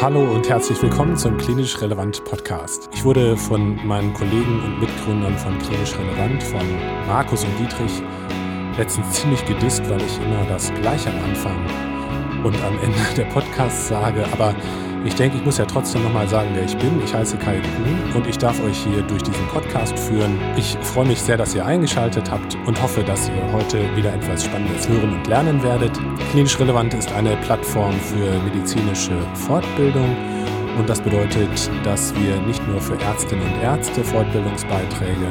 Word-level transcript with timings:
Hallo 0.00 0.20
und 0.20 0.48
herzlich 0.48 0.80
willkommen 0.80 1.16
zum 1.16 1.36
Klinisch 1.38 1.80
Relevant 1.80 2.24
Podcast. 2.24 2.88
Ich 2.94 3.02
wurde 3.02 3.36
von 3.36 3.84
meinen 3.84 4.14
Kollegen 4.14 4.62
und 4.62 4.78
Mitgründern 4.78 5.36
von 5.36 5.58
Klinisch 5.58 5.92
Relevant, 5.98 6.40
von 6.40 6.62
Markus 7.08 7.42
und 7.42 7.58
Dietrich, 7.58 8.00
letztens 8.78 9.10
ziemlich 9.10 9.44
gedisst, 9.44 9.82
weil 9.90 10.00
ich 10.00 10.16
immer 10.18 10.44
das 10.44 10.72
gleiche 10.74 11.10
am 11.10 11.24
Anfang 11.24 12.44
und 12.44 12.54
am 12.62 12.78
Ende 12.78 12.96
der 13.16 13.24
Podcasts 13.24 13.88
sage. 13.88 14.24
Aber 14.32 14.54
ich 15.08 15.14
denke, 15.14 15.38
ich 15.38 15.44
muss 15.44 15.56
ja 15.56 15.64
trotzdem 15.64 16.02
nochmal 16.02 16.28
sagen, 16.28 16.50
wer 16.52 16.64
ich 16.64 16.76
bin. 16.76 17.02
Ich 17.02 17.14
heiße 17.14 17.38
Kai 17.38 17.60
Kuhn 17.60 18.14
und 18.14 18.26
ich 18.26 18.36
darf 18.36 18.62
euch 18.62 18.76
hier 18.76 19.00
durch 19.02 19.22
diesen 19.22 19.46
Podcast 19.48 19.98
führen. 19.98 20.38
Ich 20.56 20.76
freue 20.82 21.06
mich 21.06 21.20
sehr, 21.20 21.38
dass 21.38 21.54
ihr 21.54 21.64
eingeschaltet 21.64 22.30
habt 22.30 22.56
und 22.66 22.80
hoffe, 22.82 23.02
dass 23.02 23.28
ihr 23.28 23.52
heute 23.52 23.78
wieder 23.96 24.12
etwas 24.12 24.44
Spannendes 24.44 24.86
hören 24.86 25.14
und 25.14 25.26
lernen 25.26 25.62
werdet. 25.62 25.98
Klinisch 26.30 26.60
Relevant 26.60 26.92
ist 26.92 27.10
eine 27.12 27.36
Plattform 27.36 27.94
für 27.94 28.38
medizinische 28.44 29.18
Fortbildung. 29.34 30.14
Und 30.78 30.88
das 30.88 31.00
bedeutet, 31.00 31.70
dass 31.84 32.14
wir 32.14 32.36
nicht 32.42 32.64
nur 32.68 32.80
für 32.80 33.00
Ärztinnen 33.00 33.44
und 33.44 33.62
Ärzte 33.62 34.04
Fortbildungsbeiträge 34.04 35.26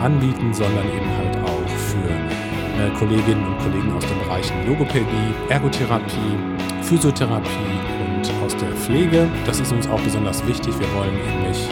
anbieten, 0.00 0.54
sondern 0.54 0.86
eben 0.86 1.16
halt 1.18 1.36
auch 1.44 1.68
für 1.68 2.08
äh, 2.08 2.90
Kolleginnen 2.98 3.46
und 3.46 3.58
Kollegen 3.58 3.92
aus 3.92 4.04
den 4.06 4.18
Bereichen 4.20 4.66
Logopädie, 4.66 5.34
Ergotherapie, 5.50 6.36
Physiotherapie 6.82 7.97
aus 8.44 8.56
der 8.56 8.70
Pflege. 8.72 9.28
Das 9.46 9.60
ist 9.60 9.72
uns 9.72 9.88
auch 9.88 10.00
besonders 10.00 10.46
wichtig. 10.46 10.78
Wir 10.78 10.92
wollen 10.94 11.14
nämlich 11.14 11.68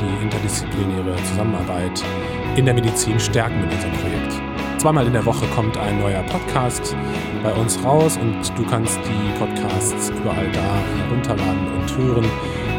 die 0.00 0.24
interdisziplinäre 0.24 1.14
Zusammenarbeit 1.24 2.02
in 2.56 2.64
der 2.64 2.74
Medizin 2.74 3.18
stärken 3.18 3.60
mit 3.60 3.72
unserem 3.72 3.92
Projekt. 3.94 4.42
Zweimal 4.78 5.06
in 5.06 5.12
der 5.12 5.24
Woche 5.24 5.46
kommt 5.54 5.76
ein 5.78 5.98
neuer 5.98 6.22
Podcast 6.24 6.96
bei 7.42 7.52
uns 7.54 7.82
raus 7.82 8.18
und 8.18 8.58
du 8.58 8.64
kannst 8.66 8.98
die 8.98 9.38
Podcasts 9.38 10.10
überall 10.10 10.50
da 10.52 10.78
herunterladen 11.04 11.72
und 11.74 11.96
hören, 11.96 12.24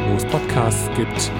wo 0.09 0.15
es 0.15 0.25
Podcasts 0.25 0.89
gibt. 0.95 1.31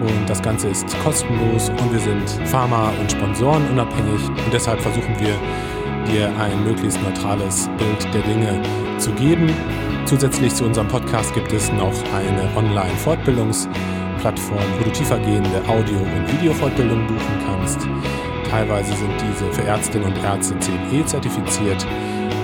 Und 0.00 0.28
das 0.28 0.42
Ganze 0.42 0.68
ist 0.68 0.86
kostenlos 1.02 1.70
und 1.70 1.92
wir 1.92 2.00
sind 2.00 2.48
Pharma- 2.48 2.92
und 3.00 3.10
Sponsoren 3.10 3.66
unabhängig 3.70 4.28
und 4.28 4.52
deshalb 4.52 4.80
versuchen 4.80 5.14
wir 5.18 5.34
dir 6.06 6.28
ein 6.38 6.64
möglichst 6.64 7.02
neutrales 7.02 7.68
Bild 7.78 8.14
der 8.14 8.22
Dinge 8.22 8.60
zu 8.98 9.10
geben 9.12 9.48
Zusätzlich 10.06 10.54
zu 10.54 10.64
unserem 10.66 10.88
Podcast 10.88 11.32
gibt 11.32 11.50
es 11.52 11.72
noch 11.72 11.94
eine 12.14 12.46
Online-Fortbildungsplattform, 12.56 14.64
wo 14.78 14.84
du 14.84 14.90
tiefergehende 14.90 15.62
Audio- 15.66 15.96
und 15.96 16.30
Videofortbildungen 16.30 17.06
buchen 17.06 17.40
kannst. 17.46 17.88
Teilweise 18.50 18.94
sind 18.94 19.14
diese 19.22 19.50
für 19.52 19.62
Ärztinnen 19.62 20.12
und 20.12 20.22
Ärzte 20.22 20.58
CE 20.60 21.06
zertifiziert, 21.06 21.86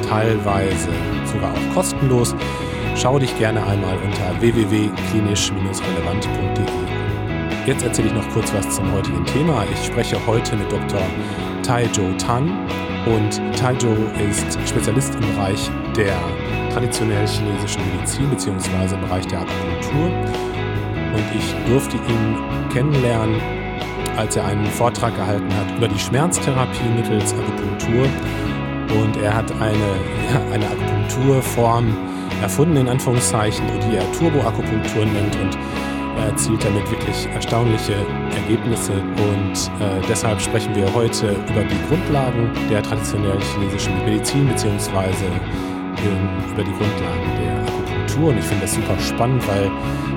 teilweise 0.09 0.89
sogar 1.31 1.53
auch 1.53 1.75
kostenlos. 1.75 2.35
Schau 2.97 3.19
dich 3.19 3.37
gerne 3.39 3.63
einmal 3.67 3.99
unter 3.99 4.41
www.klinisch-relevant.de. 4.41 6.65
Jetzt 7.67 7.85
erzähle 7.85 8.09
ich 8.09 8.15
noch 8.15 8.27
kurz 8.31 8.55
was 8.55 8.71
zum 8.71 8.91
heutigen 8.93 9.27
Thema. 9.27 9.67
Ich 9.71 9.85
spreche 9.87 10.17
heute 10.27 10.57
mit 10.57 10.73
Dr. 10.73 11.03
Taijo 11.63 12.11
Tan 12.17 12.67
und 13.07 13.41
Taijo 13.57 13.97
ist 14.29 14.59
Spezialist 14.69 15.15
im 15.15 15.21
Bereich 15.35 15.71
der 15.97 16.17
traditionell 16.73 17.27
chinesischen 17.27 17.83
Medizin 17.95 18.29
bzw. 18.31 18.95
im 18.95 19.01
Bereich 19.03 19.27
der 19.27 19.41
Akupunktur. 19.41 20.07
Und 21.15 21.25
ich 21.35 21.55
durfte 21.71 21.97
ihn 21.97 22.37
kennenlernen, 22.73 23.41
als 24.17 24.37
er 24.37 24.45
einen 24.45 24.67
Vortrag 24.67 25.17
gehalten 25.17 25.49
hat 25.57 25.77
über 25.77 25.89
die 25.89 25.99
Schmerztherapie 25.99 26.89
mittels 26.95 27.33
Akupunktur. 27.33 28.07
Und 29.03 29.17
er 29.23 29.35
hat 29.35 29.51
eine, 29.53 29.73
ja, 30.31 30.53
eine 30.53 30.67
Akupunkturform 30.67 31.97
erfunden, 32.43 32.77
in 32.77 32.89
Anführungszeichen, 32.89 33.65
die 33.89 33.97
er 33.97 34.13
Turboakupunktur 34.13 35.05
nennt. 35.07 35.37
Und 35.37 35.59
er 36.19 36.27
erzielt 36.27 36.65
damit 36.65 36.89
wirklich 36.91 37.29
erstaunliche 37.35 37.95
Ergebnisse. 38.51 38.93
Und 38.93 39.71
äh, 39.81 40.01
deshalb 40.09 40.41
sprechen 40.41 40.75
wir 40.75 40.93
heute 40.95 41.31
über 41.49 41.65
die 41.65 41.89
Grundlagen 41.89 42.51
der 42.71 42.83
traditionell 42.83 43.39
chinesischen 43.55 44.05
Medizin 44.05 44.49
bzw 44.49 45.15
über 46.53 46.65
die 46.65 46.73
Grundlagen 46.73 47.43
der 47.43 47.63
Akupunktur. 47.63 48.29
Und 48.31 48.39
ich 48.39 48.45
finde 48.45 48.63
das 48.63 48.75
super 48.75 48.99
spannend, 48.99 49.47
weil 49.49 49.71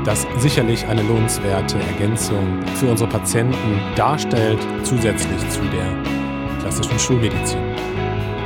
das 0.05 0.25
sicherlich 0.37 0.85
eine 0.87 1.01
lohnenswerte 1.03 1.77
Ergänzung 1.79 2.61
für 2.75 2.91
unsere 2.91 3.09
Patienten 3.09 3.79
darstellt, 3.95 4.59
zusätzlich 4.83 5.49
zu 5.49 5.61
der 5.61 6.61
klassischen 6.61 6.99
Schulmedizin. 6.99 7.59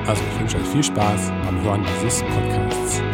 Also 0.07 0.22
ich 0.34 0.40
wünsche 0.40 0.57
euch 0.57 0.67
viel 0.67 0.84
Spaß 0.84 1.31
beim 1.45 1.61
Hören 1.63 1.85
dieses 2.01 2.23
Podcasts. 2.23 3.06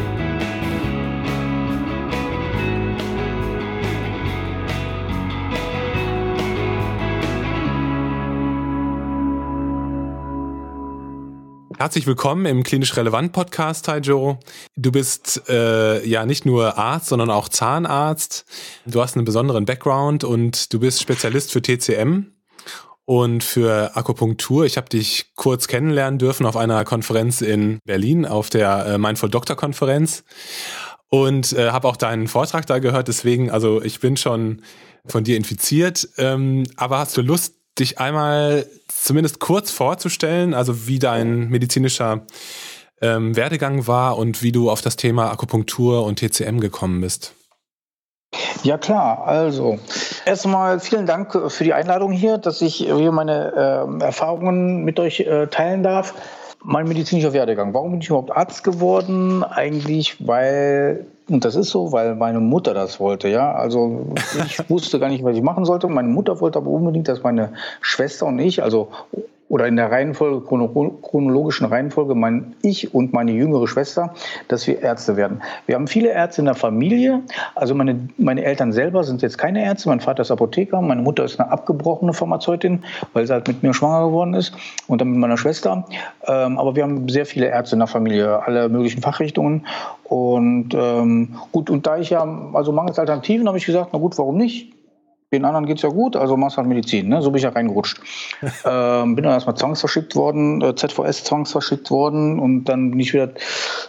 Herzlich 11.84 12.08
willkommen 12.08 12.46
im 12.46 12.64
Klinisch 12.64 12.96
Relevant 12.96 13.34
Podcast, 13.34 13.84
Taijo. 13.84 14.40
Du 14.78 14.94
bist 14.94 15.50
äh, 15.50 16.08
ja 16.08 16.26
nicht 16.26 16.46
nur 16.46 16.78
Arzt, 16.78 17.08
sondern 17.08 17.30
auch 17.30 17.50
Zahnarzt. 17.50 18.46
Du 18.86 19.02
hast 19.02 19.18
einen 19.18 19.26
besonderen 19.26 19.66
Background 19.66 20.24
und 20.24 20.72
du 20.72 20.80
bist 20.80 21.02
Spezialist 21.02 21.52
für 21.52 21.62
TCM 21.62 22.28
und 23.04 23.44
für 23.44 23.98
Akupunktur. 23.98 24.64
Ich 24.64 24.78
habe 24.78 24.88
dich 24.88 25.34
kurz 25.36 25.68
kennenlernen 25.68 26.20
dürfen 26.20 26.46
auf 26.46 26.56
einer 26.56 26.86
Konferenz 26.86 27.42
in 27.42 27.80
Berlin, 27.84 28.26
auf 28.26 28.50
der 28.50 28.86
äh, 28.86 28.98
Mindful 28.98 29.30
Doctor 29.30 29.58
Konferenz 29.58 30.24
und 31.10 31.52
äh, 31.52 31.72
habe 31.72 31.90
auch 31.90 31.98
deinen 31.98 32.30
Vortrag 32.30 32.66
da 32.66 32.80
gehört. 32.80 33.10
Deswegen, 33.10 33.52
also 33.52 33.82
ich 33.82 34.00
bin 34.00 34.16
schon 34.16 34.62
von 35.06 35.26
dir 35.26 35.36
infiziert. 35.36 36.08
Ähm, 36.18 36.64
aber 36.78 37.00
hast 37.00 37.18
du 37.18 37.22
Lust, 37.22 37.56
dich 37.80 38.00
einmal 38.00 38.68
zumindest 38.88 39.40
kurz 39.40 39.72
vorzustellen, 39.72 40.54
also 40.54 40.88
wie 40.88 41.00
dein 41.00 41.50
medizinischer 41.50 42.26
ähm, 43.02 43.36
Werdegang 43.36 43.88
war 43.88 44.18
und 44.18 44.42
wie 44.42 44.52
du 44.52 44.70
auf 44.70 44.82
das 44.82 44.96
Thema 44.96 45.32
Akupunktur 45.32 46.06
und 46.06 46.20
TCM 46.20 46.60
gekommen 46.60 47.02
bist. 47.02 47.34
Ja 48.64 48.78
klar, 48.78 49.28
also 49.28 49.78
erstmal 50.26 50.80
vielen 50.80 51.06
Dank 51.06 51.52
für 51.52 51.64
die 51.64 51.74
Einladung 51.74 52.12
hier, 52.12 52.38
dass 52.38 52.62
ich 52.62 52.76
hier 52.76 53.12
meine 53.12 53.98
äh, 54.00 54.04
Erfahrungen 54.04 54.84
mit 54.84 55.00
euch 55.00 55.20
äh, 55.22 55.48
teilen 55.48 55.84
darf. 55.84 56.14
Mein 56.64 56.88
medizinischer 56.88 57.34
Werdegang. 57.34 57.74
Warum 57.74 57.92
bin 57.92 58.02
ich 58.02 58.08
überhaupt 58.08 58.32
Arzt 58.32 58.64
geworden? 58.64 59.44
Eigentlich, 59.44 60.26
weil 60.26 61.06
und 61.30 61.46
das 61.46 61.56
ist 61.56 61.70
so, 61.70 61.92
weil 61.92 62.16
meine 62.16 62.40
Mutter 62.40 62.74
das 62.74 63.00
wollte, 63.00 63.30
ja. 63.30 63.54
Also 63.54 64.08
ich 64.46 64.60
wusste 64.70 65.00
gar 65.00 65.10
nicht, 65.10 65.24
was 65.24 65.36
ich 65.36 65.42
machen 65.42 65.66
sollte. 65.66 65.88
Meine 65.88 66.10
Mutter 66.10 66.42
wollte 66.42 66.60
aber 66.60 66.70
unbedingt, 66.70 67.08
dass 67.08 67.24
meine 67.24 67.54
Schwester 67.82 68.26
und 68.26 68.40
ich, 68.40 68.62
also 68.62 68.90
oder 69.54 69.68
in 69.68 69.76
der 69.76 69.92
Reihenfolge, 69.92 70.42
chronologischen 70.48 71.68
Reihenfolge, 71.68 72.16
mein 72.16 72.56
ich 72.64 72.92
und 72.92 73.14
meine 73.14 73.34
jüngere 73.34 73.68
Schwester, 73.68 74.16
dass 74.48 74.66
wir 74.66 74.82
Ärzte 74.82 75.16
werden. 75.16 75.44
Wir 75.68 75.76
haben 75.76 75.86
viele 75.86 76.10
Ärzte 76.10 76.42
in 76.42 76.46
der 76.46 76.56
Familie. 76.56 77.22
Also 77.54 77.76
meine, 77.76 78.10
meine 78.18 78.44
Eltern 78.44 78.72
selber 78.72 79.04
sind 79.04 79.22
jetzt 79.22 79.38
keine 79.38 79.64
Ärzte. 79.64 79.90
Mein 79.90 80.00
Vater 80.00 80.24
ist 80.24 80.32
Apotheker, 80.32 80.82
meine 80.82 81.04
Mutter 81.04 81.24
ist 81.24 81.40
eine 81.40 81.52
abgebrochene 81.52 82.14
Pharmazeutin, 82.14 82.84
weil 83.14 83.28
sie 83.28 83.34
halt 83.34 83.48
mit 83.48 83.62
mir 83.62 83.76
schwanger 83.76 84.08
geworden 84.08 84.34
ist 84.34 84.56
und 84.88 85.00
dann 85.02 85.12
mit 85.12 85.20
meiner 85.20 85.38
Schwester. 85.38 85.86
Ähm, 86.26 86.58
aber 86.58 86.76
wir 86.76 86.82
haben 86.82 87.08
sehr 87.08 87.28
viele 87.28 87.46
Ärzte 87.46 87.76
in 87.76 87.80
der 87.82 87.88
Familie, 87.88 88.42
alle 88.42 88.70
möglichen 88.70 89.04
Fachrichtungen. 89.04 89.68
Und 90.06 90.74
ähm, 90.74 91.36
gut, 91.52 91.70
und 91.70 91.86
da 91.86 92.00
ich 92.00 92.10
ja, 92.10 92.28
also 92.54 92.72
mangels 92.72 92.98
Alternativen, 92.98 93.48
habe 93.48 93.60
ich 93.60 93.68
gesagt, 93.68 93.92
na 93.94 94.00
gut, 94.00 94.18
warum 94.18 94.36
nicht? 94.36 94.74
Den 95.34 95.46
anderen 95.46 95.66
geht 95.66 95.78
es 95.78 95.82
ja 95.82 95.90
gut, 95.90 96.16
also 96.16 96.38
machst 96.38 96.58
halt 96.58 96.68
Medizin. 96.68 97.10
Ne? 97.10 97.22
So 97.24 97.32
bin 97.32 97.38
ich 97.38 97.44
ja 97.44 97.50
reingerutscht. 97.50 98.00
ähm, 98.66 99.16
bin 99.16 99.24
dann 99.24 99.34
erstmal 99.34 99.56
zwangsverschickt 99.56 100.16
worden, 100.16 100.62
äh, 100.62 100.76
ZVS 100.76 101.24
zwangsverschickt 101.24 101.90
worden 101.90 102.40
und 102.40 102.66
dann 102.66 102.92
bin 102.92 103.00
ich 103.00 103.14
wieder 103.14 103.30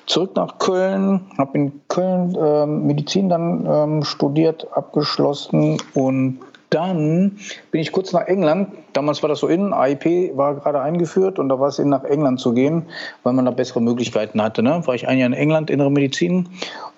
zurück 0.06 0.32
nach 0.37 0.59
Köln, 0.59 1.21
habe 1.37 1.59
in 1.59 1.81
Köln 1.88 2.35
äh, 2.35 2.67
Medizin 2.67 3.29
dann 3.29 3.67
ähm, 3.67 4.05
studiert, 4.05 4.67
abgeschlossen 4.73 5.76
und 5.93 6.41
dann 6.75 7.38
bin 7.71 7.81
ich 7.81 7.93
kurz 7.93 8.12
nach 8.12 8.26
England. 8.26 8.69
Damals 8.93 9.23
war 9.23 9.29
das 9.29 9.41
so 9.41 9.49
in, 9.49 9.73
AIP 9.73 10.37
war 10.37 10.55
gerade 10.56 10.81
eingeführt 10.81 11.38
und 11.38 11.49
da 11.49 11.59
war 11.59 11.69
es 11.69 11.79
in, 11.79 11.88
nach 11.88 12.05
England 12.05 12.41
zu 12.41 12.53
gehen, 12.53 12.85
weil 13.23 13.32
man 13.32 13.44
da 13.44 13.50
bessere 13.50 13.81
Möglichkeiten 13.81 14.43
hatte. 14.43 14.62
Ne? 14.62 14.82
War 14.85 14.94
ich 14.94 15.06
ein 15.06 15.19
Jahr 15.19 15.26
in 15.26 15.32
England, 15.32 15.71
innere 15.71 15.91
Medizin 15.91 16.49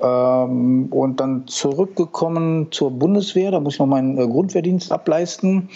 ähm, 0.03 0.87
und 0.91 1.21
dann 1.21 1.47
zurückgekommen 1.47 2.69
zur 2.71 2.91
Bundeswehr. 2.91 3.51
Da 3.51 3.61
muss 3.61 3.75
ich 3.75 3.79
noch 3.79 3.87
meinen 3.87 4.19
äh, 4.19 4.27
Grundwehrdienst 4.27 4.91
ableisten, 4.93 5.69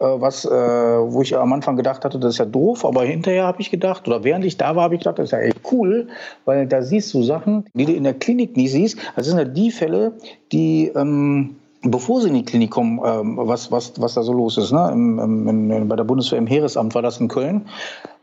äh, 0.00 0.04
was, 0.04 0.44
äh, 0.44 0.50
wo 0.50 1.22
ich 1.22 1.36
am 1.36 1.52
Anfang 1.52 1.76
gedacht 1.76 2.04
hatte, 2.04 2.18
das 2.18 2.34
ist 2.34 2.38
ja 2.38 2.44
doof, 2.44 2.84
aber 2.84 3.04
hinterher 3.04 3.44
habe 3.44 3.60
ich 3.60 3.70
gedacht, 3.70 4.06
oder 4.06 4.24
während 4.24 4.44
ich 4.44 4.56
da 4.56 4.76
war, 4.76 4.84
habe 4.84 4.94
ich 4.94 5.00
gedacht, 5.00 5.18
das 5.18 5.26
ist 5.26 5.32
ja 5.32 5.40
echt 5.40 5.60
cool, 5.72 6.08
weil 6.44 6.66
da 6.66 6.82
siehst 6.82 7.12
du 7.14 7.22
Sachen, 7.22 7.64
die 7.74 7.86
du 7.86 7.92
in 7.92 8.04
der 8.04 8.14
Klinik 8.14 8.56
nie 8.56 8.68
siehst. 8.68 8.98
Das 9.16 9.26
sind 9.26 9.38
ja 9.38 9.44
die 9.44 9.70
Fälle, 9.70 10.12
die... 10.52 10.92
Ähm, 10.94 11.56
bevor 11.90 12.20
sie 12.20 12.28
in 12.28 12.34
die 12.34 12.44
Klinik 12.44 12.70
kommen, 12.70 13.00
ähm, 13.04 13.36
was, 13.36 13.70
was, 13.70 13.92
was 14.00 14.14
da 14.14 14.22
so 14.22 14.32
los 14.32 14.58
ist. 14.58 14.72
Ne? 14.72 14.90
Im, 14.92 15.18
im, 15.18 15.70
im, 15.70 15.88
bei 15.88 15.96
der 15.96 16.04
Bundeswehr 16.04 16.38
im 16.38 16.46
Heeresamt 16.46 16.94
war 16.94 17.02
das 17.02 17.18
in 17.18 17.28
Köln. 17.28 17.66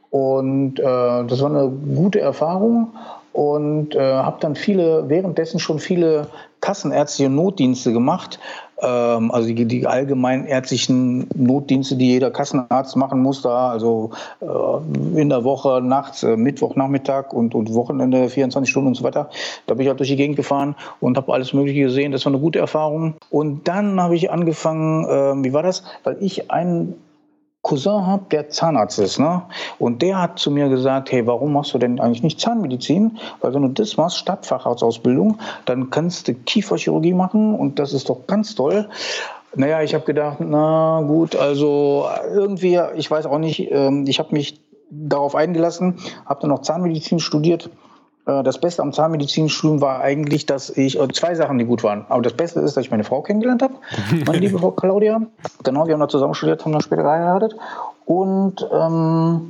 Und 0.09 0.79
äh, 0.79 0.83
das 0.83 1.41
war 1.41 1.49
eine 1.49 1.69
gute 1.69 2.19
Erfahrung. 2.19 2.91
Und 3.33 3.95
äh, 3.95 3.99
habe 3.99 4.37
dann 4.39 4.55
viele, 4.55 5.09
währenddessen 5.09 5.59
schon 5.59 5.79
viele 5.79 6.27
kassenärztliche 6.61 7.29
Notdienste 7.29 7.91
gemacht. 7.91 8.39
Ähm, 8.79 9.31
also 9.31 9.51
die, 9.51 9.65
die 9.65 9.87
allgemeinärztlichen 9.87 11.27
Notdienste, 11.35 11.95
die 11.95 12.11
jeder 12.11 12.29
Kassenarzt 12.29 12.95
machen 12.95 13.21
muss, 13.21 13.41
da 13.41 13.71
also 13.71 14.11
äh, 14.39 15.19
in 15.19 15.29
der 15.29 15.43
Woche, 15.43 15.81
nachts, 15.81 16.21
äh, 16.23 16.37
Mittwoch, 16.37 16.75
Nachmittag 16.75 17.33
und, 17.33 17.55
und 17.55 17.73
Wochenende, 17.73 18.29
24 18.29 18.69
Stunden 18.69 18.89
und 18.89 18.95
so 18.95 19.03
weiter. 19.03 19.29
Da 19.65 19.73
bin 19.73 19.81
ich 19.81 19.89
halt 19.89 19.99
durch 19.99 20.09
die 20.09 20.15
Gegend 20.15 20.35
gefahren 20.35 20.75
und 21.01 21.17
habe 21.17 21.33
alles 21.33 21.53
Mögliche 21.53 21.81
gesehen. 21.81 22.11
Das 22.11 22.25
war 22.25 22.31
eine 22.31 22.41
gute 22.41 22.59
Erfahrung. 22.59 23.15
Und 23.31 23.67
dann 23.67 23.99
habe 23.99 24.15
ich 24.15 24.31
angefangen, 24.31 25.05
äh, 25.05 25.43
wie 25.43 25.53
war 25.53 25.63
das? 25.63 25.83
Weil 26.03 26.17
ich 26.19 26.51
einen 26.51 26.95
Cousin 27.63 28.05
habe, 28.05 28.25
der 28.29 28.49
Zahnarzt 28.49 28.99
ist, 28.99 29.19
ne? 29.19 29.41
Und 29.79 30.01
der 30.01 30.21
hat 30.21 30.37
zu 30.37 30.51
mir 30.51 30.67
gesagt, 30.67 31.11
hey, 31.11 31.25
warum 31.25 31.53
machst 31.53 31.73
du 31.73 31.77
denn 31.77 31.99
eigentlich 31.99 32.21
nicht 32.21 32.39
Zahnmedizin? 32.39 33.17
Weil 33.39 33.53
wenn 33.53 33.61
du 33.61 33.69
das 33.69 33.95
machst, 33.97 34.17
Stadtfacharztausbildung, 34.17 35.39
dann 35.65 35.89
kannst 35.89 36.27
du 36.27 36.33
Kieferchirurgie 36.33 37.13
machen 37.13 37.55
und 37.55 37.79
das 37.79 37.93
ist 37.93 38.09
doch 38.09 38.27
ganz 38.27 38.53
toll. 38.53 38.89
Naja, 39.55 39.81
ich 39.81 39.93
habe 39.93 40.03
gedacht, 40.03 40.37
na 40.41 41.01
gut, 41.07 41.35
also 41.35 42.05
irgendwie, 42.33 42.79
ich 42.95 43.09
weiß 43.09 43.25
auch 43.27 43.37
nicht, 43.37 43.71
ähm, 43.71 44.05
ich 44.07 44.19
habe 44.19 44.33
mich 44.33 44.59
darauf 44.89 45.33
eingelassen, 45.33 45.99
habe 46.25 46.41
dann 46.41 46.49
noch 46.49 46.63
Zahnmedizin 46.63 47.19
studiert 47.19 47.69
das 48.25 48.59
Beste 48.59 48.81
am 48.81 48.93
Zahnmedizinstudium 48.93 49.81
war 49.81 49.99
eigentlich, 49.99 50.45
dass 50.45 50.69
ich 50.69 50.99
äh, 50.99 51.07
zwei 51.09 51.35
Sachen, 51.35 51.57
die 51.57 51.65
gut 51.65 51.83
waren. 51.83 52.05
Aber 52.07 52.21
das 52.21 52.33
Beste 52.33 52.61
ist, 52.61 52.77
dass 52.77 52.85
ich 52.85 52.91
meine 52.91 53.03
Frau 53.03 53.21
kennengelernt 53.21 53.61
habe, 53.61 53.73
meine 54.25 54.39
liebe 54.39 54.57
Frau 54.59 54.71
Claudia. 54.71 55.21
Genau, 55.63 55.87
wir 55.87 55.93
haben 55.93 56.01
da 56.01 56.07
zusammen 56.07 56.33
studiert, 56.33 56.63
haben 56.63 56.71
dann 56.71 56.81
später 56.81 57.03
geheiratet. 57.03 57.55
Und 58.05 58.67
ähm, 58.71 59.49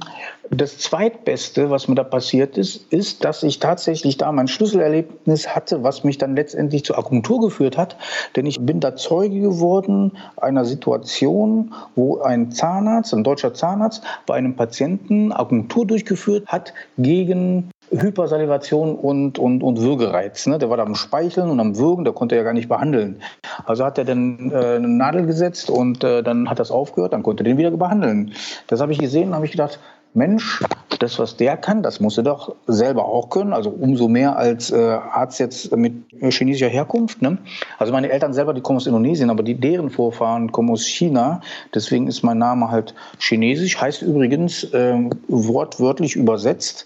das 0.50 0.78
Zweitbeste, 0.78 1.72
was 1.72 1.88
mir 1.88 1.96
da 1.96 2.04
passiert 2.04 2.58
ist, 2.58 2.92
ist, 2.92 3.24
dass 3.26 3.42
ich 3.44 3.60
tatsächlich 3.60 4.18
da 4.18 4.32
mein 4.32 4.48
Schlüsselerlebnis 4.48 5.56
hatte, 5.56 5.84
was 5.84 6.04
mich 6.04 6.20
dann 6.20 6.36
letztendlich 6.36 6.86
zur 6.86 6.98
Akupunktur 6.98 7.42
geführt 7.42 7.78
hat. 7.78 7.98
Denn 8.36 8.46
ich 8.46 8.64
bin 8.64 8.80
da 8.80 8.96
Zeuge 8.96 9.40
geworden 9.40 10.18
einer 10.38 10.66
Situation, 10.66 11.74
wo 11.96 12.20
ein 12.22 12.52
Zahnarzt, 12.52 13.14
ein 13.14 13.24
deutscher 13.24 13.54
Zahnarzt, 13.54 14.04
bei 14.28 14.36
einem 14.36 14.56
Patienten 14.56 15.32
Akupunktur 15.32 15.88
durchgeführt 15.88 16.48
hat 16.48 16.74
gegen 16.98 17.72
Hypersalivation 18.00 18.96
und, 18.96 19.40
und, 19.40 19.64
und 19.64 19.82
Würgereiz. 19.82 20.46
Ne? 20.48 20.58
Der 20.58 20.70
war 20.70 20.78
da 20.78 20.84
am 20.84 20.96
Speicheln 20.96 21.50
und 21.50 21.60
am 21.60 21.78
Würgen, 21.78 22.04
der 22.04 22.14
konnte 22.14 22.36
er 22.36 22.40
ja 22.42 22.44
gar 22.44 22.54
nicht 22.54 22.70
behandeln. 22.70 23.22
Also 23.66 23.86
hat 23.86 23.98
er 23.98 24.06
dann 24.06 24.52
äh, 24.52 24.76
eine 24.76 24.88
Nadel 24.88 25.26
gesetzt 25.26 25.70
und 25.70 26.04
äh, 26.04 26.24
dann 26.24 26.50
hat 26.50 26.60
das 26.60 26.72
aufgehört, 26.72 27.14
dann 27.14 27.24
konnte 27.24 27.44
er 27.44 27.46
den 27.46 27.58
wieder 27.58 27.72
behandeln. 27.72 28.34
Das 28.68 28.82
habe 28.82 28.92
ich 28.92 28.98
gesehen, 28.98 29.36
habe 29.36 29.46
ich 29.46 29.52
gedacht, 29.52 29.80
Mensch, 30.16 30.64
das, 31.00 31.18
was 31.18 31.38
der 31.38 31.58
kann, 31.58 31.82
das 31.82 32.00
muss 32.00 32.18
er 32.18 32.24
doch 32.24 32.56
selber 32.68 33.06
auch 33.06 33.30
können. 33.30 33.52
Also 33.52 33.72
umso 33.72 34.08
mehr 34.08 34.38
als 34.38 34.72
äh, 34.72 34.78
Arzt 34.78 35.40
jetzt 35.40 35.76
mit 35.76 35.94
chinesischer 36.30 36.68
Herkunft. 36.68 37.22
Ne? 37.22 37.40
Also 37.80 37.92
meine 37.92 38.12
Eltern 38.12 38.34
selber, 38.34 38.54
die 38.54 38.62
kommen 38.62 38.78
aus 38.78 38.86
Indonesien, 38.86 39.32
aber 39.32 39.42
die, 39.42 39.56
deren 39.56 39.90
Vorfahren 39.90 40.52
kommen 40.52 40.70
aus 40.70 40.86
China. 40.86 41.42
Deswegen 41.74 42.08
ist 42.08 42.24
mein 42.24 42.38
Name 42.38 42.70
halt 42.70 42.94
chinesisch. 43.20 43.82
Heißt 43.82 44.04
übrigens 44.04 44.64
äh, 44.66 45.10
wortwörtlich 45.28 46.16
übersetzt 46.16 46.86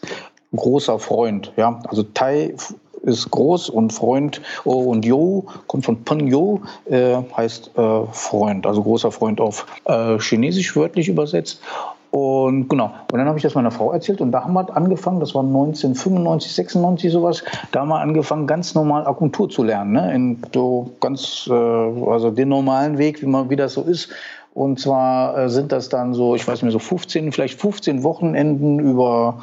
großer 0.55 0.99
Freund. 0.99 1.51
Ja? 1.57 1.79
Also 1.87 2.03
Tai 2.03 2.55
ist 3.03 3.31
groß 3.31 3.69
und 3.69 3.93
Freund 3.93 4.41
oh, 4.65 4.91
und 4.91 5.05
Yo 5.05 5.45
kommt 5.67 5.85
von 5.85 6.03
Peng 6.03 6.27
Yo, 6.27 6.61
äh, 6.85 7.17
heißt 7.35 7.71
äh, 7.77 8.05
Freund, 8.11 8.65
also 8.65 8.83
großer 8.83 9.11
Freund 9.11 9.39
auf 9.39 9.65
äh, 9.85 10.17
Chinesisch 10.19 10.75
wörtlich 10.75 11.07
übersetzt. 11.07 11.61
Und 12.09 12.69
genau, 12.69 12.91
und 13.11 13.17
dann 13.19 13.27
habe 13.27 13.37
ich 13.37 13.43
das 13.43 13.53
meiner 13.53 13.69
Frau 13.69 13.91
erzählt 13.91 14.21
und 14.21 14.31
da 14.31 14.43
haben 14.43 14.53
wir 14.53 14.75
angefangen, 14.75 15.19
das 15.19 15.35
war 15.35 15.43
1995, 15.43 16.53
96 16.53 17.11
sowas, 17.11 17.43
da 17.71 17.81
haben 17.81 17.89
wir 17.89 17.99
angefangen, 17.99 18.47
ganz 18.47 18.73
normal 18.75 19.05
Akupunktur 19.05 19.49
zu 19.49 19.61
lernen, 19.63 19.91
ne? 19.91 20.15
in 20.15 20.41
so 20.53 20.91
ganz, 21.01 21.47
äh, 21.49 21.53
also 21.53 22.31
den 22.31 22.49
normalen 22.49 22.97
Weg, 22.97 23.21
wie 23.21 23.25
man, 23.25 23.49
wie 23.49 23.55
das 23.57 23.73
so 23.73 23.81
ist. 23.81 24.09
Und 24.53 24.79
zwar 24.79 25.37
äh, 25.37 25.49
sind 25.49 25.71
das 25.71 25.89
dann 25.89 26.13
so, 26.13 26.33
ich 26.33 26.47
weiß 26.47 26.55
nicht 26.55 26.63
mehr, 26.63 26.71
so 26.71 26.79
15, 26.79 27.31
vielleicht 27.31 27.59
15 27.59 28.01
Wochenenden 28.03 28.79
über 28.79 29.37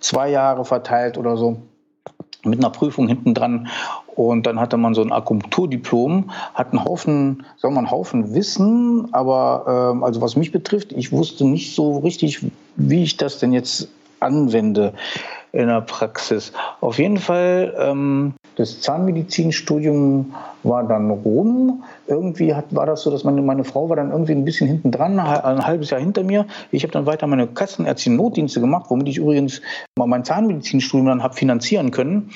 zwei 0.00 0.30
Jahre 0.30 0.64
verteilt 0.64 1.18
oder 1.18 1.36
so 1.36 1.62
mit 2.44 2.58
einer 2.58 2.70
Prüfung 2.70 3.08
hinten 3.08 3.34
dran. 3.34 3.68
Und 4.14 4.46
dann 4.46 4.58
hatte 4.58 4.76
man 4.76 4.94
so 4.94 5.02
ein 5.02 5.12
Akupunkturdiplom, 5.12 6.30
hat 6.54 6.72
einen 6.72 6.84
Haufen, 6.84 7.44
sagen 7.56 7.74
wir 7.74 7.78
einen 7.78 7.90
Haufen 7.90 8.34
Wissen, 8.34 9.12
aber 9.12 9.92
ähm, 9.92 10.02
also 10.02 10.20
was 10.20 10.36
mich 10.36 10.50
betrifft, 10.50 10.92
ich 10.92 11.12
wusste 11.12 11.46
nicht 11.46 11.74
so 11.74 11.98
richtig, 11.98 12.44
wie 12.76 13.02
ich 13.02 13.16
das 13.16 13.38
denn 13.38 13.52
jetzt 13.52 13.88
anwende 14.20 14.94
in 15.52 15.68
der 15.68 15.80
Praxis. 15.80 16.52
Auf 16.80 16.98
jeden 16.98 17.16
Fall, 17.18 17.74
ähm, 17.78 18.34
das 18.56 18.80
Zahnmedizinstudium 18.80 20.34
war 20.62 20.84
dann 20.84 21.10
rum. 21.10 21.84
Irgendwie 22.06 22.54
hat, 22.54 22.66
war 22.74 22.86
das 22.86 23.02
so, 23.02 23.10
dass 23.10 23.24
meine, 23.24 23.40
meine 23.40 23.64
Frau 23.64 23.88
war 23.88 23.96
dann 23.96 24.10
irgendwie 24.10 24.32
ein 24.32 24.44
bisschen 24.44 24.66
hinten 24.66 24.90
dran, 24.90 25.18
ein 25.18 25.66
halbes 25.66 25.90
Jahr 25.90 26.00
hinter 26.00 26.22
mir. 26.22 26.46
Ich 26.70 26.82
habe 26.82 26.92
dann 26.92 27.06
weiter 27.06 27.26
meine 27.26 27.46
Kassenärztin 27.46 28.16
Notdienste 28.16 28.60
gemacht, 28.60 28.86
womit 28.88 29.08
ich 29.08 29.18
übrigens 29.18 29.62
mein 29.96 30.24
Zahnmedizinstudium 30.24 31.06
dann 31.06 31.22
habe 31.22 31.34
finanzieren 31.34 31.90
können. 31.90 32.30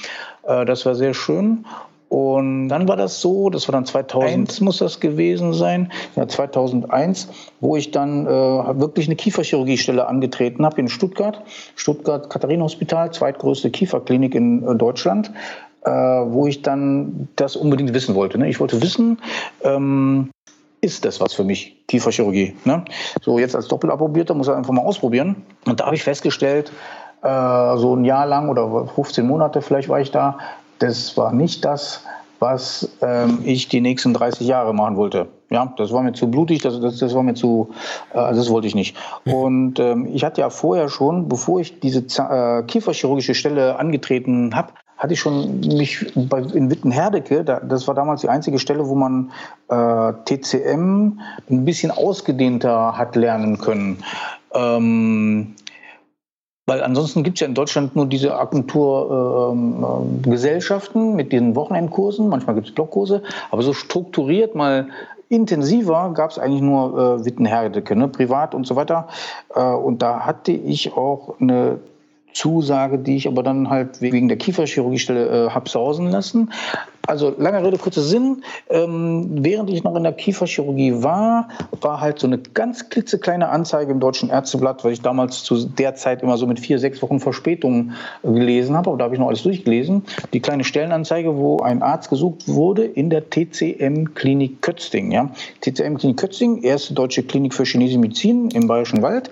Äh, 0.44 0.64
das 0.64 0.86
war 0.86 0.94
sehr 0.94 1.14
schön. 1.14 1.64
Und 2.12 2.68
dann 2.68 2.88
war 2.88 2.96
das 2.96 3.22
so, 3.22 3.48
das 3.48 3.68
war 3.68 3.72
dann 3.72 3.86
2001 3.86 4.60
muss 4.60 4.76
das 4.76 5.00
gewesen 5.00 5.54
sein, 5.54 5.90
ja 6.14 6.28
2001, 6.28 7.28
wo 7.60 7.74
ich 7.74 7.90
dann 7.90 8.26
äh, 8.26 8.28
wirklich 8.28 9.06
eine 9.06 9.16
Kieferchirurgiestelle 9.16 10.06
angetreten 10.06 10.66
habe 10.66 10.78
in 10.78 10.88
Stuttgart, 10.88 11.42
Stuttgart 11.74 12.28
Katharinenhospital, 12.28 13.14
zweitgrößte 13.14 13.70
Kieferklinik 13.70 14.34
in 14.34 14.62
äh, 14.62 14.74
Deutschland, 14.74 15.32
äh, 15.86 15.90
wo 15.90 16.46
ich 16.46 16.60
dann 16.60 17.28
das 17.36 17.56
unbedingt 17.56 17.94
wissen 17.94 18.14
wollte. 18.14 18.36
Ne? 18.36 18.50
Ich 18.50 18.60
wollte 18.60 18.82
wissen, 18.82 19.18
ähm, 19.62 20.28
ist 20.82 21.06
das 21.06 21.18
was 21.18 21.32
für 21.32 21.44
mich, 21.44 21.78
Kieferchirurgie? 21.88 22.56
Ne? 22.66 22.84
So 23.22 23.38
jetzt 23.38 23.56
als 23.56 23.68
Doppelapprobierter 23.68 24.34
muss 24.34 24.48
ich 24.48 24.54
einfach 24.54 24.74
mal 24.74 24.84
ausprobieren. 24.84 25.46
Und 25.64 25.80
da 25.80 25.86
habe 25.86 25.96
ich 25.96 26.02
festgestellt, 26.02 26.72
äh, 27.22 27.76
so 27.78 27.96
ein 27.96 28.04
Jahr 28.04 28.26
lang 28.26 28.50
oder 28.50 28.86
15 28.86 29.26
Monate 29.26 29.62
vielleicht 29.62 29.88
war 29.88 30.00
ich 30.00 30.10
da, 30.10 30.36
das 30.82 31.16
war 31.16 31.32
nicht 31.32 31.64
das, 31.64 32.04
was 32.38 32.90
ähm, 33.00 33.38
ich 33.44 33.68
die 33.68 33.80
nächsten 33.80 34.12
30 34.14 34.46
Jahre 34.46 34.74
machen 34.74 34.96
wollte. 34.96 35.28
Ja, 35.48 35.72
das 35.76 35.92
war 35.92 36.02
mir 36.02 36.12
zu 36.12 36.28
blutig, 36.28 36.60
das, 36.60 36.80
das, 36.80 36.98
das 36.98 37.14
war 37.14 37.22
mir 37.22 37.34
zu, 37.34 37.70
äh, 38.12 38.18
also 38.18 38.40
das 38.40 38.50
wollte 38.50 38.66
ich 38.66 38.74
nicht. 38.74 38.96
Und 39.24 39.78
ähm, 39.78 40.08
ich 40.12 40.24
hatte 40.24 40.40
ja 40.40 40.50
vorher 40.50 40.88
schon, 40.88 41.28
bevor 41.28 41.60
ich 41.60 41.78
diese 41.78 42.00
äh, 42.00 42.64
kieferchirurgische 42.64 43.34
Stelle 43.34 43.78
angetreten 43.78 44.56
habe, 44.56 44.72
hatte 44.96 45.14
ich 45.14 45.20
schon 45.20 45.60
mich 45.60 46.04
bei, 46.14 46.40
in 46.40 46.70
Wittenherdecke, 46.70 47.44
da, 47.44 47.60
das 47.60 47.86
war 47.86 47.94
damals 47.94 48.22
die 48.22 48.28
einzige 48.28 48.58
Stelle, 48.58 48.88
wo 48.88 48.94
man 48.96 49.30
äh, 49.68 50.12
TCM 50.24 51.20
ein 51.48 51.64
bisschen 51.64 51.92
ausgedehnter 51.92 52.96
hat 52.98 53.14
lernen 53.14 53.58
können. 53.58 54.02
Ähm, 54.52 55.54
weil 56.66 56.82
ansonsten 56.82 57.22
gibt 57.24 57.38
es 57.38 57.40
ja 57.40 57.48
in 57.48 57.54
Deutschland 57.54 57.96
nur 57.96 58.06
diese 58.06 58.38
Agenturgesellschaften 58.38 61.02
ähm, 61.02 61.12
äh, 61.12 61.16
mit 61.16 61.32
diesen 61.32 61.56
Wochenendkursen. 61.56 62.28
Manchmal 62.28 62.54
gibt 62.54 62.68
es 62.68 62.74
Blockkurse. 62.74 63.22
Aber 63.50 63.62
so 63.62 63.72
strukturiert 63.72 64.54
mal 64.54 64.88
intensiver 65.28 66.12
gab 66.14 66.30
es 66.30 66.38
eigentlich 66.38 66.62
nur 66.62 67.18
äh, 67.20 67.24
Wittenherdecke, 67.24 67.96
ne? 67.96 68.06
privat 68.06 68.54
und 68.54 68.64
so 68.66 68.76
weiter. 68.76 69.08
Äh, 69.54 69.62
und 69.62 70.02
da 70.02 70.20
hatte 70.20 70.52
ich 70.52 70.92
auch 70.92 71.40
eine 71.40 71.80
Zusage, 72.32 72.98
die 72.98 73.16
ich 73.16 73.28
aber 73.28 73.42
dann 73.42 73.70
halt 73.70 74.00
wegen 74.00 74.28
der 74.28 74.36
Kieferchirurgiestelle 74.36 75.46
äh, 75.46 75.50
habe 75.50 75.68
sausen 75.68 76.10
lassen. 76.10 76.50
Also 77.06 77.34
lange 77.36 77.64
Rede, 77.64 77.78
kurzer 77.78 78.02
Sinn. 78.02 78.44
Ähm, 78.70 79.26
während 79.40 79.70
ich 79.70 79.82
noch 79.82 79.96
in 79.96 80.04
der 80.04 80.12
Kieferchirurgie 80.12 81.02
war, 81.02 81.48
war 81.80 82.00
halt 82.00 82.20
so 82.20 82.28
eine 82.28 82.38
ganz 82.38 82.90
klitzekleine 82.90 83.48
Anzeige 83.48 83.90
im 83.90 83.98
Deutschen 83.98 84.30
Ärzteblatt, 84.30 84.84
weil 84.84 84.92
ich 84.92 85.00
damals 85.00 85.42
zu 85.42 85.66
der 85.66 85.96
Zeit 85.96 86.22
immer 86.22 86.36
so 86.36 86.46
mit 86.46 86.60
vier, 86.60 86.78
sechs 86.78 87.02
Wochen 87.02 87.18
Verspätung 87.18 87.92
gelesen 88.22 88.76
habe. 88.76 88.90
Aber 88.90 88.98
da 88.98 89.04
habe 89.04 89.14
ich 89.14 89.20
noch 89.20 89.28
alles 89.28 89.42
durchgelesen. 89.42 90.04
Die 90.32 90.40
kleine 90.40 90.62
Stellenanzeige, 90.62 91.36
wo 91.36 91.58
ein 91.58 91.82
Arzt 91.82 92.08
gesucht 92.08 92.46
wurde 92.46 92.84
in 92.84 93.10
der 93.10 93.28
TCM-Klinik 93.28 94.62
Kötzting. 94.62 95.10
Ja? 95.10 95.30
TCM-Klinik 95.60 96.16
Kötzting, 96.16 96.62
erste 96.62 96.94
deutsche 96.94 97.24
Klinik 97.24 97.52
für 97.52 97.64
chinesische 97.64 97.98
Medizin 97.98 98.50
im 98.50 98.68
Bayerischen 98.68 99.02
Wald. 99.02 99.30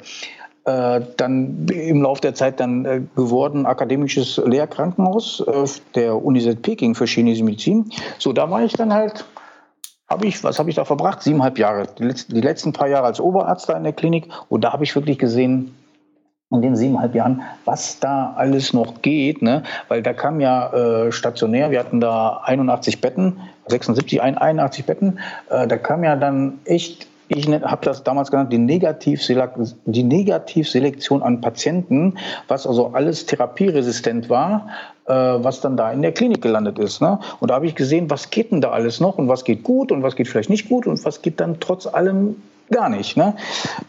Äh, 0.64 1.00
dann 1.16 1.66
im 1.68 2.02
Laufe 2.02 2.20
der 2.20 2.34
Zeit 2.34 2.60
dann 2.60 2.84
äh, 2.84 3.00
geworden 3.16 3.64
akademisches 3.64 4.36
Lehrkrankenhaus 4.44 5.40
äh, 5.40 5.64
der 5.94 6.22
Universität 6.22 6.62
Peking 6.62 6.94
für 6.94 7.06
chinesische 7.06 7.44
Medizin. 7.44 7.90
So, 8.18 8.34
da 8.34 8.50
war 8.50 8.62
ich 8.62 8.74
dann 8.74 8.92
halt, 8.92 9.24
habe 10.06 10.26
ich, 10.26 10.44
was 10.44 10.58
habe 10.58 10.68
ich 10.68 10.76
da 10.76 10.84
verbracht? 10.84 11.22
Siebeneinhalb 11.22 11.58
Jahre. 11.58 11.88
Die 11.98 12.04
letzten, 12.04 12.34
die 12.34 12.42
letzten 12.42 12.74
paar 12.74 12.88
Jahre 12.88 13.06
als 13.06 13.20
Oberarzt 13.20 13.70
da 13.70 13.76
in 13.76 13.84
der 13.84 13.94
Klinik. 13.94 14.28
Und 14.50 14.62
da 14.62 14.74
habe 14.74 14.84
ich 14.84 14.94
wirklich 14.94 15.18
gesehen, 15.18 15.74
in 16.50 16.62
den 16.62 16.76
siebeneinhalb 16.76 17.14
Jahren, 17.14 17.42
was 17.64 18.00
da 18.00 18.34
alles 18.36 18.74
noch 18.74 19.00
geht, 19.02 19.40
ne? 19.40 19.62
Weil 19.88 20.02
da 20.02 20.12
kam 20.12 20.40
ja 20.40 20.72
äh, 21.06 21.12
stationär, 21.12 21.70
wir 21.70 21.78
hatten 21.78 22.00
da 22.00 22.40
81 22.44 23.00
Betten, 23.00 23.38
76, 23.68 24.20
81 24.20 24.84
Betten, 24.84 25.20
äh, 25.48 25.66
da 25.66 25.78
kam 25.78 26.02
ja 26.02 26.16
dann 26.16 26.58
echt 26.64 27.06
ich 27.30 27.48
ne, 27.48 27.62
habe 27.62 27.84
das 27.84 28.02
damals 28.02 28.30
genannt, 28.30 28.52
die, 28.52 28.58
Negativselektion, 28.58 29.78
die 29.86 31.24
an 31.24 31.40
Patienten, 31.40 32.18
was 32.48 32.66
also 32.66 32.88
alles 32.88 33.24
therapieresistent 33.26 34.28
war, 34.28 34.68
äh, 35.06 35.12
was 35.12 35.60
dann 35.60 35.76
da 35.76 35.92
in 35.92 36.02
der 36.02 36.12
Klinik 36.12 36.42
gelandet 36.42 36.78
ist. 36.78 37.00
Ne? 37.00 37.20
Und 37.38 37.50
da 37.50 37.54
habe 37.54 37.66
ich 37.66 37.76
gesehen, 37.76 38.10
was 38.10 38.30
geht 38.30 38.50
denn 38.50 38.60
da 38.60 38.70
alles 38.70 38.98
noch 38.98 39.16
und 39.16 39.28
was 39.28 39.44
geht 39.44 39.62
gut 39.62 39.92
und 39.92 40.02
was 40.02 40.16
geht 40.16 40.26
vielleicht 40.26 40.50
nicht 40.50 40.68
gut 40.68 40.88
und 40.88 41.02
was 41.04 41.22
geht 41.22 41.38
dann 41.38 41.60
trotz 41.60 41.86
allem 41.86 42.36
gar 42.70 42.88
nicht. 42.88 43.16
Ne? 43.16 43.36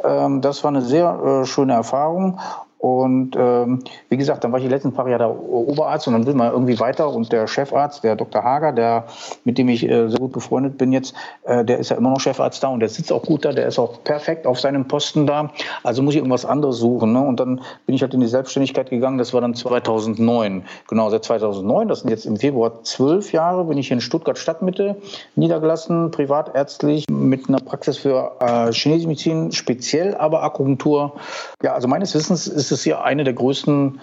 Ähm, 0.03 0.41
das 0.41 0.63
war 0.63 0.69
eine 0.69 0.83
sehr 0.83 1.41
äh, 1.41 1.45
schöne 1.45 1.73
Erfahrung. 1.73 2.39
Und 2.81 3.35
ähm, 3.37 3.83
wie 4.09 4.17
gesagt, 4.17 4.43
dann 4.43 4.51
war 4.51 4.57
ich 4.57 4.65
die 4.65 4.71
letzten 4.71 4.91
paar 4.91 5.07
Jahre 5.07 5.29
Oberarzt 5.29 6.07
und 6.07 6.13
dann 6.13 6.25
will 6.25 6.33
man 6.33 6.51
irgendwie 6.51 6.79
weiter. 6.79 7.13
Und 7.13 7.31
der 7.31 7.45
Chefarzt, 7.45 8.03
der 8.03 8.15
Dr. 8.15 8.43
Hager, 8.43 8.71
der, 8.71 9.05
mit 9.43 9.59
dem 9.59 9.69
ich 9.69 9.87
äh, 9.87 10.09
sehr 10.09 10.19
gut 10.19 10.31
befreundet 10.31 10.79
bin 10.79 10.91
jetzt, 10.91 11.13
äh, 11.43 11.63
der 11.63 11.77
ist 11.77 11.91
ja 11.91 11.97
immer 11.97 12.09
noch 12.09 12.19
Chefarzt 12.19 12.63
da 12.63 12.69
und 12.69 12.79
der 12.79 12.89
sitzt 12.89 13.11
auch 13.11 13.21
gut 13.21 13.45
da, 13.45 13.53
der 13.53 13.67
ist 13.67 13.77
auch 13.77 14.03
perfekt 14.03 14.47
auf 14.47 14.59
seinem 14.59 14.87
Posten 14.87 15.27
da. 15.27 15.51
Also 15.83 16.01
muss 16.01 16.15
ich 16.15 16.17
irgendwas 16.17 16.43
anderes 16.43 16.77
suchen. 16.77 17.13
Ne? 17.13 17.21
Und 17.21 17.39
dann 17.39 17.61
bin 17.85 17.93
ich 17.93 18.01
halt 18.01 18.15
in 18.15 18.19
die 18.19 18.27
Selbstständigkeit 18.27 18.89
gegangen, 18.89 19.19
das 19.19 19.31
war 19.31 19.41
dann 19.41 19.53
2009. 19.53 20.63
Genau, 20.87 21.09
seit 21.11 21.23
2009, 21.23 21.87
das 21.87 21.99
sind 21.99 22.09
jetzt 22.09 22.25
im 22.25 22.37
Februar 22.37 22.81
zwölf 22.81 23.31
Jahre, 23.31 23.65
bin 23.65 23.77
ich 23.77 23.91
in 23.91 24.01
Stuttgart 24.01 24.39
Stadtmitte 24.39 24.95
niedergelassen, 25.35 26.09
privatärztlich, 26.09 27.05
mit 27.11 27.47
einer 27.47 27.59
Praxis 27.59 27.99
für 27.99 28.37
äh, 28.39 28.71
chinesische 28.71 29.07
Medizin, 29.07 29.51
speziell 29.51 30.15
aber 30.15 30.41
Akupunktur. 30.41 31.13
Ja, 31.61 31.73
also 31.73 31.87
meines 31.87 32.15
Wissens 32.15 32.47
ist 32.47 32.70
ist 32.71 32.79
es 32.79 32.85
ja 32.85 33.01
eine 33.01 33.23
der 33.23 33.33
größten 33.33 33.99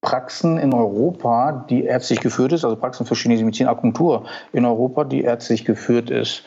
Praxen 0.00 0.56
in 0.58 0.72
Europa, 0.72 1.66
die 1.68 1.84
ärztlich 1.84 2.20
geführt 2.20 2.52
ist, 2.52 2.64
also 2.64 2.76
Praxen 2.76 3.04
für 3.04 3.14
chinesische 3.14 3.44
Medizin, 3.44 3.68
Akupunktur 3.68 4.24
in 4.52 4.64
Europa, 4.64 5.04
die 5.04 5.22
ärztlich 5.22 5.64
geführt 5.64 6.10
ist. 6.10 6.42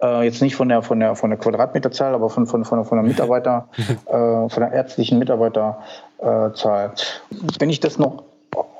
Äh, 0.00 0.24
jetzt 0.24 0.40
nicht 0.40 0.54
von 0.54 0.68
der, 0.68 0.82
von 0.82 1.00
der, 1.00 1.16
von 1.16 1.30
der 1.30 1.38
Quadratmeterzahl, 1.38 2.14
aber 2.14 2.30
von, 2.30 2.46
von, 2.46 2.64
von, 2.64 2.78
der, 2.78 2.84
von 2.84 2.98
der 2.98 3.06
Mitarbeiter, 3.06 3.68
äh, 4.06 4.12
von 4.12 4.50
der 4.56 4.72
ärztlichen 4.72 5.18
Mitarbeiterzahl. 5.18 6.92
Wenn 7.58 7.70
ich 7.70 7.80
das 7.80 7.98
noch 7.98 8.22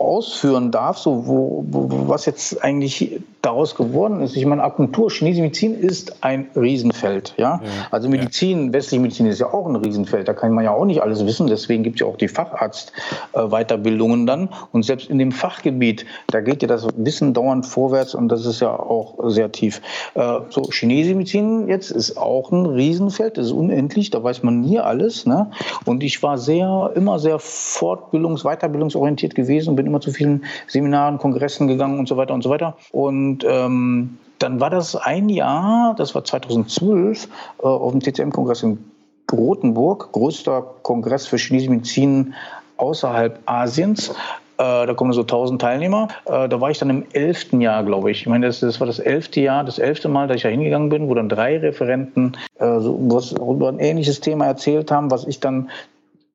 ausführen 0.02 0.70
darf, 0.70 0.98
so 0.98 1.26
wo, 1.26 1.64
wo, 1.68 2.08
was 2.08 2.26
jetzt 2.26 2.62
eigentlich 2.62 3.20
daraus 3.42 3.74
geworden 3.74 4.20
ist. 4.20 4.36
Ich 4.36 4.46
meine, 4.46 4.62
Akupunktur, 4.62 5.10
chinesische 5.10 5.42
Medizin 5.42 5.74
ist 5.74 6.22
ein 6.22 6.46
Riesenfeld. 6.54 7.34
Ja? 7.36 7.60
ja 7.62 7.70
also 7.90 8.08
Medizin, 8.08 8.66
ja. 8.66 8.72
westliche 8.74 9.02
Medizin 9.02 9.26
ist 9.26 9.40
ja 9.40 9.52
auch 9.52 9.66
ein 9.66 9.74
Riesenfeld. 9.74 10.28
Da 10.28 10.32
kann 10.32 10.52
man 10.52 10.64
ja 10.64 10.70
auch 10.70 10.84
nicht 10.84 11.02
alles 11.02 11.26
wissen. 11.26 11.48
Deswegen 11.48 11.82
gibt 11.82 11.96
es 11.96 12.00
ja 12.00 12.06
auch 12.06 12.16
die 12.16 12.28
Facharzt-Weiterbildungen 12.28 14.26
dann. 14.26 14.48
Und 14.70 14.84
selbst 14.84 15.10
in 15.10 15.18
dem 15.18 15.32
Fachgebiet, 15.32 16.06
da 16.28 16.40
geht 16.40 16.62
ja 16.62 16.68
das 16.68 16.86
Wissen 16.96 17.34
dauernd 17.34 17.66
vorwärts 17.66 18.14
und 18.14 18.28
das 18.28 18.46
ist 18.46 18.60
ja 18.60 18.78
auch 18.78 19.18
sehr 19.28 19.50
tief. 19.50 19.82
Äh, 20.14 20.38
so, 20.50 20.62
chinesische 20.70 21.16
Medizin 21.16 21.68
jetzt 21.68 21.90
ist 21.90 22.16
auch 22.16 22.52
ein 22.52 22.66
Riesenfeld. 22.66 23.38
Das 23.38 23.46
ist 23.46 23.52
unendlich. 23.52 24.10
Da 24.10 24.22
weiß 24.22 24.44
man 24.44 24.60
nie 24.60 24.78
alles. 24.78 25.26
Ne? 25.26 25.50
Und 25.84 26.04
ich 26.04 26.22
war 26.22 26.38
sehr, 26.38 26.92
immer 26.94 27.18
sehr 27.18 27.38
fortbildungs-, 27.40 28.44
weiterbildungsorientiert 28.44 29.34
gewesen 29.34 29.70
und 29.70 29.76
bin 29.76 29.86
immer 29.92 30.00
zu 30.00 30.10
vielen 30.10 30.44
Seminaren, 30.66 31.18
Kongressen 31.18 31.68
gegangen 31.68 31.98
und 31.98 32.08
so 32.08 32.16
weiter 32.16 32.34
und 32.34 32.42
so 32.42 32.50
weiter. 32.50 32.76
Und 32.90 33.44
ähm, 33.46 34.18
dann 34.38 34.58
war 34.58 34.70
das 34.70 34.96
ein 34.96 35.28
Jahr, 35.28 35.94
das 35.96 36.14
war 36.14 36.24
2012, 36.24 37.28
äh, 37.58 37.62
auf 37.62 37.92
dem 37.92 38.00
TCM-Kongress 38.00 38.62
in 38.62 38.78
Rothenburg, 39.30 40.12
größter 40.12 40.62
Kongress 40.82 41.26
für 41.26 41.36
chinesische 41.36 41.70
Medizin 41.70 42.34
außerhalb 42.76 43.38
Asiens. 43.46 44.10
Äh, 44.58 44.86
da 44.86 44.94
kommen 44.94 45.12
so 45.12 45.22
1000 45.22 45.60
Teilnehmer. 45.60 46.08
Äh, 46.26 46.48
da 46.48 46.60
war 46.60 46.70
ich 46.70 46.78
dann 46.78 46.90
im 46.90 47.04
elften 47.12 47.60
Jahr, 47.60 47.84
glaube 47.84 48.10
ich. 48.10 48.22
Ich 48.22 48.26
meine, 48.26 48.46
das, 48.46 48.60
das 48.60 48.80
war 48.80 48.86
das 48.86 48.98
elfte 48.98 49.40
Jahr, 49.40 49.64
das 49.64 49.78
elfte 49.78 50.08
Mal, 50.08 50.28
dass 50.28 50.36
ich 50.36 50.42
da 50.42 50.48
hingegangen 50.48 50.88
bin, 50.88 51.08
wo 51.08 51.14
dann 51.14 51.28
drei 51.28 51.58
Referenten 51.58 52.36
äh, 52.58 52.80
so, 52.80 52.98
was, 53.10 53.32
über 53.32 53.68
ein 53.68 53.78
ähnliches 53.78 54.20
Thema 54.20 54.46
erzählt 54.46 54.90
haben, 54.90 55.10
was 55.10 55.26
ich 55.26 55.40
dann 55.40 55.70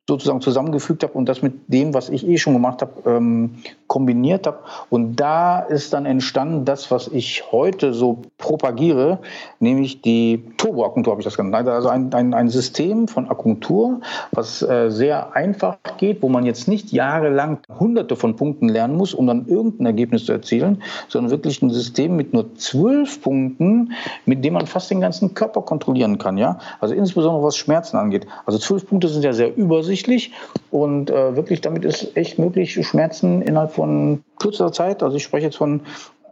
sozusagen 0.07 0.41
zusammengefügt 0.41 1.03
habe 1.03 1.13
und 1.13 1.27
das 1.27 1.41
mit 1.41 1.53
dem, 1.67 1.93
was 1.93 2.09
ich 2.09 2.25
eh 2.25 2.37
schon 2.37 2.53
gemacht 2.53 2.81
habe, 2.81 3.09
ähm, 3.09 3.55
kombiniert 3.87 4.47
habe. 4.47 4.59
Und 4.89 5.15
da 5.15 5.59
ist 5.59 5.93
dann 5.93 6.05
entstanden 6.05 6.65
das, 6.65 6.91
was 6.91 7.07
ich 7.07 7.51
heute 7.51 7.93
so 7.93 8.21
propagiere, 8.37 9.19
nämlich 9.59 10.01
die 10.01 10.43
Turboakupunktur, 10.57 11.11
habe 11.11 11.21
ich 11.21 11.25
das 11.25 11.37
genannt. 11.37 11.67
Also 11.67 11.89
ein, 11.89 12.13
ein, 12.13 12.33
ein 12.33 12.49
System 12.49 13.07
von 13.07 13.29
Akupunktur, 13.29 14.01
was 14.31 14.61
äh, 14.61 14.89
sehr 14.89 15.35
einfach 15.35 15.77
geht, 15.97 16.21
wo 16.21 16.29
man 16.29 16.45
jetzt 16.45 16.67
nicht 16.67 16.91
jahrelang 16.91 17.59
hunderte 17.79 18.15
von 18.15 18.35
Punkten 18.35 18.69
lernen 18.69 18.95
muss, 18.95 19.13
um 19.13 19.27
dann 19.27 19.47
irgendein 19.47 19.85
Ergebnis 19.85 20.25
zu 20.25 20.33
erzielen, 20.33 20.83
sondern 21.07 21.31
wirklich 21.31 21.61
ein 21.61 21.69
System 21.69 22.15
mit 22.15 22.33
nur 22.33 22.55
zwölf 22.55 23.21
Punkten, 23.21 23.93
mit 24.25 24.43
dem 24.43 24.53
man 24.53 24.67
fast 24.67 24.91
den 24.91 25.01
ganzen 25.01 25.33
Körper 25.33 25.61
kontrollieren 25.61 26.17
kann. 26.17 26.37
Ja? 26.37 26.59
Also 26.79 26.93
insbesondere 26.93 27.43
was 27.43 27.55
Schmerzen 27.55 27.97
angeht. 27.97 28.27
Also 28.45 28.59
zwölf 28.59 28.87
Punkte 28.87 29.07
sind 29.07 29.23
ja 29.23 29.33
sehr 29.33 29.55
übersichtlich 29.55 30.33
und 30.71 31.09
äh, 31.09 31.35
wirklich 31.35 31.61
damit 31.61 31.85
ist 31.85 32.15
echt 32.17 32.37
möglich, 32.37 32.77
Schmerzen 32.85 33.41
innerhalb 33.41 33.76
von 33.77 34.23
kürzester 34.39 34.71
Zeit, 34.71 35.03
also 35.03 35.15
ich 35.15 35.23
spreche 35.23 35.45
jetzt 35.45 35.57
von 35.57 35.81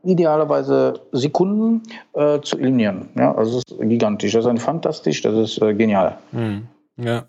idealerweise 0.04 1.02
Sekunden 1.12 1.84
äh, 2.14 2.42
zu 2.42 2.58
eliminieren. 2.58 3.10
Ja, 3.16 3.34
also 3.36 3.60
es 3.60 3.64
ist 3.72 3.80
gigantisch, 3.80 4.34
das 4.34 4.46
ist 4.46 4.62
fantastisch, 4.62 5.22
das 5.22 5.36
ist 5.36 5.62
äh, 5.62 5.74
genial. 5.76 6.18
Mhm. 6.32 6.68
Ja. 6.98 7.26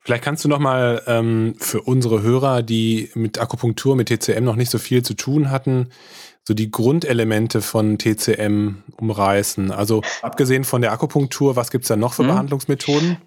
Vielleicht 0.00 0.24
kannst 0.24 0.44
du 0.44 0.48
noch 0.48 0.58
mal 0.58 1.02
ähm, 1.06 1.54
für 1.58 1.82
unsere 1.82 2.22
Hörer, 2.22 2.62
die 2.62 3.10
mit 3.14 3.40
Akupunktur, 3.40 3.94
mit 3.94 4.08
TCM 4.08 4.42
noch 4.42 4.56
nicht 4.56 4.70
so 4.70 4.78
viel 4.78 5.02
zu 5.02 5.14
tun 5.14 5.50
hatten, 5.50 5.90
so 6.42 6.54
die 6.54 6.70
Grundelemente 6.70 7.60
von 7.60 7.98
TCM 7.98 8.82
umreißen. 8.96 9.70
Also 9.70 10.02
abgesehen 10.22 10.64
von 10.64 10.80
der 10.80 10.92
Akupunktur, 10.92 11.54
was 11.54 11.70
gibt 11.70 11.84
es 11.84 11.88
da 11.88 11.96
noch 11.96 12.14
für 12.14 12.22
mhm. 12.24 12.28
Behandlungsmethoden? 12.28 13.18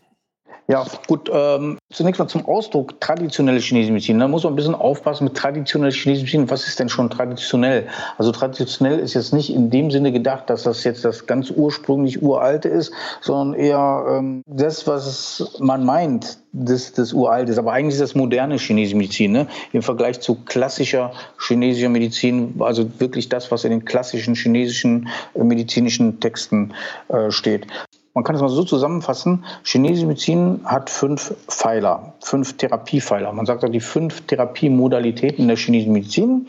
Ja, 0.68 0.86
gut. 1.08 1.30
Ähm, 1.32 1.78
zunächst 1.92 2.20
mal 2.20 2.28
zum 2.28 2.46
Ausdruck 2.46 3.00
traditionelle 3.02 3.60
chinesische 3.60 3.92
Medizin. 3.92 4.20
Da 4.20 4.30
muss 4.30 4.44
man 4.44 4.54
ein 4.54 4.56
bisschen 4.56 4.76
aufpassen 4.76 5.26
mit 5.26 5.36
traditioneller 5.36 5.92
chinesischer 5.92 6.38
Medizin. 6.38 6.50
Was 6.50 6.68
ist 6.68 6.80
denn 6.80 6.88
schon 6.88 7.10
traditionell? 7.10 7.88
Also 8.18 8.32
traditionell 8.32 9.00
ist 9.00 9.14
jetzt 9.14 9.34
nicht 9.34 9.54
in 9.54 9.70
dem 9.70 9.92
Sinne 9.92 10.14
gedacht, 10.14 10.50
dass 10.50 10.64
das 10.64 10.86
jetzt 10.86 11.04
das 11.04 11.26
ganz 11.26 11.52
ursprünglich 11.52 12.22
uralte 12.22 12.70
ist, 12.70 12.94
sondern 13.20 13.60
eher 13.60 14.06
ähm, 14.10 14.42
das, 14.46 14.88
was 14.88 15.58
man 15.60 15.84
meint, 15.84 16.40
das, 16.54 16.94
das 16.94 17.12
uralte 17.12 17.52
ist. 17.52 17.58
Aber 17.58 17.74
eigentlich 17.74 17.96
ist 17.96 18.02
das 18.02 18.16
moderne 18.16 18.58
chinesische 18.58 18.96
Medizin 18.96 19.34
ne? 19.34 19.48
im 19.74 19.82
Vergleich 19.82 20.22
zu 20.22 20.36
klassischer 20.46 21.12
chinesischer 21.46 21.90
Medizin, 21.90 22.56
also 22.60 22.90
wirklich 23.00 23.28
das, 23.28 23.52
was 23.52 23.66
in 23.66 23.72
den 23.72 23.84
klassischen 23.84 24.36
chinesischen 24.36 25.10
äh, 25.34 25.44
medizinischen 25.44 26.22
Texten 26.22 26.74
äh, 27.10 27.32
steht. 27.32 27.68
Man 28.14 28.24
kann 28.24 28.36
es 28.36 28.42
mal 28.42 28.50
so 28.50 28.64
zusammenfassen. 28.64 29.44
Chinesische 29.64 30.06
Medizin 30.06 30.62
hat 30.66 30.92
fünf 30.92 31.34
Pfeiler, 31.48 32.14
fünf 32.20 32.58
Therapiepfeiler. 32.58 33.32
Man 33.34 33.48
sagt 33.48 33.64
auch 33.66 33.70
die 33.70 33.80
fünf 33.80 34.22
Therapiemodalitäten 34.28 35.48
der 35.48 35.58
chinesischen 35.58 35.94
Medizin. 35.94 36.48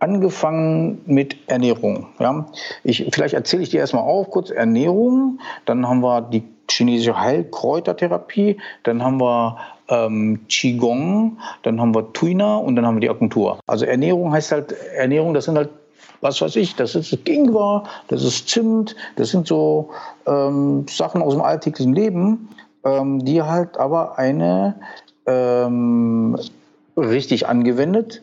Angefangen 0.00 1.00
mit 1.06 1.36
Ernährung. 1.46 2.08
Ja. 2.18 2.46
Ich, 2.84 3.08
vielleicht 3.12 3.34
erzähle 3.34 3.62
ich 3.62 3.70
dir 3.70 3.80
erstmal 3.80 4.02
auf, 4.02 4.30
kurz 4.30 4.50
Ernährung. 4.50 5.38
Dann 5.64 5.88
haben 5.88 6.00
wir 6.00 6.20
die 6.20 6.42
chinesische 6.70 7.18
Heilkräutertherapie. 7.18 8.58
Dann 8.82 9.02
haben 9.02 9.18
wir 9.18 9.58
ähm, 9.88 10.40
Qigong. 10.48 11.38
Dann 11.62 11.80
haben 11.80 11.94
wir 11.94 12.12
Tuina 12.12 12.56
und 12.56 12.76
dann 12.76 12.84
haben 12.84 12.96
wir 12.96 13.00
die 13.00 13.08
Akupunktur. 13.08 13.60
Also 13.66 13.86
Ernährung 13.86 14.32
heißt 14.32 14.52
halt, 14.52 14.72
Ernährung, 14.72 15.32
das 15.32 15.46
sind 15.46 15.56
halt 15.56 15.70
was 16.22 16.40
weiß 16.40 16.56
ich, 16.56 16.74
das 16.76 16.94
ist 16.94 17.12
Ingwer, 17.28 17.84
das 18.08 18.24
ist 18.24 18.48
Zimt, 18.48 18.96
das 19.16 19.30
sind 19.30 19.46
so 19.46 19.90
ähm, 20.26 20.86
Sachen 20.88 21.20
aus 21.20 21.34
dem 21.34 21.42
alltäglichen 21.42 21.94
Leben, 21.94 22.48
ähm, 22.84 23.24
die 23.24 23.42
halt 23.42 23.76
aber 23.76 24.18
eine 24.18 24.76
ähm, 25.26 26.38
richtig 26.96 27.46
angewendet 27.46 28.22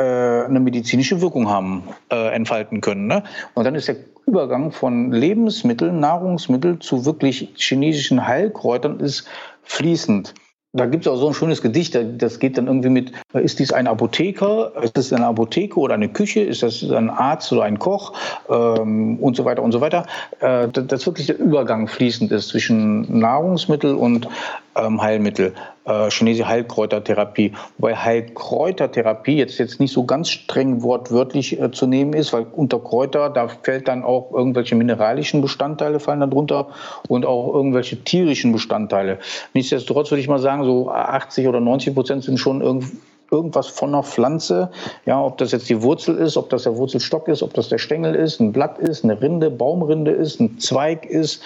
äh, 0.00 0.44
eine 0.44 0.60
medizinische 0.60 1.20
Wirkung 1.20 1.50
haben, 1.50 1.82
äh, 2.10 2.34
entfalten 2.34 2.80
können. 2.80 3.06
Ne? 3.06 3.22
Und 3.52 3.64
dann 3.64 3.74
ist 3.74 3.88
der 3.88 3.96
Übergang 4.24 4.72
von 4.72 5.12
Lebensmitteln, 5.12 6.00
Nahrungsmitteln 6.00 6.80
zu 6.80 7.04
wirklich 7.04 7.52
chinesischen 7.56 8.26
Heilkräutern 8.26 8.98
ist 9.00 9.28
fließend. 9.62 10.32
Da 10.72 10.86
gibt 10.86 11.04
es 11.04 11.12
auch 11.12 11.16
so 11.16 11.26
ein 11.26 11.34
schönes 11.34 11.62
Gedicht, 11.62 11.98
das 12.18 12.38
geht 12.38 12.56
dann 12.56 12.68
irgendwie 12.68 12.90
mit, 12.90 13.12
ist 13.32 13.58
dies 13.58 13.72
ein 13.72 13.88
Apotheker, 13.88 14.72
ist 14.82 14.96
das 14.96 15.12
eine 15.12 15.26
Apotheke 15.26 15.80
oder 15.80 15.94
eine 15.94 16.08
Küche, 16.08 16.42
ist 16.42 16.62
das 16.62 16.84
ein 16.84 17.10
Arzt 17.10 17.52
oder 17.52 17.64
ein 17.64 17.80
Koch 17.80 18.12
ähm, 18.48 19.18
und 19.18 19.36
so 19.36 19.44
weiter 19.44 19.62
und 19.64 19.72
so 19.72 19.80
weiter. 19.80 20.06
Äh, 20.38 20.68
dass 20.68 21.06
wirklich 21.06 21.26
der 21.26 21.40
Übergang 21.40 21.88
fließend 21.88 22.30
ist 22.30 22.48
zwischen 22.48 23.18
Nahrungsmittel 23.18 23.96
und 23.96 24.28
ähm, 24.76 25.02
Heilmittel, 25.02 25.54
äh, 25.90 26.10
chinesische 26.10 26.48
Heilkräutertherapie. 26.48 27.52
Wobei 27.78 27.96
Heilkräutertherapie 27.96 29.36
jetzt, 29.36 29.58
jetzt 29.58 29.80
nicht 29.80 29.92
so 29.92 30.04
ganz 30.04 30.30
streng 30.30 30.82
wortwörtlich 30.82 31.60
äh, 31.60 31.70
zu 31.72 31.86
nehmen 31.86 32.12
ist, 32.12 32.32
weil 32.32 32.46
unter 32.52 32.78
Kräuter, 32.78 33.30
da 33.30 33.48
fällt 33.48 33.88
dann 33.88 34.04
auch 34.04 34.32
irgendwelche 34.32 34.76
mineralischen 34.76 35.42
Bestandteile 35.42 36.00
fallen 36.00 36.20
darunter 36.20 36.68
und 37.08 37.26
auch 37.26 37.52
irgendwelche 37.54 38.02
tierischen 38.04 38.52
Bestandteile. 38.52 39.18
Nichtsdestotrotz 39.54 40.10
würde 40.10 40.20
ich 40.20 40.28
mal 40.28 40.38
sagen, 40.38 40.64
so 40.64 40.90
80 40.90 41.48
oder 41.48 41.60
90 41.60 41.94
Prozent 41.94 42.24
sind 42.24 42.38
schon 42.38 42.60
irgendwie 42.60 42.96
irgendwas 43.30 43.68
von 43.68 43.90
einer 43.90 44.02
Pflanze, 44.02 44.70
ja, 45.06 45.22
ob 45.22 45.38
das 45.38 45.52
jetzt 45.52 45.68
die 45.68 45.82
Wurzel 45.82 46.16
ist, 46.16 46.36
ob 46.36 46.50
das 46.50 46.64
der 46.64 46.76
Wurzelstock 46.76 47.28
ist, 47.28 47.42
ob 47.42 47.54
das 47.54 47.68
der 47.68 47.78
Stängel 47.78 48.14
ist, 48.14 48.40
ein 48.40 48.52
Blatt 48.52 48.78
ist, 48.78 49.04
eine 49.04 49.20
Rinde, 49.20 49.50
Baumrinde 49.50 50.10
ist, 50.10 50.40
ein 50.40 50.58
Zweig 50.58 51.06
ist, 51.06 51.42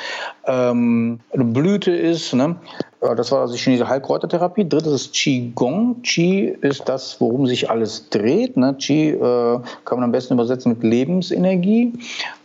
ähm, 0.47 1.21
eine 1.33 1.45
Blüte 1.45 1.91
ist. 1.91 2.33
Ne? 2.35 2.57
Das 3.01 3.31
war 3.31 3.43
also 3.43 3.55
die 3.55 3.61
chinesische 3.61 3.89
Heilkräutertherapie. 3.89 4.67
Drittes 4.67 4.93
ist 4.93 5.15
Qigong. 5.15 6.01
Qi 6.03 6.57
ist 6.63 6.89
das, 6.89 7.21
worum 7.21 7.47
sich 7.47 7.69
alles 7.69 8.09
dreht. 8.09 8.57
Ne? 8.57 8.75
Qi 8.75 9.11
äh, 9.11 9.19
kann 9.85 9.99
man 9.99 10.05
am 10.05 10.13
besten 10.13 10.35
übersetzen 10.35 10.73
mit 10.73 10.83
Lebensenergie. 10.83 11.93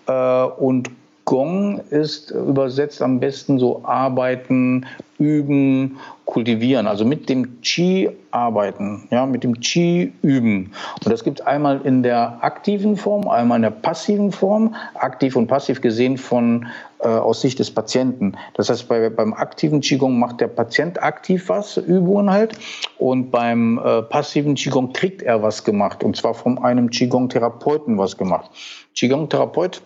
Äh, 0.07 0.43
und 0.57 0.89
Gong 1.29 1.79
ist 1.91 2.31
übersetzt 2.31 3.03
am 3.03 3.19
besten 3.19 3.59
so 3.59 3.81
arbeiten, 3.83 4.87
üben, 5.19 5.97
kultivieren, 6.25 6.87
also 6.87 7.05
mit 7.05 7.27
dem 7.27 7.61
Qi 7.61 8.09
arbeiten, 8.31 9.07
ja, 9.11 9.25
mit 9.25 9.43
dem 9.43 9.59
Qi 9.59 10.13
üben. 10.21 10.71
Und 11.03 11.11
das 11.11 11.23
gibt 11.23 11.41
es 11.41 11.45
einmal 11.45 11.81
in 11.83 12.03
der 12.03 12.43
aktiven 12.43 12.95
Form, 12.95 13.27
einmal 13.27 13.57
in 13.57 13.63
der 13.63 13.71
passiven 13.71 14.31
Form, 14.31 14.75
aktiv 14.95 15.35
und 15.35 15.47
passiv 15.47 15.81
gesehen 15.81 16.17
von 16.17 16.67
äh, 16.99 17.07
aus 17.07 17.41
Sicht 17.41 17.59
des 17.59 17.71
Patienten. 17.71 18.33
Das 18.53 18.69
heißt, 18.69 18.87
bei, 18.87 19.09
beim 19.09 19.33
aktiven 19.33 19.81
Qigong 19.81 20.19
macht 20.19 20.39
der 20.39 20.47
Patient 20.47 21.01
aktiv 21.01 21.49
was, 21.49 21.77
Übungen 21.77 22.29
halt, 22.29 22.57
und 22.97 23.31
beim 23.31 23.79
äh, 23.83 24.03
passiven 24.03 24.55
Qigong 24.55 24.93
kriegt 24.93 25.21
er 25.21 25.41
was 25.41 25.63
gemacht, 25.63 26.03
und 26.03 26.15
zwar 26.15 26.33
von 26.33 26.59
einem 26.59 26.89
Qigong-Therapeuten 26.89 27.97
was 27.97 28.17
gemacht. 28.17 28.51
Qigong-Therapeut 28.95 29.81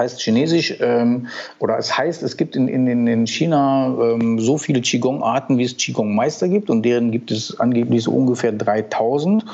heißt 0.00 0.20
Chinesisch 0.20 0.74
ähm, 0.80 1.28
oder 1.58 1.78
es 1.78 1.96
heißt, 1.96 2.22
es 2.22 2.36
gibt 2.36 2.56
in, 2.56 2.68
in, 2.68 3.06
in 3.06 3.26
China 3.26 3.94
ähm, 4.00 4.40
so 4.40 4.58
viele 4.58 4.80
Qigong-Arten, 4.80 5.58
wie 5.58 5.64
es 5.64 5.76
Qigong-Meister 5.76 6.48
gibt 6.48 6.70
und 6.70 6.82
deren 6.82 7.10
gibt 7.10 7.30
es 7.30 7.60
angeblich 7.60 8.02
so 8.04 8.12
ungefähr 8.12 8.52
3000. 8.52 9.44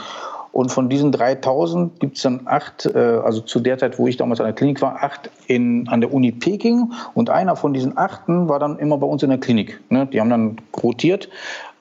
Und 0.56 0.70
von 0.72 0.88
diesen 0.88 1.12
3000 1.12 2.00
gibt 2.00 2.16
es 2.16 2.22
dann 2.22 2.40
acht, 2.46 2.86
äh, 2.86 2.98
also 2.98 3.42
zu 3.42 3.60
der 3.60 3.76
Zeit, 3.76 3.98
wo 3.98 4.06
ich 4.06 4.16
damals 4.16 4.40
an 4.40 4.46
der 4.46 4.54
Klinik 4.54 4.80
war, 4.80 5.04
acht 5.04 5.28
in, 5.48 5.86
an 5.88 6.00
der 6.00 6.14
Uni 6.14 6.32
Peking. 6.32 6.92
Und 7.12 7.28
einer 7.28 7.56
von 7.56 7.74
diesen 7.74 7.98
achten 7.98 8.48
war 8.48 8.58
dann 8.58 8.78
immer 8.78 8.96
bei 8.96 9.06
uns 9.06 9.22
in 9.22 9.28
der 9.28 9.38
Klinik. 9.38 9.78
Ne? 9.90 10.06
Die 10.06 10.18
haben 10.18 10.30
dann 10.30 10.56
rotiert. 10.82 11.28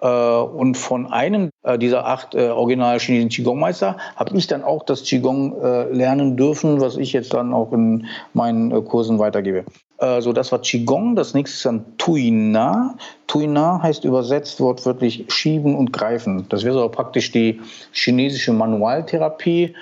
Äh, 0.02 0.08
und 0.10 0.76
von 0.76 1.08
einem 1.08 1.52
äh, 1.64 1.78
dieser 1.78 2.06
acht 2.06 2.36
äh, 2.36 2.50
original 2.50 3.00
chinesischen 3.00 3.30
Qigong-Meister 3.30 3.96
habe 4.18 4.36
ich 4.36 4.48
dann 4.48 4.62
auch 4.62 4.84
das 4.84 5.04
Qigong 5.04 5.56
äh, 5.62 5.84
lernen 5.94 6.36
dürfen, 6.36 6.82
was 6.82 6.98
ich 6.98 7.14
jetzt 7.14 7.34
dann 7.34 7.54
auch 7.54 7.72
in 7.72 8.08
meinen 8.34 8.72
äh, 8.72 8.82
Kursen 8.82 9.20
weitergebe. 9.20 9.64
Äh, 9.98 10.22
so, 10.22 10.34
das 10.34 10.52
war 10.52 10.60
Qigong. 10.60 11.16
Das 11.16 11.34
nächste 11.34 11.56
ist 11.56 11.66
dann 11.66 11.98
Tuina. 11.98 12.96
Tuina 13.28 13.82
heißt 13.82 14.06
übersetzt 14.06 14.60
wortwörtlich 14.60 15.26
schieben 15.30 15.76
und 15.76 15.94
greifen. 15.94 16.46
Das 16.50 16.64
wäre 16.64 16.76
so 16.76 16.90
praktisch 16.90 17.32
die 17.32 17.62
chinesische 17.92 18.54
Manualtherapie 18.54 19.74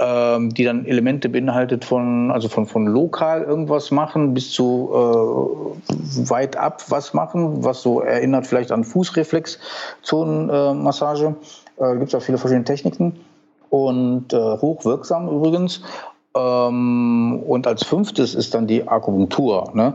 ähm, 0.00 0.52
die 0.54 0.64
dann 0.64 0.86
Elemente 0.86 1.28
beinhaltet 1.28 1.84
von, 1.84 2.30
also 2.30 2.48
von, 2.48 2.64
von 2.66 2.86
lokal 2.86 3.42
irgendwas 3.42 3.90
machen 3.90 4.32
bis 4.32 4.50
zu 4.50 4.88
äh, 4.92 4.96
weit 6.30 6.56
ab 6.56 6.82
was 6.88 7.12
machen, 7.12 7.62
was 7.64 7.82
so 7.82 8.00
erinnert 8.00 8.46
vielleicht 8.46 8.72
an 8.72 8.82
Fußreflexzonenmassage. 8.82 11.34
Äh, 11.76 11.96
Gibt 11.96 12.08
es 12.08 12.14
auch 12.14 12.22
viele 12.22 12.38
verschiedene 12.38 12.64
Techniken 12.64 13.20
und 13.68 14.32
äh, 14.32 14.38
hochwirksam 14.38 15.28
übrigens. 15.28 15.82
Ähm, 16.34 17.42
und 17.42 17.66
als 17.66 17.84
fünftes 17.84 18.34
ist 18.34 18.54
dann 18.54 18.66
die 18.66 18.86
Akupunktur. 18.86 19.72
Ne? 19.74 19.94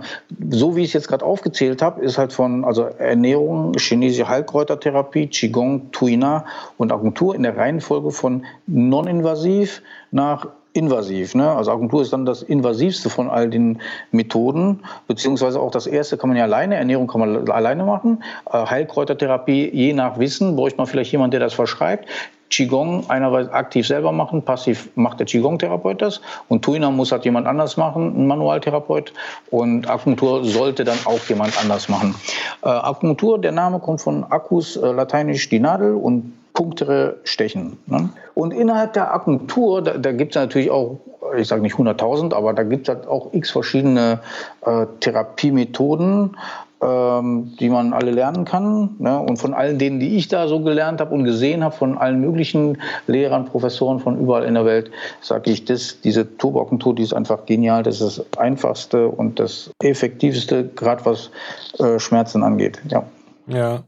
So 0.49 0.75
wie 0.75 0.81
ich 0.81 0.87
es 0.87 0.93
jetzt 0.93 1.07
gerade 1.07 1.25
aufgezählt 1.25 1.81
habe, 1.81 2.03
ist 2.03 2.17
halt 2.17 2.33
von 2.33 2.65
also 2.65 2.83
Ernährung, 2.83 3.73
chinesische 3.77 4.27
Heilkräutertherapie, 4.27 5.27
Qigong, 5.27 5.91
Tuina 5.91 6.45
und 6.77 6.91
Akupunktur 6.91 7.35
in 7.35 7.43
der 7.43 7.55
Reihenfolge 7.55 8.11
von 8.11 8.45
non-invasiv 8.67 9.81
nach 10.11 10.47
invasiv. 10.75 11.35
Ne? 11.35 11.49
Also 11.49 11.71
Akupunktur 11.71 12.01
ist 12.01 12.11
dann 12.11 12.25
das 12.25 12.43
invasivste 12.43 13.09
von 13.09 13.29
all 13.29 13.49
den 13.49 13.81
Methoden, 14.11 14.81
beziehungsweise 15.07 15.59
auch 15.59 15.71
das 15.71 15.87
erste 15.87 16.17
kann 16.17 16.29
man 16.29 16.37
ja 16.37 16.43
alleine, 16.43 16.75
Ernährung 16.75 17.07
kann 17.07 17.21
man 17.21 17.49
alleine 17.49 17.83
machen. 17.85 18.23
Äh, 18.51 18.65
Heilkräutertherapie, 18.65 19.69
je 19.73 19.93
nach 19.93 20.19
Wissen, 20.19 20.55
bräuchte 20.55 20.77
man 20.77 20.87
vielleicht 20.87 21.13
jemand, 21.13 21.33
der 21.33 21.39
das 21.39 21.53
verschreibt. 21.53 22.09
Qigong 22.49 23.09
einerseits 23.09 23.51
aktiv 23.51 23.87
selber 23.87 24.11
machen, 24.11 24.43
passiv 24.43 24.89
macht 24.95 25.19
der 25.19 25.25
Qigong-Therapeut 25.25 26.01
das 26.01 26.21
und 26.47 26.63
Tuina 26.63 26.91
muss 26.91 27.11
halt 27.11 27.25
jemand 27.25 27.47
anders 27.47 27.75
machen, 27.75 28.13
ein 28.15 28.27
Manualtherapeut 28.27 29.13
und 29.49 29.89
Akupunktur 29.89 30.43
sollte 30.45 30.83
dann 30.83 30.97
auch 31.05 31.19
jemand 31.27 31.59
anders 31.59 31.89
machen. 31.89 32.15
Äh, 32.63 32.69
Akupunktur, 32.69 33.39
der 33.39 33.51
Name 33.51 33.79
kommt 33.79 34.01
von 34.01 34.23
Akkus, 34.25 34.77
äh, 34.77 34.91
lateinisch 34.91 35.49
die 35.49 35.59
Nadel 35.59 35.95
und 35.95 36.33
Punktere 36.55 37.17
stechen. 37.23 37.77
Ne? 37.85 38.09
Und 38.33 38.51
innerhalb 38.51 38.93
der 38.93 39.13
Akupunktur, 39.13 39.83
da, 39.83 39.97
da 39.97 40.11
gibt 40.11 40.35
es 40.35 40.41
natürlich 40.41 40.71
auch, 40.71 40.97
ich 41.37 41.47
sage 41.47 41.61
nicht 41.61 41.75
100.000, 41.75 42.33
aber 42.33 42.53
da 42.53 42.63
gibt 42.63 42.87
es 42.89 42.95
halt 42.95 43.07
auch 43.07 43.33
x 43.33 43.51
verschiedene 43.51 44.21
äh, 44.65 44.87
Therapiemethoden 44.99 46.35
ähm, 46.81 47.53
die 47.59 47.69
man 47.69 47.93
alle 47.93 48.11
lernen 48.11 48.45
kann. 48.45 48.95
Ne? 48.99 49.19
Und 49.19 49.37
von 49.37 49.53
allen 49.53 49.79
denen, 49.79 49.99
die 49.99 50.17
ich 50.17 50.27
da 50.27 50.47
so 50.47 50.59
gelernt 50.59 50.99
habe 51.01 51.13
und 51.13 51.23
gesehen 51.23 51.63
habe, 51.63 51.75
von 51.75 51.97
allen 51.97 52.19
möglichen 52.19 52.81
Lehrern, 53.07 53.45
Professoren 53.45 53.99
von 53.99 54.19
überall 54.19 54.43
in 54.43 54.55
der 54.55 54.65
Welt, 54.65 54.91
sage 55.21 55.51
ich, 55.51 55.65
das, 55.65 56.01
diese 56.01 56.37
Turboakupunktur, 56.37 56.95
die 56.95 57.03
ist 57.03 57.13
einfach 57.13 57.45
genial. 57.45 57.83
Das 57.83 58.01
ist 58.01 58.19
das 58.19 58.37
einfachste 58.37 59.07
und 59.07 59.39
das 59.39 59.71
effektivste, 59.81 60.67
gerade 60.67 61.05
was 61.05 61.31
äh, 61.79 61.97
Schmerzen 61.99 62.43
angeht. 62.43 62.81
Ja. 62.89 63.03
Ja, 63.47 63.83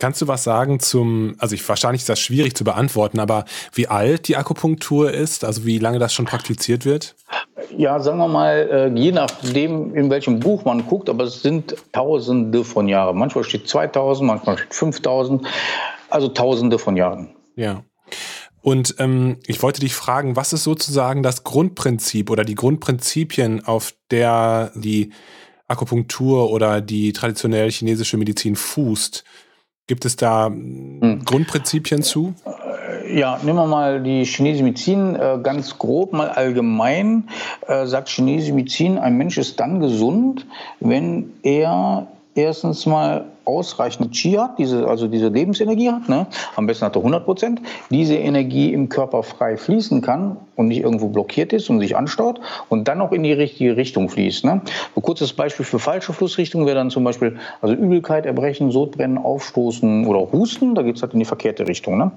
Kannst 0.00 0.22
du 0.22 0.28
was 0.28 0.44
sagen 0.44 0.78
zum, 0.78 1.34
also 1.38 1.56
ich 1.56 1.68
wahrscheinlich 1.68 2.02
ist 2.02 2.08
das 2.08 2.20
schwierig 2.20 2.54
zu 2.56 2.62
beantworten, 2.62 3.18
aber 3.18 3.44
wie 3.72 3.88
alt 3.88 4.28
die 4.28 4.36
Akupunktur 4.36 5.12
ist, 5.12 5.44
also 5.44 5.66
wie 5.66 5.80
lange 5.80 5.98
das 5.98 6.14
schon 6.14 6.24
praktiziert 6.24 6.84
wird? 6.84 7.16
Ja, 7.76 7.98
sagen 7.98 8.18
wir 8.18 8.28
mal, 8.28 8.92
äh, 8.94 8.96
je 8.96 9.10
nachdem, 9.10 9.96
in 9.96 10.08
welchem 10.08 10.38
Buch 10.38 10.64
man 10.64 10.86
guckt, 10.86 11.10
aber 11.10 11.24
es 11.24 11.42
sind 11.42 11.74
Tausende 11.92 12.62
von 12.62 12.86
Jahren. 12.86 13.18
Manchmal 13.18 13.42
steht 13.42 13.68
2000, 13.68 14.24
manchmal 14.24 14.58
steht 14.58 14.72
5000, 14.72 15.44
also 16.10 16.28
Tausende 16.28 16.78
von 16.78 16.96
Jahren. 16.96 17.30
Ja. 17.56 17.82
Und 18.62 18.94
ähm, 19.00 19.38
ich 19.48 19.64
wollte 19.64 19.80
dich 19.80 19.96
fragen, 19.96 20.36
was 20.36 20.52
ist 20.52 20.62
sozusagen 20.62 21.24
das 21.24 21.42
Grundprinzip 21.42 22.30
oder 22.30 22.44
die 22.44 22.54
Grundprinzipien, 22.54 23.64
auf 23.64 23.94
der 24.12 24.70
die 24.76 25.10
Akupunktur 25.66 26.50
oder 26.52 26.80
die 26.80 27.12
traditionelle 27.12 27.70
chinesische 27.70 28.16
Medizin 28.16 28.54
fußt? 28.54 29.24
Gibt 29.88 30.04
es 30.04 30.16
da 30.16 30.46
hm. 30.46 31.24
Grundprinzipien 31.24 32.02
zu? 32.02 32.34
Äh, 32.44 33.18
ja, 33.18 33.40
nehmen 33.42 33.56
wir 33.56 33.66
mal 33.66 34.02
die 34.02 34.24
chinesische 34.24 34.62
Medizin 34.62 35.16
äh, 35.16 35.38
ganz 35.42 35.78
grob, 35.78 36.12
mal 36.12 36.28
allgemein. 36.28 37.28
Äh, 37.66 37.86
sagt 37.86 38.10
chinesische 38.10 38.52
Medizin, 38.52 38.98
ein 38.98 39.16
Mensch 39.16 39.38
ist 39.38 39.58
dann 39.58 39.80
gesund, 39.80 40.46
wenn 40.78 41.32
er 41.42 42.06
erstens 42.38 42.86
mal 42.86 43.26
ausreichend 43.44 44.12
Qi 44.12 44.32
hat, 44.32 44.58
diese, 44.58 44.86
also 44.86 45.08
diese 45.08 45.28
Lebensenergie 45.28 45.90
hat, 45.90 46.08
ne? 46.08 46.26
am 46.54 46.66
besten 46.66 46.84
hat 46.84 46.96
er 46.96 47.00
100 47.00 47.24
Prozent, 47.24 47.62
diese 47.90 48.14
Energie 48.14 48.72
im 48.72 48.88
Körper 48.88 49.22
frei 49.22 49.56
fließen 49.56 50.02
kann 50.02 50.36
und 50.54 50.68
nicht 50.68 50.82
irgendwo 50.82 51.08
blockiert 51.08 51.52
ist 51.52 51.70
und 51.70 51.80
sich 51.80 51.96
anstaut 51.96 52.40
und 52.68 52.88
dann 52.88 53.00
auch 53.00 53.12
in 53.12 53.22
die 53.22 53.32
richtige 53.32 53.76
Richtung 53.76 54.08
fließt. 54.10 54.44
Ne? 54.44 54.60
Ein 54.94 55.02
kurzes 55.02 55.32
Beispiel 55.32 55.64
für 55.64 55.78
falsche 55.78 56.12
Flussrichtung 56.12 56.66
wäre 56.66 56.76
dann 56.76 56.90
zum 56.90 57.04
Beispiel 57.04 57.38
also 57.62 57.74
Übelkeit, 57.74 58.26
Erbrechen, 58.26 58.70
Sodbrennen, 58.70 59.18
Aufstoßen 59.18 60.06
oder 60.06 60.30
Husten, 60.30 60.74
da 60.74 60.82
geht 60.82 60.96
es 60.96 61.02
halt 61.02 61.14
in 61.14 61.18
die 61.20 61.24
verkehrte 61.24 61.66
Richtung. 61.66 61.96
Ne? 61.98 62.12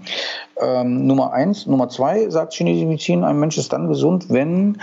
Ähm, 0.61 1.07
Nummer 1.07 1.31
eins. 1.31 1.65
Nummer 1.65 1.87
zwei 1.89 2.29
sagt 2.29 2.53
chinesische 2.53 2.87
Medizin, 2.87 3.23
ein 3.23 3.39
Mensch 3.39 3.57
ist 3.57 3.71
dann 3.71 3.87
gesund, 3.87 4.25
wenn 4.29 4.77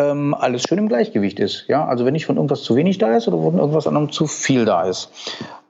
ähm, 0.00 0.34
alles 0.34 0.62
schön 0.62 0.78
im 0.78 0.88
Gleichgewicht 0.88 1.38
ist. 1.40 1.66
Ja? 1.68 1.86
Also 1.86 2.04
wenn 2.04 2.12
nicht 2.12 2.26
von 2.26 2.36
irgendwas 2.36 2.62
zu 2.62 2.76
wenig 2.76 2.98
da 2.98 3.16
ist 3.16 3.28
oder 3.28 3.42
von 3.42 3.58
irgendwas 3.58 3.86
anderem 3.86 4.10
zu 4.10 4.26
viel 4.26 4.64
da 4.64 4.82
ist. 4.82 5.10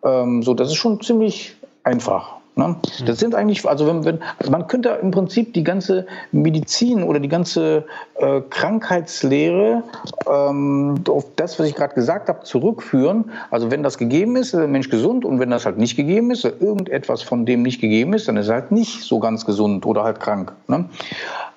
Ähm, 0.04 0.42
so, 0.42 0.54
das 0.54 0.68
ist 0.68 0.76
schon 0.76 1.00
ziemlich 1.00 1.56
einfach. 1.84 2.40
Ne? 2.56 2.76
Das 3.06 3.18
sind 3.18 3.34
eigentlich, 3.34 3.66
also 3.66 3.86
wenn, 3.86 4.04
wenn 4.04 4.18
also 4.38 4.50
man 4.50 4.66
könnte 4.66 4.90
im 5.00 5.12
Prinzip 5.12 5.54
die 5.54 5.64
ganze 5.64 6.06
Medizin 6.32 7.02
oder 7.02 7.20
die 7.20 7.28
ganze 7.28 7.86
äh, 8.16 8.40
Krankheitslehre 8.50 9.84
ähm, 10.28 10.96
auf 11.08 11.24
das, 11.36 11.58
was 11.58 11.66
ich 11.66 11.74
gerade 11.74 11.94
gesagt 11.94 12.28
habe, 12.28 12.42
zurückführen. 12.42 13.30
Also 13.50 13.70
wenn 13.70 13.82
das 13.82 13.98
gegeben 13.98 14.36
ist, 14.36 14.48
ist 14.48 14.60
der 14.60 14.68
Mensch 14.68 14.90
gesund 14.90 15.24
und 15.24 15.38
wenn 15.38 15.50
das 15.50 15.64
halt 15.64 15.78
nicht 15.78 15.96
gegeben 15.96 16.30
ist, 16.30 16.44
irgendetwas 16.44 17.22
von 17.22 17.46
dem 17.46 17.62
nicht 17.62 17.80
gegeben 17.80 18.12
ist, 18.14 18.28
dann 18.28 18.36
ist 18.36 18.48
er 18.48 18.54
halt 18.54 18.72
nicht 18.72 19.02
so 19.02 19.20
ganz 19.20 19.46
gesund 19.46 19.86
oder 19.86 20.02
halt 20.04 20.20
krank. 20.20 20.52
Ne? 20.66 20.86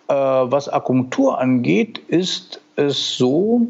Äh, 0.08 0.14
was 0.14 0.70
Akupunktur 0.70 1.40
angeht, 1.40 2.00
ist 2.08 2.62
es 2.76 3.18
so, 3.18 3.68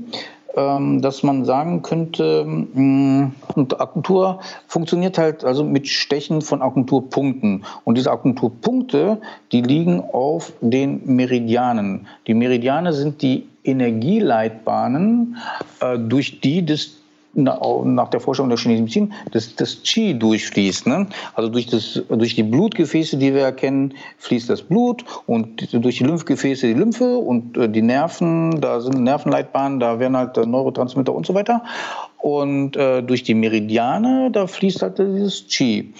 ähm, 0.55 1.01
dass 1.01 1.23
man 1.23 1.45
sagen 1.45 1.81
könnte, 1.81 2.45
mm, 2.45 3.31
Akupunktur 3.55 4.39
funktioniert 4.67 5.17
halt 5.17 5.43
also 5.43 5.63
mit 5.63 5.87
Stechen 5.87 6.41
von 6.41 6.61
Akupunkturpunkten. 6.61 7.65
Und 7.85 7.97
diese 7.97 8.11
Akupunkturpunkte, 8.11 9.19
die 9.51 9.61
liegen 9.61 10.01
auf 10.01 10.53
den 10.61 11.01
Meridianen. 11.05 12.07
Die 12.27 12.33
Meridiane 12.33 12.93
sind 12.93 13.21
die 13.21 13.47
Energieleitbahnen, 13.63 15.37
äh, 15.79 15.97
durch 15.97 16.39
die 16.41 16.65
das 16.65 17.02
nach 17.33 18.09
der 18.09 18.19
Forschung 18.19 18.49
der 18.49 18.57
chinesischen 18.57 18.83
Medizin, 18.83 19.13
dass 19.31 19.55
das 19.55 19.81
Qi 19.83 20.17
durchfließt. 20.17 20.87
Ne? 20.87 21.07
Also 21.33 21.49
durch, 21.49 21.67
das, 21.67 22.01
durch 22.09 22.35
die 22.35 22.43
Blutgefäße, 22.43 23.17
die 23.17 23.33
wir 23.33 23.41
erkennen, 23.41 23.93
fließt 24.17 24.49
das 24.49 24.61
Blut 24.61 25.03
und 25.25 25.73
durch 25.73 25.97
die 25.97 26.03
Lymphgefäße 26.03 26.67
die 26.67 26.73
Lymphe 26.73 27.17
und 27.17 27.57
äh, 27.57 27.69
die 27.69 27.81
Nerven, 27.81 28.61
da 28.61 28.79
sind 28.81 29.03
Nervenleitbahnen, 29.03 29.79
da 29.79 29.99
werden 29.99 30.15
halt 30.15 30.37
Neurotransmitter 30.37 31.13
und 31.13 31.25
so 31.25 31.33
weiter. 31.33 31.63
Und 32.19 32.77
äh, 32.77 33.01
durch 33.01 33.23
die 33.23 33.33
Meridiane, 33.33 34.29
da 34.31 34.47
fließt 34.47 34.81
halt 34.81 34.97
dieses 34.97 35.47
Qi. 35.47 35.93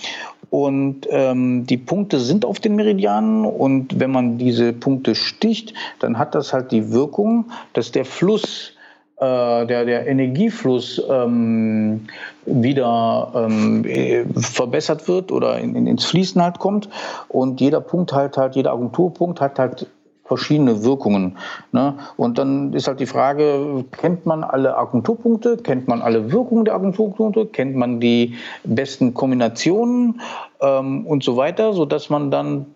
Und 0.49 1.07
ähm, 1.09 1.65
die 1.65 1.77
Punkte 1.77 2.19
sind 2.19 2.45
auf 2.45 2.59
den 2.59 2.75
Meridianen 2.75 3.43
und 3.43 3.99
wenn 3.99 4.11
man 4.11 4.37
diese 4.37 4.71
Punkte 4.71 5.15
sticht, 5.15 5.73
dann 5.99 6.19
hat 6.19 6.35
das 6.35 6.53
halt 6.53 6.71
die 6.71 6.91
Wirkung, 6.91 7.45
dass 7.73 7.91
der 7.91 8.05
Fluss 8.05 8.69
äh, 8.69 8.82
der, 9.19 9.85
der 9.85 10.07
Energiefluss 10.07 11.01
ähm, 11.09 12.07
wieder 12.45 13.31
ähm, 13.35 14.33
verbessert 14.35 15.07
wird 15.07 15.31
oder 15.31 15.59
in, 15.59 15.75
in, 15.75 15.87
ins 15.87 16.05
Fließen 16.05 16.41
halt 16.41 16.59
kommt. 16.59 16.89
Und 17.29 17.61
jeder 17.61 17.81
Punkt 17.81 18.13
halt 18.13 18.37
halt, 18.37 18.55
jeder 18.55 18.73
Agenturpunkt 18.73 19.39
hat 19.39 19.59
halt 19.59 19.87
verschiedene 20.25 20.83
Wirkungen. 20.83 21.37
Ne? 21.71 21.95
Und 22.17 22.37
dann 22.37 22.73
ist 22.73 22.87
halt 22.87 22.99
die 22.99 23.05
Frage, 23.05 23.85
kennt 23.91 24.25
man 24.25 24.43
alle 24.43 24.77
Agenturpunkte, 24.77 25.57
kennt 25.57 25.87
man 25.87 26.01
alle 26.01 26.31
Wirkungen 26.31 26.65
der 26.65 26.75
Agenturpunkte, 26.75 27.45
kennt 27.45 27.75
man 27.75 27.99
die 27.99 28.35
besten 28.63 29.13
Kombinationen 29.13 30.21
ähm, 30.61 31.05
und 31.05 31.23
so 31.23 31.37
weiter, 31.37 31.73
sodass 31.73 32.09
man 32.09 32.31
dann 32.31 32.67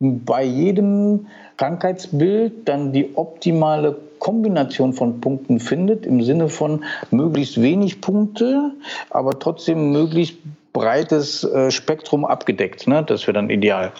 bei 0.00 0.42
jedem 0.42 1.26
Krankheitsbild 1.58 2.66
dann 2.66 2.92
die 2.92 3.10
optimale 3.14 3.96
Kombination 4.20 4.92
von 4.92 5.20
Punkten 5.20 5.58
findet, 5.58 6.06
im 6.06 6.22
Sinne 6.22 6.48
von 6.48 6.84
möglichst 7.10 7.60
wenig 7.60 8.00
Punkte, 8.00 8.72
aber 9.10 9.40
trotzdem 9.40 9.90
möglichst 9.90 10.36
breites 10.72 11.44
äh, 11.44 11.70
Spektrum 11.70 12.24
abgedeckt. 12.24 12.86
Ne? 12.86 13.02
Das 13.02 13.26
wäre 13.26 13.32
dann 13.32 13.50
ideal. 13.50 13.92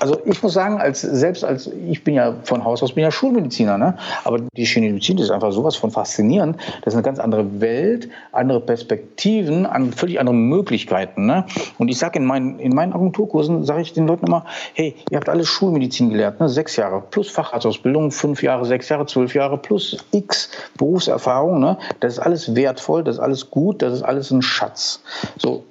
Also 0.00 0.20
ich 0.24 0.42
muss 0.42 0.52
sagen, 0.52 0.80
als 0.80 1.00
selbst 1.00 1.44
als 1.44 1.70
ich 1.88 2.02
bin 2.02 2.14
ja 2.14 2.34
von 2.42 2.64
Haus 2.64 2.82
aus 2.82 2.94
bin 2.94 3.04
ja 3.04 3.10
Schulmediziner, 3.10 3.78
ne? 3.78 3.96
aber 4.24 4.40
die 4.40 4.64
chinesische 4.64 4.92
Medizin 4.92 5.18
ist 5.18 5.30
einfach 5.30 5.52
sowas 5.52 5.76
von 5.76 5.90
faszinierend. 5.90 6.56
Das 6.82 6.94
ist 6.94 6.96
eine 6.96 7.04
ganz 7.04 7.18
andere 7.18 7.60
Welt, 7.60 8.08
andere 8.32 8.60
Perspektiven, 8.60 9.66
an, 9.66 9.92
völlig 9.92 10.18
andere 10.18 10.34
Möglichkeiten. 10.34 11.26
Ne? 11.26 11.44
Und 11.78 11.88
ich 11.88 11.98
sage 11.98 12.18
in 12.18 12.24
meinen 12.24 12.58
in 12.58 12.74
meinen 12.74 12.92
Agenturkursen 12.92 13.64
sage 13.64 13.82
ich 13.82 13.92
den 13.92 14.06
Leuten 14.06 14.26
immer: 14.26 14.44
Hey, 14.74 14.96
ihr 15.10 15.18
habt 15.18 15.28
alle 15.28 15.44
Schulmedizin 15.44 16.10
gelernt, 16.10 16.40
ne? 16.40 16.48
sechs 16.48 16.76
Jahre 16.76 17.02
plus 17.10 17.30
Facharztausbildung, 17.30 18.10
fünf 18.10 18.42
Jahre, 18.42 18.64
sechs 18.64 18.88
Jahre, 18.88 19.06
zwölf 19.06 19.34
Jahre 19.34 19.56
plus 19.58 19.96
X 20.10 20.50
Berufserfahrung. 20.76 21.60
Ne? 21.60 21.78
Das 22.00 22.14
ist 22.14 22.18
alles 22.18 22.56
wertvoll, 22.56 23.04
das 23.04 23.16
ist 23.16 23.20
alles 23.20 23.50
gut, 23.50 23.82
das 23.82 23.94
ist 23.94 24.02
alles 24.02 24.30
ein 24.30 24.42
Schatz. 24.42 25.02
So 25.38 25.64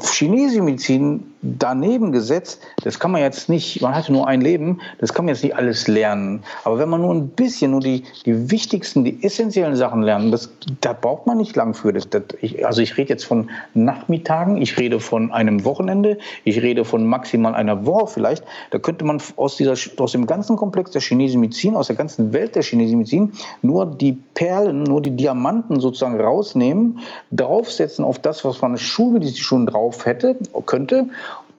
chinesische 0.00 0.62
Medizin 0.62 1.34
daneben 1.42 2.12
gesetzt, 2.12 2.60
das 2.82 2.98
kann 2.98 3.10
man 3.10 3.20
jetzt 3.20 3.48
nicht, 3.48 3.80
man 3.80 3.94
hat 3.94 4.08
nur 4.08 4.26
ein 4.26 4.40
Leben, 4.40 4.80
das 4.98 5.14
kann 5.14 5.24
man 5.24 5.34
jetzt 5.34 5.44
nicht 5.44 5.56
alles 5.56 5.86
lernen. 5.86 6.42
Aber 6.64 6.78
wenn 6.78 6.88
man 6.88 7.00
nur 7.00 7.14
ein 7.14 7.28
bisschen, 7.28 7.70
nur 7.70 7.80
die, 7.80 8.04
die 8.26 8.50
wichtigsten, 8.50 9.04
die 9.04 9.22
essentiellen 9.22 9.76
Sachen 9.76 10.02
lernt, 10.02 10.32
das, 10.32 10.50
da 10.80 10.92
braucht 10.92 11.26
man 11.26 11.38
nicht 11.38 11.54
lang 11.56 11.74
für. 11.74 11.92
Das, 11.92 12.08
das, 12.08 12.22
ich, 12.40 12.66
also 12.66 12.82
ich 12.82 12.96
rede 12.96 13.10
jetzt 13.10 13.24
von 13.24 13.50
Nachmittagen, 13.74 14.60
ich 14.60 14.78
rede 14.78 15.00
von 15.00 15.30
einem 15.30 15.64
Wochenende, 15.64 16.18
ich 16.44 16.60
rede 16.60 16.84
von 16.84 17.06
maximal 17.06 17.54
einer 17.54 17.86
Woche 17.86 18.08
vielleicht. 18.08 18.44
Da 18.70 18.78
könnte 18.78 19.04
man 19.04 19.22
aus, 19.36 19.56
dieser, 19.56 19.74
aus 19.98 20.12
dem 20.12 20.26
ganzen 20.26 20.56
Komplex 20.56 20.90
der 20.90 21.00
chinesischen 21.00 21.40
Medizin, 21.40 21.76
aus 21.76 21.86
der 21.86 21.96
ganzen 21.96 22.32
Welt 22.32 22.56
der 22.56 22.62
chinesischen 22.62 22.98
Medizin, 22.98 23.32
nur 23.62 23.86
die 23.86 24.18
Perlen, 24.34 24.82
nur 24.82 25.02
die 25.02 25.12
Diamanten 25.12 25.80
sozusagen 25.80 26.20
rausnehmen, 26.20 26.98
draufsetzen 27.30 28.04
auf 28.04 28.18
das, 28.18 28.44
was 28.44 28.60
man 28.60 28.76
Schulmedizin 28.76 29.36
schon 29.36 29.66
drauf 29.66 30.04
hätte, 30.04 30.36
könnte 30.66 31.06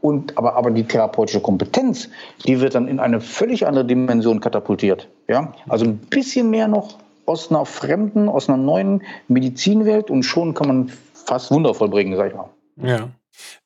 und, 0.01 0.37
aber, 0.37 0.55
aber 0.55 0.71
die 0.71 0.83
therapeutische 0.83 1.41
Kompetenz, 1.41 2.09
die 2.45 2.59
wird 2.61 2.75
dann 2.75 2.87
in 2.87 2.99
eine 2.99 3.21
völlig 3.21 3.67
andere 3.67 3.85
Dimension 3.85 4.39
katapultiert. 4.39 5.09
Ja? 5.27 5.53
Also 5.67 5.85
ein 5.85 5.97
bisschen 5.97 6.49
mehr 6.49 6.67
noch 6.67 6.97
aus 7.25 7.51
einer 7.51 7.65
fremden, 7.65 8.27
aus 8.29 8.49
einer 8.49 8.57
neuen 8.57 9.03
Medizinwelt 9.27 10.09
und 10.09 10.23
schon 10.23 10.53
kann 10.53 10.67
man 10.67 10.91
fast 11.13 11.51
Wunder 11.51 11.73
vollbringen, 11.73 12.15
sag 12.15 12.31
ich 12.31 12.35
mal. 12.35 12.49
Ja. 12.81 13.09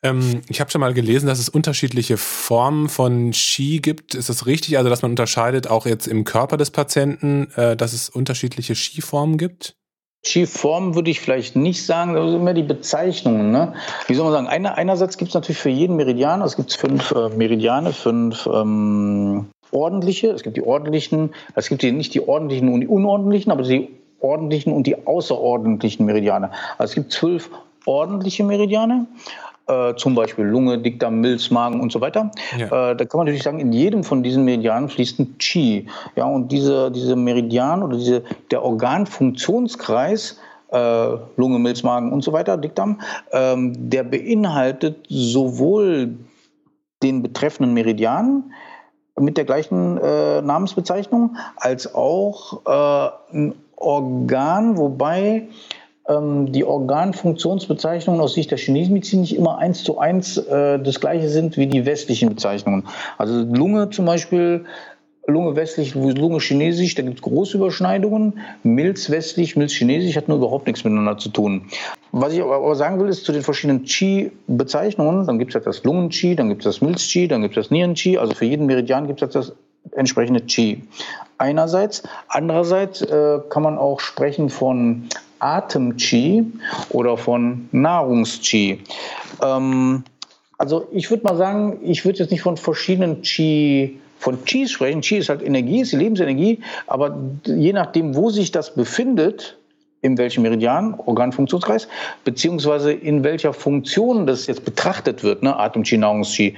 Ähm, 0.02 0.42
ich 0.50 0.60
habe 0.60 0.70
schon 0.70 0.82
mal 0.82 0.94
gelesen, 0.94 1.28
dass 1.28 1.40
es 1.40 1.50
unterschiedliche 1.50 2.18
Formen 2.18 2.90
von 2.90 3.34
Ski 3.34 3.80
gibt. 3.80 4.16
Ist 4.16 4.30
das 4.30 4.46
richtig? 4.46 4.78
Also, 4.78 4.90
dass 4.90 5.02
man 5.02 5.12
unterscheidet 5.12 5.68
auch 5.68 5.86
jetzt 5.86 6.08
im 6.08 6.26
Körper 6.26 6.58
des 6.58 6.72
Patienten, 6.72 7.48
äh, 7.56 7.76
dass 7.76 7.94
es 7.94 8.10
unterschiedliche 8.10 8.76
Skiformen 8.76 9.38
gibt? 9.38 9.76
Skiform 10.26 10.96
würde 10.96 11.12
ich 11.12 11.20
vielleicht 11.20 11.56
nicht 11.56 11.86
sagen, 11.86 12.14
das 12.14 12.32
sind 12.32 12.40
immer 12.40 12.54
die 12.54 12.64
Bezeichnungen. 12.64 13.52
Ne? 13.52 13.74
Wie 14.08 14.14
soll 14.14 14.26
man 14.26 14.34
sagen? 14.34 14.48
Einer, 14.48 14.78
einerseits 14.78 15.18
gibt 15.18 15.30
es 15.30 15.36
natürlich 15.36 15.60
für 15.60 15.70
jeden 15.70 15.98
Meridian, 15.98 16.42
es 16.42 16.56
gibt 16.56 16.74
fünf 16.74 17.12
äh, 17.12 17.30
Meridiane, 17.30 17.92
fünf 17.92 18.48
ähm, 18.48 19.48
ordentliche, 19.72 20.30
es 20.30 20.44
gibt 20.44 20.56
die 20.56 20.64
ordentlichen, 20.64 21.34
es 21.56 21.68
gibt 21.68 21.82
die, 21.82 21.92
nicht 21.92 22.14
die 22.14 22.26
ordentlichen 22.26 22.70
und 22.70 22.82
die 22.82 22.88
unordentlichen, 22.88 23.52
aber 23.52 23.64
die 23.64 23.90
ordentlichen 24.22 24.72
und 24.72 24.88
die 24.88 25.06
außerordentlichen 25.06 26.06
Meridiane. 26.06 26.52
Also 26.78 26.92
es 26.92 26.96
gibt 26.96 27.12
zwölf 27.12 27.50
ordentliche 27.86 28.46
Meridiane 28.46 29.08
äh, 29.68 29.96
zum 29.96 30.16
Beispiel 30.16 30.46
Lunge, 30.46 30.78
Dickdarm, 30.78 31.22
Milz, 31.22 31.50
Magen 31.50 31.80
und 31.80 31.92
so 31.92 32.02
weiter. 32.02 32.32
Ja. 32.58 32.92
Äh, 32.92 32.96
da 32.96 33.06
kann 33.06 33.18
man 33.18 33.26
natürlich 33.26 33.44
sagen, 33.44 33.60
in 33.60 33.72
jedem 33.72 34.04
von 34.04 34.24
diesen 34.24 34.44
Meridianen 34.46 34.90
fließt 34.90 35.20
ein 35.20 35.38
Qi. 35.38 35.88
Ja, 36.16 36.26
und 36.26 36.52
diese, 36.52 36.92
diese 36.92 37.16
Meridian 37.16 37.84
oder 37.84 37.98
diese, 37.98 38.24
der 38.52 38.64
Organfunktionskreis, 38.64 40.40
äh, 40.72 41.08
Lunge, 41.38 41.60
Milz, 41.60 41.84
Magen 41.84 42.12
und 42.12 42.24
so 42.24 42.34
weiter, 42.34 42.58
Dickdarm, 42.58 43.00
ähm, 43.32 43.90
der 43.90 44.04
beinhaltet 44.04 45.06
sowohl 45.08 46.16
den 47.02 47.22
betreffenden 47.22 47.74
Meridian 47.74 48.52
mit 49.20 49.38
der 49.38 49.46
gleichen 49.46 49.98
äh, 49.98 50.42
Namensbezeichnung 50.42 51.38
als 51.58 51.94
auch 51.94 52.66
äh, 52.66 53.36
ein 53.38 53.54
Organ, 53.76 54.78
wobei 54.78 55.48
die 56.10 56.66
Organfunktionsbezeichnungen 56.66 58.20
aus 58.20 58.34
Sicht 58.34 58.52
der 58.52 58.58
chinesischen 58.58 58.94
Medizin 58.94 59.22
nicht 59.22 59.38
immer 59.38 59.60
eins 59.60 59.84
zu 59.84 60.00
eins 60.00 60.38
äh, 60.38 60.78
das 60.80 61.00
gleiche 61.00 61.30
sind 61.30 61.56
wie 61.56 61.68
die 61.68 61.86
westlichen 61.86 62.28
Bezeichnungen. 62.28 62.84
Also 63.18 63.42
Lunge 63.42 63.90
zum 63.90 64.06
Beispiel, 64.06 64.66
Lunge 65.26 65.56
westlich, 65.56 65.96
Lunge 65.96 66.40
chinesisch, 66.40 66.96
da 66.96 67.04
gibt 67.04 67.16
es 67.16 67.22
große 67.22 67.56
Überschneidungen. 67.56 68.40
Milz 68.64 69.10
westlich, 69.10 69.56
Milz 69.56 69.72
chinesisch 69.72 70.18
hat 70.18 70.28
nur 70.28 70.40
überhaupt 70.40 70.68
nichts 70.68 70.84
miteinander 70.84 71.18
zu 71.18 71.30
tun. 71.30 71.70
Was 72.12 72.34
ich 72.34 72.42
aber 72.42 72.76
sagen 72.76 73.00
will, 73.00 73.08
ist 73.08 73.24
zu 73.24 73.32
den 73.32 73.42
verschiedenen 73.42 73.86
Qi-Bezeichnungen, 73.86 75.26
dann 75.26 75.40
gibt 75.40 75.52
es 75.52 75.56
halt 75.56 75.66
das 75.66 75.84
Lungen-Qi, 75.86 76.36
dann 76.36 76.50
gibt 76.50 76.66
es 76.66 76.66
das 76.66 76.82
Milz-Qi, 76.82 77.30
dann 77.30 77.42
gibt 77.42 77.56
es 77.56 77.64
das 77.64 77.72
Nieren-Qi, 77.72 78.18
also 78.18 78.34
für 78.34 78.46
jeden 78.46 78.66
Meridian 78.66 79.08
gibt 79.08 79.22
es 79.22 79.28
halt 79.28 79.36
das 79.36 79.54
entsprechende 79.92 80.42
Qi. 80.42 80.84
Einerseits. 81.38 82.04
Andererseits 82.28 83.02
äh, 83.02 83.40
kann 83.50 83.64
man 83.64 83.78
auch 83.78 84.02
sprechen 84.02 84.50
von 84.50 85.10
Atem-Qi 85.44 86.46
oder 86.90 87.18
von 87.18 87.68
Nahrungs-Qi. 87.72 88.80
Ähm, 89.42 90.04
also 90.58 90.88
ich 90.92 91.10
würde 91.10 91.24
mal 91.24 91.36
sagen, 91.36 91.80
ich 91.84 92.06
würde 92.06 92.20
jetzt 92.20 92.32
nicht 92.32 92.42
von 92.42 92.58
verschiedenen 92.58 93.22
Qi 93.22 94.00
von 94.20 94.46
Qi 94.46 94.68
sprechen. 94.68 95.02
Qi 95.02 95.18
ist 95.18 95.30
halt 95.30 95.42
Energie, 95.42 95.82
ist 95.82 95.92
die 95.92 95.98
Lebensenergie, 95.98 96.62
aber 96.88 97.18
je 97.46 97.74
nachdem, 97.74 98.16
wo 98.16 98.30
sich 98.30 98.52
das 98.52 98.74
befindet, 98.74 99.58
in 100.02 100.18
welchem 100.18 100.44
Meridian, 100.44 100.96
Organfunktionskreis, 101.06 101.88
beziehungsweise 102.24 102.94
in 102.94 103.24
welcher 103.24 103.54
Funktion 103.54 104.28
das 104.28 104.48
jetzt 104.48 104.64
betrachtet 104.64 105.24
wird, 105.24 105.44
ne, 105.44 105.58
Atem-Qi, 105.58 105.98
Nahrungs-Qi, 105.98 106.56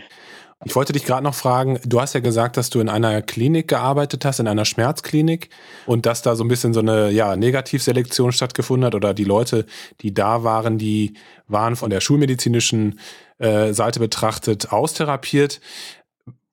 ich 0.65 0.75
wollte 0.75 0.93
dich 0.93 1.06
gerade 1.06 1.23
noch 1.23 1.36
fragen, 1.36 1.80
du 1.86 2.01
hast 2.01 2.13
ja 2.13 2.19
gesagt, 2.19 2.58
dass 2.58 2.71
du 2.71 2.80
in 2.80 2.89
einer 2.89 3.21
Klinik 3.21 3.67
gearbeitet 3.67 4.25
hast, 4.25 4.39
in 4.39 4.47
einer 4.47 4.65
Schmerzklinik 4.65 5.49
und 5.86 6.08
dass 6.08 6.23
da 6.23 6.36
so 6.36 6.43
ein 6.43 6.47
bisschen 6.47 6.73
so 6.73 6.80
eine 6.80 7.12
ja, 7.12 7.36
Negativselektion 7.36 8.32
stattgefunden 8.32 8.88
hat 8.88 8.95
oder 8.95 9.13
die 9.13 9.23
Leute, 9.23 9.67
die 10.01 10.13
da 10.13 10.43
waren, 10.43 10.80
die 10.80 11.13
waren 11.47 11.75
von 11.75 11.91
der 11.91 12.01
schulmedizinischen 12.01 12.99
äh, 13.38 13.73
Seite 13.73 13.99
betrachtet 13.99 14.73
austherapiert. 14.73 15.62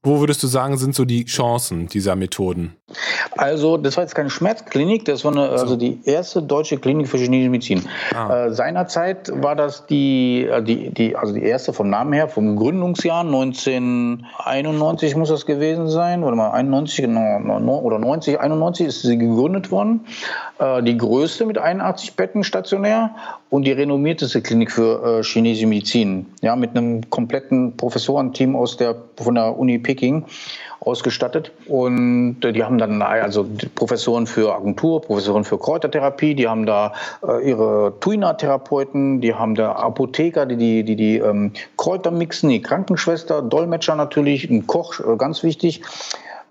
Wo 0.03 0.20
würdest 0.20 0.42
du 0.42 0.46
sagen, 0.46 0.77
sind 0.77 0.94
so 0.94 1.07
die 1.07 1.25
Chancen 1.25 1.87
dieser 1.87 2.14
Methoden? 2.14 2.77
Also, 3.37 3.76
das 3.76 3.96
war 3.96 4.05
jetzt 4.05 4.14
keine 4.14 4.31
Schmerzklinik, 4.31 5.05
das 5.05 5.24
war 5.24 5.33
eine, 5.33 5.48
also 5.50 5.76
die 5.76 6.00
erste 6.05 6.42
deutsche 6.42 6.78
Klinik 6.78 7.09
für 7.09 7.18
chinesische 7.18 7.50
Medizin. 7.50 7.88
Ah. 8.14 8.46
Äh, 8.46 8.52
seinerzeit 8.52 9.31
war 9.35 9.57
das 9.57 9.87
die, 9.87 10.46
äh, 10.46 10.62
die, 10.62 10.90
die, 10.90 11.16
also 11.16 11.35
die 11.35 11.42
erste 11.42 11.72
vom 11.72 11.90
Namen 11.90 12.12
her, 12.12 12.28
vom 12.28 12.57
Gründungsjahr 12.57 13.20
1991 13.20 15.16
muss 15.16 15.28
das 15.28 15.46
gewesen 15.46 15.88
sein, 15.88 16.24
oder 16.24 16.37
mal 16.37 16.50
91 16.50 17.05
genau, 17.05 17.81
oder 17.81 17.98
90, 17.98 18.40
91 18.40 18.87
ist 18.87 19.02
sie 19.02 19.18
gegründet 19.18 19.70
worden. 19.70 20.07
Äh, 20.59 20.83
die 20.83 20.96
größte 20.96 21.46
mit 21.46 21.59
81 21.59 22.14
Betten 22.14 22.44
stationär 22.44 23.14
und 23.50 23.64
die 23.66 23.72
renommierteste 23.72 24.42
Klinik 24.42 24.70
für 24.70 25.20
äh, 25.20 25.22
chinesische 25.22 25.66
Medizin, 25.66 26.26
ja, 26.40 26.57
mit 26.57 26.76
einem 26.76 27.09
kompletten 27.11 27.76
Professorenteam 27.76 28.55
aus 28.57 28.76
der, 28.76 28.96
von 29.16 29.35
der 29.35 29.59
Uni 29.59 29.78
Peking. 29.78 30.24
Ausgestattet. 30.85 31.53
Und 31.66 32.45
äh, 32.45 32.53
die 32.53 32.64
haben 32.64 32.79
dann 32.79 33.03
also 33.03 33.47
Professoren 33.75 34.27
für 34.27 34.55
Agentur, 34.55 35.01
Professoren 35.01 35.45
für 35.45 35.59
Kräutertherapie, 35.59 36.35
die 36.35 36.49
haben 36.49 36.66
da 36.66 36.92
äh, 37.27 37.49
ihre 37.49 37.95
Tuina-Therapeuten, 38.01 39.21
die 39.21 39.35
haben 39.35 39.55
da 39.55 39.73
Apotheker, 39.73 40.47
die 40.47 40.57
die, 40.57 40.85
die, 40.85 40.97
die 40.97 41.18
ähm, 41.18 41.53
Kräuter 41.77 42.11
mixen, 42.11 42.51
die 42.51 42.62
Krankenschwester, 42.62 43.42
Dolmetscher 43.42 43.95
natürlich, 43.95 44.49
ein 44.51 44.66
Koch, 44.66 45.01
äh, 45.01 45.16
ganz 45.16 45.42
wichtig. 45.42 45.83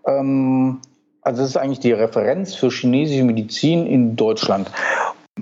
Ähm, 0.05 0.79
also 1.21 1.41
das 1.41 1.51
ist 1.51 1.57
eigentlich 1.57 1.79
die 1.79 1.91
Referenz 1.91 2.55
für 2.55 2.69
chinesische 2.69 3.23
Medizin 3.23 3.85
in 3.85 4.15
Deutschland. 4.15 4.71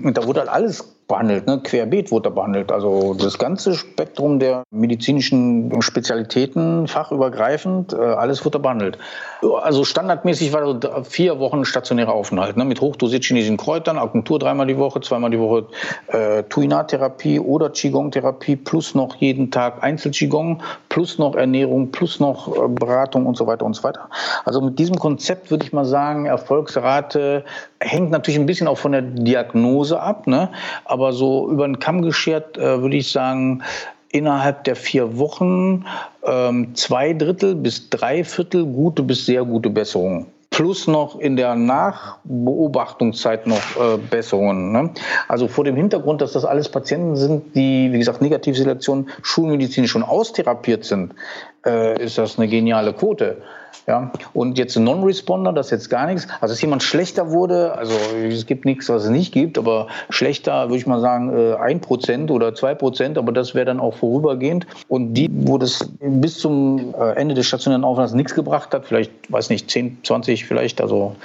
Und 0.02 0.16
da 0.16 0.26
wurde 0.26 0.40
halt 0.40 0.50
alles 0.50 0.96
behandelt, 1.10 1.46
ne? 1.46 1.60
querbeet 1.62 2.10
wurde 2.10 2.30
behandelt. 2.30 2.72
Also 2.72 3.14
das 3.14 3.36
ganze 3.36 3.74
Spektrum 3.74 4.38
der 4.38 4.62
medizinischen 4.70 5.82
Spezialitäten, 5.82 6.86
fachübergreifend, 6.86 7.92
äh, 7.92 7.96
alles 7.96 8.44
wurde 8.44 8.60
behandelt. 8.60 8.96
Also 9.62 9.84
standardmäßig 9.84 10.52
war 10.52 10.74
das 10.74 11.08
vier 11.08 11.38
Wochen 11.40 11.64
stationärer 11.64 12.12
Aufenthalt 12.12 12.56
ne? 12.56 12.64
mit 12.64 12.80
hochdosierten 12.80 13.26
chinesischen 13.26 13.56
Kräutern, 13.56 13.98
Akupunktur 13.98 14.38
dreimal 14.38 14.66
die 14.66 14.78
Woche, 14.78 15.00
zweimal 15.00 15.30
die 15.30 15.40
Woche 15.40 15.66
äh, 16.08 16.44
Tuina-Therapie 16.44 17.40
oder 17.40 17.70
Qigong-Therapie 17.70 18.56
plus 18.56 18.94
noch 18.94 19.16
jeden 19.16 19.50
Tag 19.50 19.82
Einzel-Qigong 19.82 20.62
plus 20.88 21.18
noch 21.18 21.34
Ernährung 21.34 21.90
plus 21.90 22.20
noch 22.20 22.56
äh, 22.56 22.68
Beratung 22.68 23.26
und 23.26 23.36
so 23.36 23.46
weiter 23.46 23.66
und 23.66 23.74
so 23.74 23.82
weiter. 23.82 24.08
Also 24.44 24.60
mit 24.60 24.78
diesem 24.78 24.96
Konzept 24.96 25.50
würde 25.50 25.64
ich 25.64 25.72
mal 25.72 25.84
sagen, 25.84 26.26
Erfolgsrate 26.26 27.44
hängt 27.80 28.10
natürlich 28.10 28.38
ein 28.38 28.46
bisschen 28.46 28.68
auch 28.68 28.78
von 28.78 28.92
der 28.92 29.02
Diagnose 29.02 30.00
ab, 30.00 30.26
ne? 30.26 30.50
aber 30.84 31.12
so 31.12 31.50
über 31.50 31.66
den 31.66 31.78
Kamm 31.78 32.02
geschert 32.02 32.56
äh, 32.58 32.82
würde 32.82 32.96
ich 32.96 33.10
sagen, 33.10 33.62
innerhalb 34.12 34.64
der 34.64 34.76
vier 34.76 35.18
Wochen 35.18 35.86
ähm, 36.24 36.74
zwei 36.74 37.12
Drittel 37.14 37.54
bis 37.54 37.88
drei 37.90 38.24
Viertel 38.24 38.66
gute 38.66 39.02
bis 39.02 39.26
sehr 39.26 39.44
gute 39.44 39.70
Besserungen. 39.70 40.26
Plus 40.50 40.88
noch 40.88 41.18
in 41.20 41.36
der 41.36 41.54
Nachbeobachtungszeit 41.54 43.46
noch 43.46 43.56
äh, 43.76 43.98
Besserungen. 44.10 44.72
Ne? 44.72 44.90
Also 45.28 45.46
vor 45.46 45.62
dem 45.62 45.76
Hintergrund, 45.76 46.20
dass 46.20 46.32
das 46.32 46.44
alles 46.44 46.68
Patienten 46.68 47.14
sind, 47.14 47.54
die, 47.54 47.92
wie 47.92 47.98
gesagt, 47.98 48.20
Negativselektion 48.20 49.08
schulmedizinisch 49.22 49.92
schon 49.92 50.02
austherapiert 50.02 50.84
sind, 50.84 51.14
äh, 51.66 52.02
ist 52.02 52.18
das 52.18 52.38
eine 52.38 52.48
geniale 52.48 52.92
Quote. 52.92 53.38
Ja, 53.86 54.12
und 54.34 54.58
jetzt 54.58 54.76
ein 54.76 54.84
Non-Responder, 54.84 55.52
das 55.52 55.66
ist 55.66 55.72
jetzt 55.72 55.90
gar 55.90 56.06
nichts. 56.06 56.26
Also, 56.40 56.52
dass 56.52 56.60
jemand 56.60 56.82
schlechter 56.82 57.30
wurde, 57.30 57.72
also 57.76 57.94
es 58.28 58.46
gibt 58.46 58.64
nichts, 58.64 58.88
was 58.88 59.04
es 59.04 59.10
nicht 59.10 59.32
gibt, 59.32 59.58
aber 59.58 59.88
schlechter 60.10 60.68
würde 60.68 60.76
ich 60.76 60.86
mal 60.86 61.00
sagen, 61.00 61.36
äh, 61.36 61.54
ein 61.54 61.80
Prozent 61.80 62.30
oder 62.30 62.54
zwei 62.54 62.74
Prozent, 62.74 63.16
aber 63.16 63.32
das 63.32 63.54
wäre 63.54 63.64
dann 63.64 63.80
auch 63.80 63.94
vorübergehend. 63.94 64.66
Und 64.88 65.14
die, 65.14 65.30
wo 65.32 65.58
das 65.58 65.88
bis 66.00 66.38
zum 66.38 66.94
äh, 66.94 67.12
Ende 67.12 67.34
des 67.34 67.46
stationären 67.46 67.84
Aufenthalts 67.84 68.12
nichts 68.12 68.34
gebracht 68.34 68.74
hat, 68.74 68.86
vielleicht, 68.86 69.12
weiß 69.28 69.50
nicht, 69.50 69.70
10, 69.70 69.98
20 70.02 70.44
vielleicht, 70.44 70.80
also, 70.80 71.16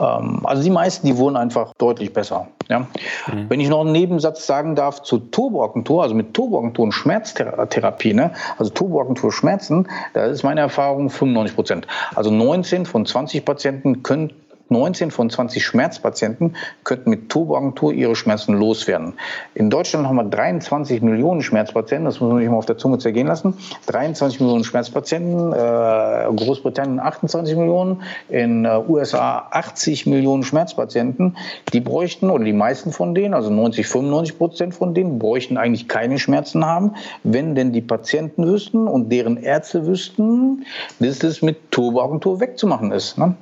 also 0.00 0.62
die 0.62 0.70
meisten, 0.70 1.06
die 1.06 1.16
wurden 1.16 1.36
einfach 1.36 1.72
deutlich 1.78 2.12
besser. 2.12 2.48
Ja. 2.68 2.80
Mhm. 2.80 3.46
Wenn 3.48 3.60
ich 3.60 3.68
noch 3.68 3.80
einen 3.80 3.92
Nebensatz 3.92 4.46
sagen 4.46 4.74
darf 4.74 5.02
zu 5.02 5.18
Turboagentur, 5.18 6.02
also 6.02 6.14
mit 6.14 6.34
Turboagentur 6.34 6.84
und 6.84 6.92
Schmerztherapie, 6.92 8.14
ne? 8.14 8.32
also 8.58 8.70
Turboagentur 8.70 9.32
Schmerzen, 9.32 9.88
da 10.14 10.26
ist 10.26 10.42
meine 10.42 10.60
Erfahrung 10.60 11.10
95 11.10 11.54
Prozent. 11.54 11.86
Also 12.14 12.30
19 12.30 12.86
von 12.86 13.04
20 13.04 13.44
Patienten 13.44 14.02
können 14.02 14.32
19 14.70 15.10
von 15.10 15.28
20 15.28 15.64
Schmerzpatienten 15.64 16.56
könnten 16.84 17.10
mit 17.10 17.28
Turboagentur 17.28 17.92
ihre 17.92 18.14
Schmerzen 18.16 18.54
loswerden. 18.54 19.14
In 19.54 19.68
Deutschland 19.68 20.06
haben 20.06 20.16
wir 20.16 20.24
23 20.24 21.02
Millionen 21.02 21.42
Schmerzpatienten, 21.42 22.04
das 22.06 22.20
muss 22.20 22.30
man 22.32 22.40
sich 22.40 22.48
mal 22.48 22.56
auf 22.56 22.66
der 22.66 22.78
Zunge 22.78 22.98
zergehen 22.98 23.26
lassen. 23.26 23.54
23 23.86 24.40
Millionen 24.40 24.64
Schmerzpatienten, 24.64 25.52
äh, 25.52 26.36
Großbritannien 26.36 27.00
28 27.00 27.56
Millionen, 27.56 28.02
in 28.28 28.64
äh, 28.64 28.80
USA 28.88 29.48
80 29.50 30.06
Millionen 30.06 30.44
Schmerzpatienten. 30.44 31.36
Die 31.72 31.80
bräuchten, 31.80 32.30
oder 32.30 32.44
die 32.44 32.52
meisten 32.52 32.92
von 32.92 33.14
denen, 33.14 33.34
also 33.34 33.50
90, 33.50 33.86
95 33.88 34.38
Prozent 34.38 34.74
von 34.74 34.94
denen, 34.94 35.18
bräuchten 35.18 35.56
eigentlich 35.56 35.88
keine 35.88 36.18
Schmerzen 36.18 36.64
haben, 36.64 36.94
wenn 37.24 37.54
denn 37.54 37.72
die 37.72 37.82
Patienten 37.82 38.46
wüssten 38.46 38.86
und 38.86 39.10
deren 39.10 39.36
Ärzte 39.36 39.86
wüssten, 39.86 40.64
dass 41.00 41.22
es 41.24 41.42
mit 41.42 41.70
Turboagentur 41.72 42.40
wegzumachen 42.40 42.92
ist. 42.92 43.18
Ne? 43.18 43.34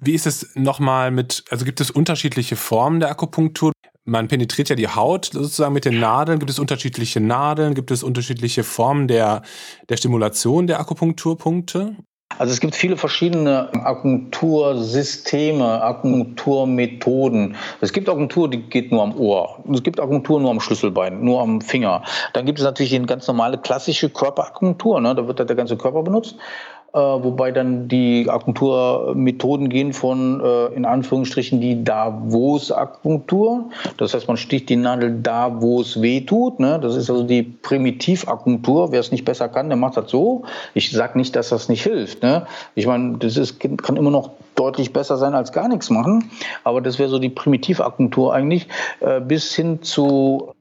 Wie 0.00 0.14
ist 0.14 0.26
es 0.26 0.54
nochmal 0.54 1.10
mit, 1.10 1.44
also 1.50 1.64
gibt 1.64 1.80
es 1.80 1.90
unterschiedliche 1.90 2.56
Formen 2.56 3.00
der 3.00 3.10
Akupunktur? 3.10 3.72
Man 4.04 4.28
penetriert 4.28 4.68
ja 4.68 4.76
die 4.76 4.88
Haut 4.88 5.30
sozusagen 5.32 5.72
mit 5.72 5.86
den 5.86 5.98
Nadeln. 5.98 6.38
Gibt 6.38 6.50
es 6.50 6.58
unterschiedliche 6.58 7.20
Nadeln? 7.20 7.74
Gibt 7.74 7.90
es 7.90 8.02
unterschiedliche 8.02 8.62
Formen 8.62 9.08
der, 9.08 9.42
der 9.88 9.96
Stimulation 9.96 10.66
der 10.66 10.80
Akupunkturpunkte? 10.80 11.96
Also 12.36 12.52
es 12.52 12.60
gibt 12.60 12.74
viele 12.74 12.96
verschiedene 12.96 13.72
Akupunktursysteme, 13.72 15.82
Akupunkturmethoden. 15.82 17.56
Es 17.80 17.92
gibt 17.92 18.08
Akupunktur, 18.08 18.50
die 18.50 18.62
geht 18.62 18.90
nur 18.90 19.02
am 19.02 19.16
Ohr. 19.16 19.62
Es 19.72 19.82
gibt 19.82 20.00
Akupunktur 20.00 20.40
nur 20.40 20.50
am 20.50 20.60
Schlüsselbein, 20.60 21.22
nur 21.22 21.40
am 21.40 21.60
Finger. 21.60 22.02
Dann 22.32 22.44
gibt 22.44 22.58
es 22.58 22.64
natürlich 22.64 22.94
eine 22.94 23.06
ganz 23.06 23.26
normale 23.28 23.58
klassische 23.58 24.10
Körperakupunktur. 24.10 25.00
Ne? 25.00 25.14
Da 25.14 25.28
wird 25.28 25.38
der 25.38 25.56
ganze 25.56 25.76
Körper 25.76 26.02
benutzt. 26.02 26.36
Äh, 26.94 26.98
wobei 26.98 27.50
dann 27.50 27.88
die 27.88 28.30
Akupunkturmethoden 28.30 29.68
gehen 29.68 29.92
von 29.92 30.40
äh, 30.40 30.66
in 30.74 30.84
Anführungsstrichen 30.84 31.60
die 31.60 31.82
Davos-Akupunktur. 31.82 33.64
Das 33.96 34.14
heißt, 34.14 34.28
man 34.28 34.36
sticht 34.36 34.68
die 34.68 34.76
Nadel 34.76 35.20
da, 35.20 35.60
wo 35.60 35.80
es 35.80 36.00
weh 36.00 36.20
tut. 36.20 36.60
Ne? 36.60 36.78
Das 36.80 36.94
ist 36.94 37.10
also 37.10 37.24
die 37.24 37.42
Primitivakupunktur. 37.42 38.92
Wer 38.92 39.00
es 39.00 39.10
nicht 39.10 39.24
besser 39.24 39.48
kann, 39.48 39.70
der 39.70 39.76
macht 39.76 39.96
das 39.96 40.08
so. 40.08 40.44
Ich 40.74 40.92
sage 40.92 41.18
nicht, 41.18 41.34
dass 41.34 41.48
das 41.48 41.68
nicht 41.68 41.82
hilft. 41.82 42.22
Ne? 42.22 42.46
Ich 42.76 42.86
meine, 42.86 43.18
das 43.18 43.36
ist, 43.36 43.58
kann 43.58 43.96
immer 43.96 44.12
noch 44.12 44.30
deutlich 44.54 44.92
besser 44.92 45.16
sein 45.16 45.34
als 45.34 45.50
gar 45.50 45.66
nichts 45.66 45.90
machen. 45.90 46.30
Aber 46.62 46.80
das 46.80 47.00
wäre 47.00 47.08
so 47.08 47.18
die 47.18 47.28
Primitivakupunktur 47.28 48.32
eigentlich, 48.32 48.68
äh, 49.00 49.20
bis 49.20 49.52
hin 49.52 49.82
zu 49.82 50.54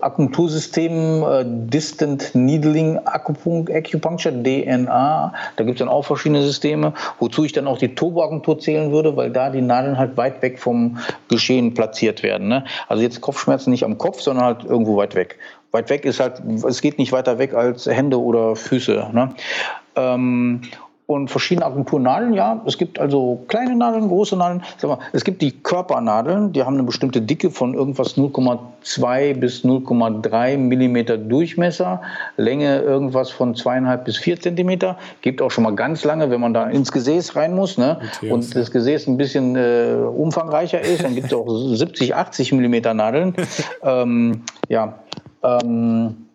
Akupunktursystemen, 0.00 1.22
äh, 1.22 1.44
Distant 1.70 2.34
Needling 2.34 2.98
Acupuncture, 3.04 4.32
DNA. 4.42 5.32
Da 5.56 5.64
gibt 5.64 5.76
es 5.76 5.78
dann 5.78 5.88
auch 5.88 6.04
verschiedene 6.04 6.42
Systeme, 6.42 6.92
wozu 7.18 7.44
ich 7.44 7.52
dann 7.52 7.66
auch 7.66 7.78
die 7.78 7.94
Turboakupunktur 7.94 8.58
zählen 8.58 8.92
würde, 8.92 9.16
weil 9.16 9.30
da 9.30 9.50
die 9.50 9.62
Nadeln 9.62 9.98
halt 9.98 10.16
weit 10.16 10.42
weg 10.42 10.58
vom 10.58 10.98
Geschehen 11.28 11.74
platziert 11.74 12.22
werden. 12.22 12.48
Ne? 12.48 12.64
Also 12.88 13.02
jetzt 13.02 13.20
Kopfschmerzen 13.20 13.70
nicht 13.70 13.84
am 13.84 13.98
Kopf, 13.98 14.20
sondern 14.20 14.44
halt 14.44 14.64
irgendwo 14.64 14.96
weit 14.96 15.14
weg. 15.14 15.38
Weit 15.72 15.90
weg 15.90 16.04
ist 16.04 16.20
halt, 16.20 16.42
es 16.66 16.80
geht 16.80 16.98
nicht 16.98 17.12
weiter 17.12 17.38
weg 17.38 17.54
als 17.54 17.86
Hände 17.86 18.20
oder 18.20 18.56
Füße. 18.56 19.10
Ne? 19.12 19.34
Ähm, 19.96 20.62
und 21.10 21.28
verschiedene 21.28 21.66
Akupunkturnadeln, 21.66 22.34
ja. 22.34 22.62
Es 22.66 22.78
gibt 22.78 23.00
also 23.00 23.40
kleine 23.48 23.74
Nadeln, 23.74 24.06
große 24.06 24.36
Nadeln. 24.36 24.62
Mal, 24.84 24.98
es 25.12 25.24
gibt 25.24 25.42
die 25.42 25.50
Körpernadeln, 25.50 26.52
die 26.52 26.62
haben 26.62 26.74
eine 26.74 26.84
bestimmte 26.84 27.20
Dicke 27.20 27.50
von 27.50 27.74
irgendwas 27.74 28.16
0,2 28.16 29.34
bis 29.34 29.64
0,3 29.64 30.56
Millimeter 30.56 31.18
Durchmesser, 31.18 32.00
Länge 32.36 32.78
irgendwas 32.78 33.30
von 33.30 33.56
zweieinhalb 33.56 34.04
bis 34.04 34.18
vier 34.18 34.40
Zentimeter. 34.40 34.98
Gibt 35.20 35.42
auch 35.42 35.50
schon 35.50 35.64
mal 35.64 35.74
ganz 35.74 36.04
lange, 36.04 36.30
wenn 36.30 36.40
man 36.40 36.54
da 36.54 36.70
ins 36.70 36.92
Gesäß 36.92 37.34
rein 37.34 37.56
muss, 37.56 37.76
ne? 37.76 37.98
Und 38.30 38.54
das 38.54 38.70
Gesäß 38.70 39.08
ein 39.08 39.16
bisschen 39.16 39.56
äh, 39.56 39.96
umfangreicher 40.16 40.80
ist, 40.80 41.02
dann 41.02 41.16
gibt 41.16 41.26
es 41.26 41.34
auch 41.34 41.48
70, 41.74 42.14
80 42.14 42.52
Millimeter 42.52 42.94
Nadeln. 42.94 43.34
ähm, 43.82 44.42
ja. 44.68 45.00
Ähm, 45.42 46.29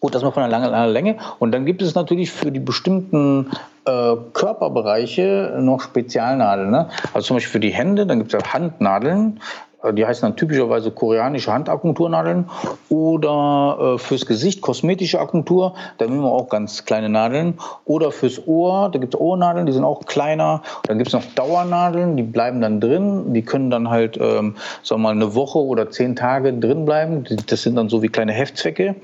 Gut, 0.00 0.14
das 0.14 0.22
mal 0.22 0.30
von 0.30 0.42
einer 0.42 0.58
langen, 0.58 0.92
Länge. 0.92 1.16
Und 1.38 1.52
dann 1.52 1.64
gibt 1.64 1.82
es 1.82 1.94
natürlich 1.94 2.30
für 2.30 2.52
die 2.52 2.60
bestimmten 2.60 3.50
äh, 3.86 4.14
Körperbereiche 4.32 5.56
noch 5.60 5.80
Spezialnadeln. 5.80 6.70
Ne? 6.70 6.88
Also 7.14 7.28
zum 7.28 7.36
Beispiel 7.36 7.52
für 7.52 7.60
die 7.60 7.72
Hände, 7.72 8.06
dann 8.06 8.18
gibt 8.18 8.34
es 8.34 8.40
ja 8.40 8.52
Handnadeln. 8.52 9.40
Äh, 9.82 9.94
die 9.94 10.06
heißen 10.06 10.22
dann 10.22 10.36
typischerweise 10.36 10.90
koreanische 10.90 11.52
Handakupunkturnadeln 11.52 12.50
oder 12.88 13.94
äh, 13.94 13.98
fürs 13.98 14.26
Gesicht 14.26 14.60
kosmetische 14.60 15.20
Akupunktur, 15.20 15.74
da 15.98 16.06
nehmen 16.06 16.22
wir 16.22 16.32
auch 16.32 16.48
ganz 16.48 16.84
kleine 16.84 17.08
Nadeln. 17.08 17.58
Oder 17.84 18.12
fürs 18.12 18.46
Ohr, 18.46 18.90
da 18.90 18.98
gibt 18.98 19.14
es 19.14 19.20
Ohrnadeln, 19.20 19.66
die 19.66 19.72
sind 19.72 19.84
auch 19.84 20.04
kleiner. 20.06 20.62
Dann 20.84 20.98
gibt 20.98 21.08
es 21.08 21.14
noch 21.14 21.24
Dauernadeln, 21.34 22.16
die 22.16 22.22
bleiben 22.22 22.60
dann 22.60 22.80
drin. 22.80 23.32
Die 23.32 23.42
können 23.42 23.70
dann 23.70 23.90
halt, 23.90 24.16
ähm, 24.16 24.56
sagen 24.82 25.00
wir 25.02 25.08
mal, 25.08 25.10
eine 25.12 25.34
Woche 25.34 25.58
oder 25.58 25.90
zehn 25.90 26.16
Tage 26.16 26.52
drin 26.52 26.84
bleiben. 26.84 27.24
Das 27.46 27.62
sind 27.62 27.76
dann 27.76 27.88
so 27.88 28.02
wie 28.02 28.08
kleine 28.08 28.32
Heftzwecke 28.32 28.96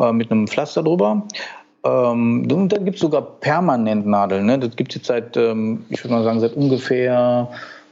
äh, 0.00 0.12
mit 0.12 0.30
einem 0.30 0.46
Pflaster 0.46 0.82
drüber. 0.82 1.22
Ähm, 1.84 2.48
und 2.50 2.68
dann 2.70 2.84
gibt 2.84 2.96
es 2.96 3.00
sogar 3.00 3.22
Permanentnadeln. 3.22 4.46
Ne? 4.46 4.58
Das 4.58 4.76
gibt 4.76 4.92
es 4.92 4.96
jetzt 4.96 5.06
seit, 5.06 5.36
ähm, 5.36 5.84
ich 5.88 6.02
würde 6.02 6.14
mal 6.14 6.24
sagen, 6.24 6.40
seit 6.40 6.54
ungefähr 6.54 7.48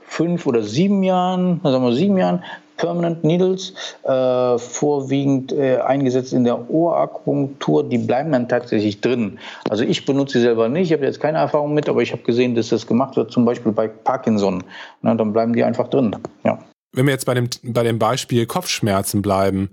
fünf 0.07 0.47
oder 0.47 0.63
sieben 0.63 1.03
Jahren, 1.03 1.61
sagen 1.63 1.85
wir 1.85 1.93
sieben 1.93 2.17
Jahren, 2.17 2.43
Permanent 2.77 3.23
Needles, 3.23 3.73
äh, 4.03 4.59
vorwiegend 4.59 5.53
äh, 5.53 5.79
eingesetzt 5.79 6.33
in 6.33 6.45
der 6.45 6.69
Ohrakupunktur, 6.71 7.89
die 7.89 7.99
bleiben 7.99 8.33
dann 8.33 8.49
tatsächlich 8.49 9.01
drin. 9.01 9.39
Also 9.71 9.85
ich 9.85 10.05
benutze 10.05 10.39
sie 10.39 10.45
selber 10.45 10.69
nicht, 10.69 10.91
ich 10.91 10.93
habe 10.93 11.05
jetzt 11.05 11.21
keine 11.21 11.39
Erfahrung 11.39 11.73
mit, 11.73 11.89
aber 11.89 12.03
ich 12.03 12.13
habe 12.13 12.23
gesehen, 12.23 12.55
dass 12.55 12.71
das 12.71 12.87
gemacht 12.87 13.17
wird, 13.17 13.31
zum 13.31 13.45
Beispiel 13.45 13.73
bei 13.73 13.87
Parkinson. 13.87 14.65
Na, 15.03 15.15
dann 15.15 15.33
bleiben 15.33 15.53
die 15.53 15.63
einfach 15.63 15.89
drin. 15.89 16.17
Ja. 16.43 16.59
Wenn 16.93 17.07
wir 17.07 17.13
jetzt 17.13 17.27
bei 17.27 17.35
dem, 17.35 17.49
bei 17.63 17.83
dem 17.83 17.99
Beispiel 17.99 18.47
Kopfschmerzen 18.47 19.23
bleiben, 19.23 19.71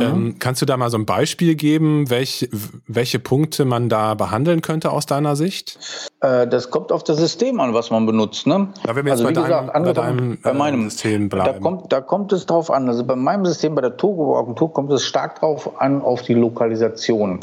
Ähm, 0.00 0.24
mhm. 0.24 0.38
kannst 0.40 0.60
du 0.60 0.66
da 0.66 0.76
mal 0.76 0.90
so 0.90 0.98
ein 0.98 1.06
Beispiel 1.06 1.54
geben, 1.54 2.10
welch, 2.10 2.48
welche 2.88 3.20
Punkte 3.20 3.64
man 3.64 3.88
da 3.88 4.14
behandeln 4.14 4.60
könnte 4.60 4.90
aus 4.90 5.06
deiner 5.06 5.36
Sicht? 5.36 5.78
Äh, 6.20 6.48
das 6.48 6.70
kommt 6.70 6.90
auf 6.90 7.04
das 7.04 7.18
System 7.18 7.60
an, 7.60 7.74
was 7.74 7.90
man 7.90 8.04
benutzt. 8.04 8.48
Ne? 8.48 8.68
Da 8.82 8.96
werden 8.96 9.06
wir 9.06 9.12
jetzt 9.12 9.24
also, 9.24 9.24
bei, 9.24 9.32
deinem, 9.32 9.66
gesagt, 9.66 9.84
bei 9.84 9.92
deinem 9.92 10.38
bei 10.42 10.52
meinem 10.52 10.86
äh, 10.86 10.90
System 10.90 11.28
bleiben. 11.28 11.52
Da 11.52 11.60
kommt, 11.60 11.92
da 11.92 12.00
kommt 12.00 12.32
es 12.32 12.44
drauf 12.46 12.72
an. 12.72 12.88
Also 12.88 13.04
bei 13.04 13.14
meinem 13.14 13.46
System, 13.46 13.76
bei 13.76 13.82
der 13.82 13.96
Togo-Agentur, 13.96 14.72
kommt 14.72 14.90
es 14.90 15.04
stark 15.04 15.38
drauf 15.38 15.80
an, 15.80 16.02
auf 16.02 16.22
die 16.22 16.34
Lokalisation. 16.34 17.38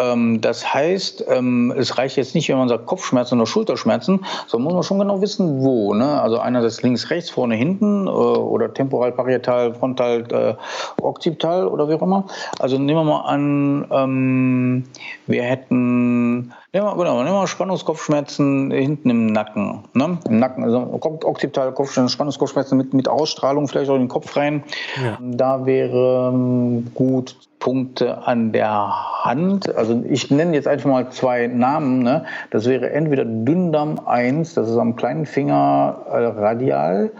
Ähm, 0.00 0.40
das 0.40 0.72
heißt, 0.72 1.24
ähm, 1.28 1.72
es 1.76 1.98
reicht 1.98 2.16
jetzt 2.16 2.34
nicht, 2.34 2.48
wenn 2.48 2.58
man 2.58 2.68
sagt 2.68 2.86
Kopfschmerzen 2.86 3.38
oder 3.38 3.46
Schulterschmerzen, 3.46 4.24
sondern 4.46 4.64
muss 4.64 4.74
man 4.74 4.82
schon 4.82 4.98
genau 4.98 5.20
wissen, 5.20 5.60
wo. 5.60 5.94
Ne? 5.94 6.20
Also 6.20 6.38
einerseits 6.38 6.82
links, 6.82 7.10
rechts, 7.10 7.30
vorne, 7.30 7.54
hinten 7.54 8.06
äh, 8.06 8.10
oder 8.10 8.72
temporal, 8.72 9.12
parietal, 9.12 9.74
frontal, 9.74 10.24
äh, 10.30 11.02
okzipital 11.02 11.66
oder 11.66 11.88
wie 11.88 11.94
auch 11.94 12.02
immer. 12.02 12.24
Also 12.58 12.78
nehmen 12.78 13.00
wir 13.00 13.04
mal 13.04 13.20
an, 13.20 13.86
ähm, 13.90 14.84
wir 15.26 15.42
hätten 15.42 16.52
Nehmen 16.72 16.86
wir, 16.86 16.96
genau, 16.96 17.20
nehmen 17.24 17.34
wir 17.34 17.48
Spannungskopfschmerzen 17.48 18.70
hinten 18.70 19.10
im 19.10 19.26
Nacken. 19.26 19.82
Ne? 19.92 20.18
Im 20.28 20.38
Nacken, 20.38 20.62
also 20.62 20.78
okzipitale 21.00 21.72
Kopfschmerzen, 21.72 22.12
Spannungskopfschmerzen 22.12 22.78
mit, 22.78 22.94
mit 22.94 23.08
Ausstrahlung 23.08 23.66
vielleicht 23.66 23.90
auch 23.90 23.96
in 23.96 24.02
den 24.02 24.08
Kopf 24.08 24.36
rein. 24.36 24.62
Ja. 25.02 25.18
Da 25.20 25.66
wäre 25.66 26.30
ähm, 26.32 26.86
gut 26.94 27.34
Punkte 27.60 28.26
an 28.26 28.52
der 28.52 29.24
Hand. 29.24 29.74
Also 29.76 30.02
ich 30.08 30.30
nenne 30.30 30.54
jetzt 30.54 30.66
einfach 30.66 30.90
mal 30.90 31.10
zwei 31.10 31.46
Namen. 31.46 32.02
Ne? 32.02 32.24
Das 32.50 32.68
wäre 32.68 32.90
entweder 32.90 33.24
Dünndarm 33.24 34.00
1, 34.04 34.54
das 34.54 34.68
ist 34.68 34.76
am 34.76 34.96
kleinen 34.96 35.26
Finger 35.26 36.06
äh, 36.10 36.16
radial, 36.16 37.12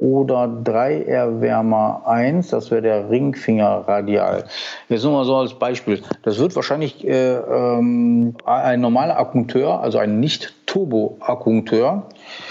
oder 0.00 0.44
3R-Wärmer 0.64 2.02
1, 2.04 2.48
das 2.48 2.70
wäre 2.70 2.82
der 2.82 3.08
Ringfinger 3.08 3.84
radial. 3.86 4.44
Jetzt 4.88 5.04
nur 5.04 5.12
mal 5.12 5.24
so 5.24 5.36
als 5.36 5.54
Beispiel. 5.54 6.02
Das 6.22 6.38
wird 6.38 6.54
wahrscheinlich 6.56 7.06
äh, 7.06 7.36
ähm, 7.36 8.34
ein 8.44 8.80
normaler 8.80 9.18
Akupunkteur, 9.18 9.80
also 9.80 9.98
ein 9.98 10.20
Nicht-Turbo-Akupunkteur, 10.20 12.02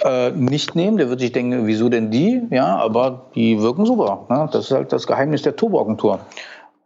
äh, 0.06 0.32
nicht 0.32 0.76
nehmen. 0.76 0.98
Der 0.98 1.10
wird 1.10 1.20
sich 1.20 1.34
denken, 1.34 1.68
wieso 1.68 1.90
denn 1.90 2.10
die? 2.10 2.42
Ja, 2.50 2.78
aber 2.78 3.26
die 3.36 3.62
wirken 3.62 3.86
super. 3.86 4.26
Ne? 4.30 4.50
Das 4.52 4.66
ist 4.66 4.72
halt 4.72 4.94
das 4.94 5.06
Geheimnis 5.06 5.42
der 5.42 5.56
Turbo-Akupunktur. 5.56 6.20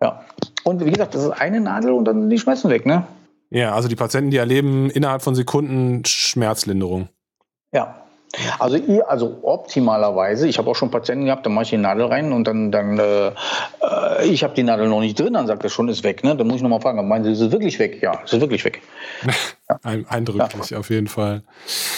Ja. 0.01 0.23
Und 0.63 0.85
wie 0.85 0.91
gesagt, 0.91 1.15
das 1.15 1.23
ist 1.23 1.31
eine 1.31 1.59
Nadel 1.59 1.91
und 1.91 2.05
dann 2.05 2.29
die 2.29 2.37
Schmerzen 2.37 2.69
weg, 2.69 2.85
ne? 2.85 3.07
Ja, 3.49 3.73
also 3.73 3.87
die 3.87 3.95
Patienten, 3.95 4.31
die 4.31 4.37
erleben 4.37 4.89
innerhalb 4.89 5.21
von 5.21 5.33
Sekunden 5.33 6.03
Schmerzlinderung. 6.05 7.07
Ja, 7.71 8.07
also, 8.59 8.77
also 9.07 9.39
optimalerweise, 9.43 10.47
ich 10.47 10.57
habe 10.57 10.69
auch 10.69 10.75
schon 10.75 10.91
Patienten 10.91 11.25
gehabt, 11.25 11.45
da 11.45 11.49
mache 11.49 11.63
ich 11.63 11.69
die 11.69 11.77
Nadel 11.77 12.05
rein 12.05 12.33
und 12.33 12.45
dann, 12.45 12.71
dann 12.71 12.99
äh, 12.99 13.27
äh, 13.27 14.25
ich 14.25 14.43
habe 14.43 14.53
die 14.53 14.63
Nadel 14.63 14.89
noch 14.89 14.99
nicht 14.99 15.19
drin, 15.19 15.33
dann 15.33 15.47
sagt 15.47 15.63
er 15.63 15.69
schon, 15.69 15.87
ist 15.87 16.03
weg. 16.03 16.23
Ne? 16.23 16.35
Dann 16.35 16.47
muss 16.47 16.57
ich 16.57 16.61
nochmal 16.61 16.81
fragen, 16.81 17.07
meinen 17.07 17.23
Sie, 17.23 17.31
ist 17.31 17.39
es 17.39 17.51
wirklich 17.51 17.79
weg? 17.79 18.01
Ja, 18.01 18.19
ist 18.23 18.33
es 18.33 18.41
wirklich 18.41 18.63
weg. 18.65 18.81
Eindrücklich, 19.83 20.69
ja. 20.69 20.77
auf 20.77 20.89
jeden 20.89 21.07
Fall. 21.07 21.41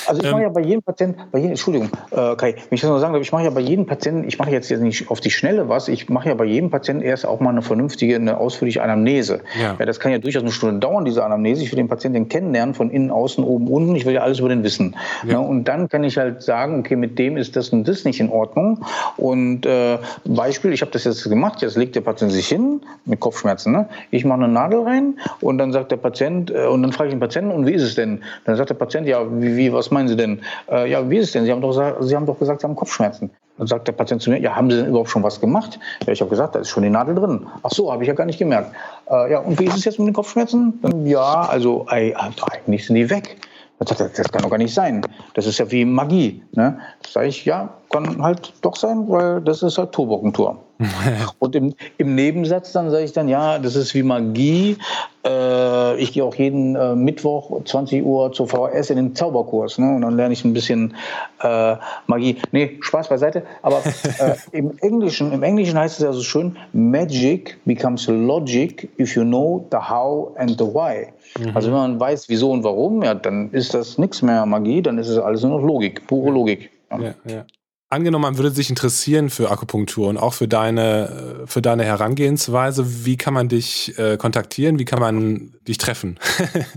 Also 0.08 0.22
ich 0.22 0.28
ähm, 0.28 0.32
mache 0.32 0.42
ja 0.42 0.50
bei 0.50 0.62
jedem 0.62 0.82
Patienten, 0.82 1.22
bei 1.32 1.38
jedem, 1.38 1.52
Entschuldigung, 1.52 1.90
äh, 2.10 2.36
Kai, 2.36 2.56
ich 2.72 2.82
das 2.82 2.90
noch 2.90 2.98
sagen 2.98 3.14
ich 3.22 3.32
mache 3.32 3.44
ja 3.44 3.52
bei 3.52 3.62
jedem 3.62 3.86
Patienten, 3.86 4.28
ich 4.28 4.40
mache 4.40 4.50
jetzt, 4.50 4.70
jetzt 4.70 4.82
nicht 4.82 5.12
auf 5.12 5.20
die 5.20 5.30
Schnelle 5.30 5.70
was, 5.70 5.88
ich 5.88 6.10
mache 6.10 6.30
ja 6.30 6.36
bei 6.36 6.46
jedem 6.46 6.72
Patienten 6.72 7.04
erst 7.04 7.28
auch 7.28 7.40
mal 7.40 7.52
eine 7.52 7.62
vernünftige, 7.62 8.16
eine 8.16 8.38
ausführliche 8.38 8.82
Anamnese. 8.82 9.42
Ja. 9.62 9.76
ja 9.78 9.86
das 9.86 10.00
kann 10.00 10.12
ja 10.12 10.18
durchaus 10.18 10.42
eine 10.42 10.52
Stunde 10.52 10.80
dauern, 10.80 11.06
diese 11.06 11.24
Anamnese. 11.24 11.64
Ich 11.64 11.72
will 11.72 11.78
den 11.78 11.88
Patienten 11.88 12.28
kennenlernen, 12.28 12.74
von 12.74 12.90
innen, 12.90 13.12
außen, 13.12 13.44
oben, 13.44 13.68
unten. 13.68 13.96
Ich 13.96 14.06
will 14.06 14.14
ja 14.14 14.22
alles 14.22 14.40
über 14.40 14.50
den 14.50 14.64
wissen. 14.64 14.96
Ja. 15.28 15.34
Ne? 15.34 15.40
Und 15.40 15.66
dann 15.66 15.90
kann 15.90 16.04
ich 16.04 16.18
halt 16.18 16.42
sagen, 16.42 16.80
okay, 16.80 16.96
mit 16.96 17.20
dem 17.20 17.38
ist 17.38 17.56
das 17.56 17.70
und 17.70 17.88
das 17.88 18.04
nicht 18.04 18.20
in 18.20 18.32
Ordnung. 18.32 18.84
Und 19.16 19.68
äh, 19.68 20.00
Beispiel, 20.26 20.74
ich 20.74 20.82
habe 20.82 20.92
das 20.92 21.04
jetzt 21.04 21.24
gemacht, 21.24 21.62
jetzt 21.62 21.78
legt 21.78 21.96
der 21.96 22.02
Patient 22.02 22.32
sich 22.32 22.48
hin 22.48 22.82
mit 23.06 23.20
Kopfschmerzen. 23.20 23.74
Ne? 23.74 23.88
Ich 24.10 24.26
mache 24.26 24.44
eine 24.44 24.52
Nadel 24.52 24.82
rein 24.82 25.20
und 25.42 25.60
dann 25.60 25.72
sagt 25.72 25.92
der 25.92 25.98
Patient, 25.98 26.50
äh, 26.50 26.66
und 26.66 26.82
dann 26.82 26.94
frage 26.94 27.10
ich 27.10 27.14
den 27.14 27.20
Patienten, 27.20 27.59
und 27.60 27.68
wie 27.68 27.74
ist 27.74 27.84
es 27.84 27.96
denn? 27.96 28.22
Dann 28.46 28.56
sagt 28.56 28.70
der 28.70 28.76
Patient, 28.76 29.08
ja, 29.08 29.24
wie, 29.42 29.56
wie 29.56 29.74
was 29.74 29.92
meinen 29.92 30.08
Sie 30.08 30.16
denn? 30.16 30.42
Äh, 30.72 30.90
ja, 30.90 31.10
wie 31.10 31.18
ist 31.18 31.28
es 31.28 31.32
denn? 31.34 31.46
Sie 31.46 31.52
haben, 31.52 31.62
doch, 31.62 32.02
Sie 32.02 32.16
haben 32.16 32.26
doch 32.26 32.40
gesagt, 32.40 32.62
Sie 32.62 32.68
haben 32.68 32.76
Kopfschmerzen. 32.76 33.30
Dann 33.58 33.68
sagt 33.68 33.88
der 33.88 33.92
Patient 33.92 34.22
zu 34.22 34.30
mir, 34.30 34.40
ja, 34.40 34.56
haben 34.56 34.72
Sie 34.72 34.78
denn 34.78 34.88
überhaupt 34.88 35.10
schon 35.10 35.22
was 35.22 35.42
gemacht? 35.42 35.80
Ja, 36.06 36.14
ich 36.14 36.22
habe 36.22 36.30
gesagt, 36.30 36.56
da 36.56 36.60
ist 36.60 36.70
schon 36.70 36.84
die 36.84 36.90
Nadel 36.90 37.16
drin. 37.16 37.46
Ach 37.62 37.72
so, 37.72 37.92
habe 37.92 38.04
ich 38.04 38.08
ja 38.08 38.14
gar 38.14 38.26
nicht 38.26 38.40
gemerkt. 38.40 38.72
Äh, 39.10 39.32
ja, 39.32 39.40
und 39.40 39.60
wie 39.60 39.66
ist 39.66 39.76
es 39.76 39.86
jetzt 39.86 40.00
mit 40.00 40.08
den 40.08 40.14
Kopfschmerzen? 40.14 40.80
Dann, 40.82 41.06
ja, 41.06 41.42
also 41.42 41.86
eigentlich 41.90 42.88
sind 42.88 42.96
die 42.96 43.10
weg. 43.10 43.38
Das, 43.80 43.98
das 43.98 44.32
kann 44.32 44.42
doch 44.42 44.50
gar 44.50 44.58
nicht 44.58 44.74
sein. 44.74 45.02
Das 45.34 45.46
ist 45.46 45.58
ja 45.58 45.70
wie 45.72 45.86
Magie. 45.86 46.42
Ne? 46.52 46.80
Sage 47.08 47.28
ich, 47.28 47.46
ja, 47.46 47.70
kann 47.90 48.22
halt 48.22 48.54
doch 48.62 48.76
sein, 48.76 49.06
weil 49.08 49.42
das 49.42 49.64
ist 49.64 49.78
halt 49.78 49.92
Turbokentur. 49.92 50.58
und 51.40 51.56
im, 51.56 51.76
im, 51.98 52.16
Nebensatz 52.16 52.72
dann 52.72 52.90
sage 52.90 53.04
ich 53.04 53.12
dann, 53.12 53.28
ja, 53.28 53.60
das 53.60 53.76
ist 53.76 53.94
wie 53.94 54.04
Magie. 54.04 54.78
Äh, 55.26 55.98
ich 55.98 56.14
gehe 56.14 56.24
auch 56.24 56.36
jeden 56.36 56.76
äh, 56.78 56.96
Mittwoch 56.96 57.64
20 57.66 58.06
Uhr 58.06 58.32
zur 58.32 58.48
VHS 58.48 58.92
in 58.92 58.96
den 58.96 59.16
Zauberkurs. 59.16 59.78
Ne? 59.78 59.96
Und 59.96 60.02
dann 60.04 60.16
lerne 60.16 60.34
ich 60.34 60.46
ein 60.46 60.54
bisschen 60.54 60.96
äh, 61.44 61.76
Magie. 62.08 62.38
Nee, 62.54 62.78
Spaß 62.80 63.10
beiseite. 63.10 63.44
Aber 63.62 63.82
äh, 63.86 64.36
im 64.58 64.78
Englischen, 64.80 65.34
im 65.34 65.44
Englischen 65.44 65.78
heißt 65.78 66.00
es 66.00 66.04
ja 66.04 66.14
so 66.14 66.22
schön, 66.22 66.56
Magic 66.72 67.58
becomes 67.66 68.08
logic 68.08 68.90
if 68.98 69.16
you 69.16 69.24
know 69.24 69.68
the 69.72 69.78
how 69.78 70.32
and 70.38 70.52
the 70.52 70.66
why. 70.66 71.08
Mhm. 71.38 71.56
Also 71.56 71.68
wenn 71.68 71.78
man 71.78 72.00
weiß, 72.00 72.30
wieso 72.30 72.52
und 72.52 72.64
warum, 72.64 73.04
ja, 73.04 73.16
dann 73.16 73.52
ist 73.52 73.74
das 73.74 73.98
nichts 73.98 74.22
mehr 74.22 74.46
Magie, 74.46 74.82
dann 74.82 74.98
ist 74.98 75.10
es 75.10 75.18
alles 75.18 75.44
nur 75.44 75.60
noch 75.60 75.68
Logik, 75.68 76.08
pure 76.08 76.32
Logik. 76.32 76.72
Ja. 76.90 77.00
Ja, 77.00 77.14
ja. 77.26 77.46
Angenommen, 77.92 78.22
man 78.22 78.38
würde 78.38 78.52
sich 78.52 78.70
interessieren 78.70 79.32
für 79.32 79.50
Akupunktur 79.50 80.10
und 80.10 80.18
auch 80.18 80.36
für 80.36 80.48
deine, 80.48 81.46
für 81.46 81.60
deine 81.60 81.84
Herangehensweise. 81.84 83.04
Wie 83.04 83.18
kann 83.18 83.34
man 83.34 83.48
dich 83.48 83.98
äh, 83.98 84.16
kontaktieren? 84.16 84.78
Wie 84.78 84.86
kann 84.86 85.00
man 85.00 85.54
dich 85.68 85.78
treffen? 85.78 86.18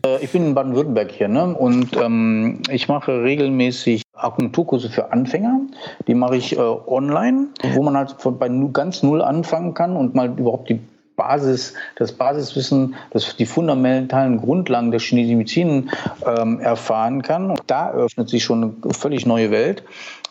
Äh, 0.05 0.25
ich 0.25 0.31
bin 0.31 0.47
in 0.47 0.55
Baden-Württemberg 0.55 1.13
hier 1.13 1.29
ne? 1.29 1.55
und 1.55 1.97
ähm, 1.97 2.63
ich 2.71 2.89
mache 2.89 3.23
regelmäßig 3.23 4.03
Akupunkturkurse 4.15 4.91
für 4.91 5.13
Anfänger. 5.13 5.61
Die 6.07 6.15
mache 6.15 6.37
ich 6.37 6.57
äh, 6.57 6.61
online, 6.61 7.49
wo 7.75 7.83
man 7.83 7.97
halt 7.97 8.17
von, 8.19 8.39
bei 8.39 8.49
ganz 8.73 9.03
null 9.03 9.23
anfangen 9.23 9.75
kann 9.75 9.97
und 9.97 10.15
mal 10.15 10.37
überhaupt 10.39 10.71
die 10.71 10.81
Basis, 11.17 11.75
das 11.97 12.13
Basiswissen, 12.13 12.95
das, 13.11 13.37
die 13.37 13.47
fundamentalen 13.47 14.41
Grundlagen 14.41 14.91
der 14.91 15.01
chinesischen 15.01 15.39
Medizin 15.39 15.91
ähm, 16.27 16.61
erfahren 16.61 17.23
kann. 17.23 17.51
Und 17.51 17.63
da 17.67 17.93
öffnet 17.93 18.29
sich 18.29 18.45
schon 18.45 18.77
eine 18.83 18.95
völlig 18.95 19.27
neue 19.27 19.51
Welt. 19.51 19.83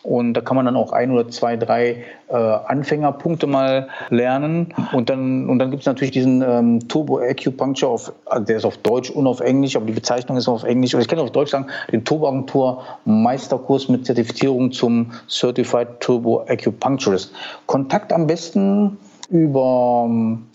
Und 0.02 0.34
da 0.34 0.40
kann 0.40 0.56
man 0.56 0.64
dann 0.64 0.74
auch 0.74 0.90
ein 0.90 1.12
oder 1.12 1.28
zwei, 1.28 1.56
drei 1.56 2.04
äh, 2.28 2.34
Anfängerpunkte 2.34 3.46
mal 3.46 3.88
lernen. 4.10 4.74
Und 4.92 5.10
dann, 5.10 5.48
und 5.48 5.60
dann 5.60 5.70
gibt 5.70 5.82
es 5.82 5.86
natürlich 5.86 6.10
diesen 6.10 6.42
ähm, 6.42 6.88
Turbo 6.88 7.18
Acupuncture, 7.20 7.92
auf, 7.92 8.12
also 8.26 8.44
der 8.44 8.56
ist 8.56 8.64
auf 8.64 8.78
Deutsch 8.78 9.10
und 9.10 9.28
auf 9.28 9.40
Englisch, 9.40 9.76
aber 9.76 9.86
die 9.86 9.92
Bezeichnung 9.92 10.36
ist 10.36 10.48
auf 10.48 10.64
Englisch. 10.64 10.94
ich 10.94 11.06
kann 11.06 11.20
auf 11.20 11.30
Deutsch 11.30 11.52
sagen, 11.52 11.68
den 11.92 12.04
Turbo 12.04 12.26
Agentur 12.26 12.82
Meisterkurs 13.04 13.88
mit 13.88 14.04
Zertifizierung 14.04 14.72
zum 14.72 15.12
Certified 15.28 16.00
Turbo 16.00 16.44
Acupuncturist. 16.48 17.32
Kontakt 17.66 18.12
am 18.12 18.26
besten 18.26 18.98
über 19.30 20.04
ähm, 20.08 20.46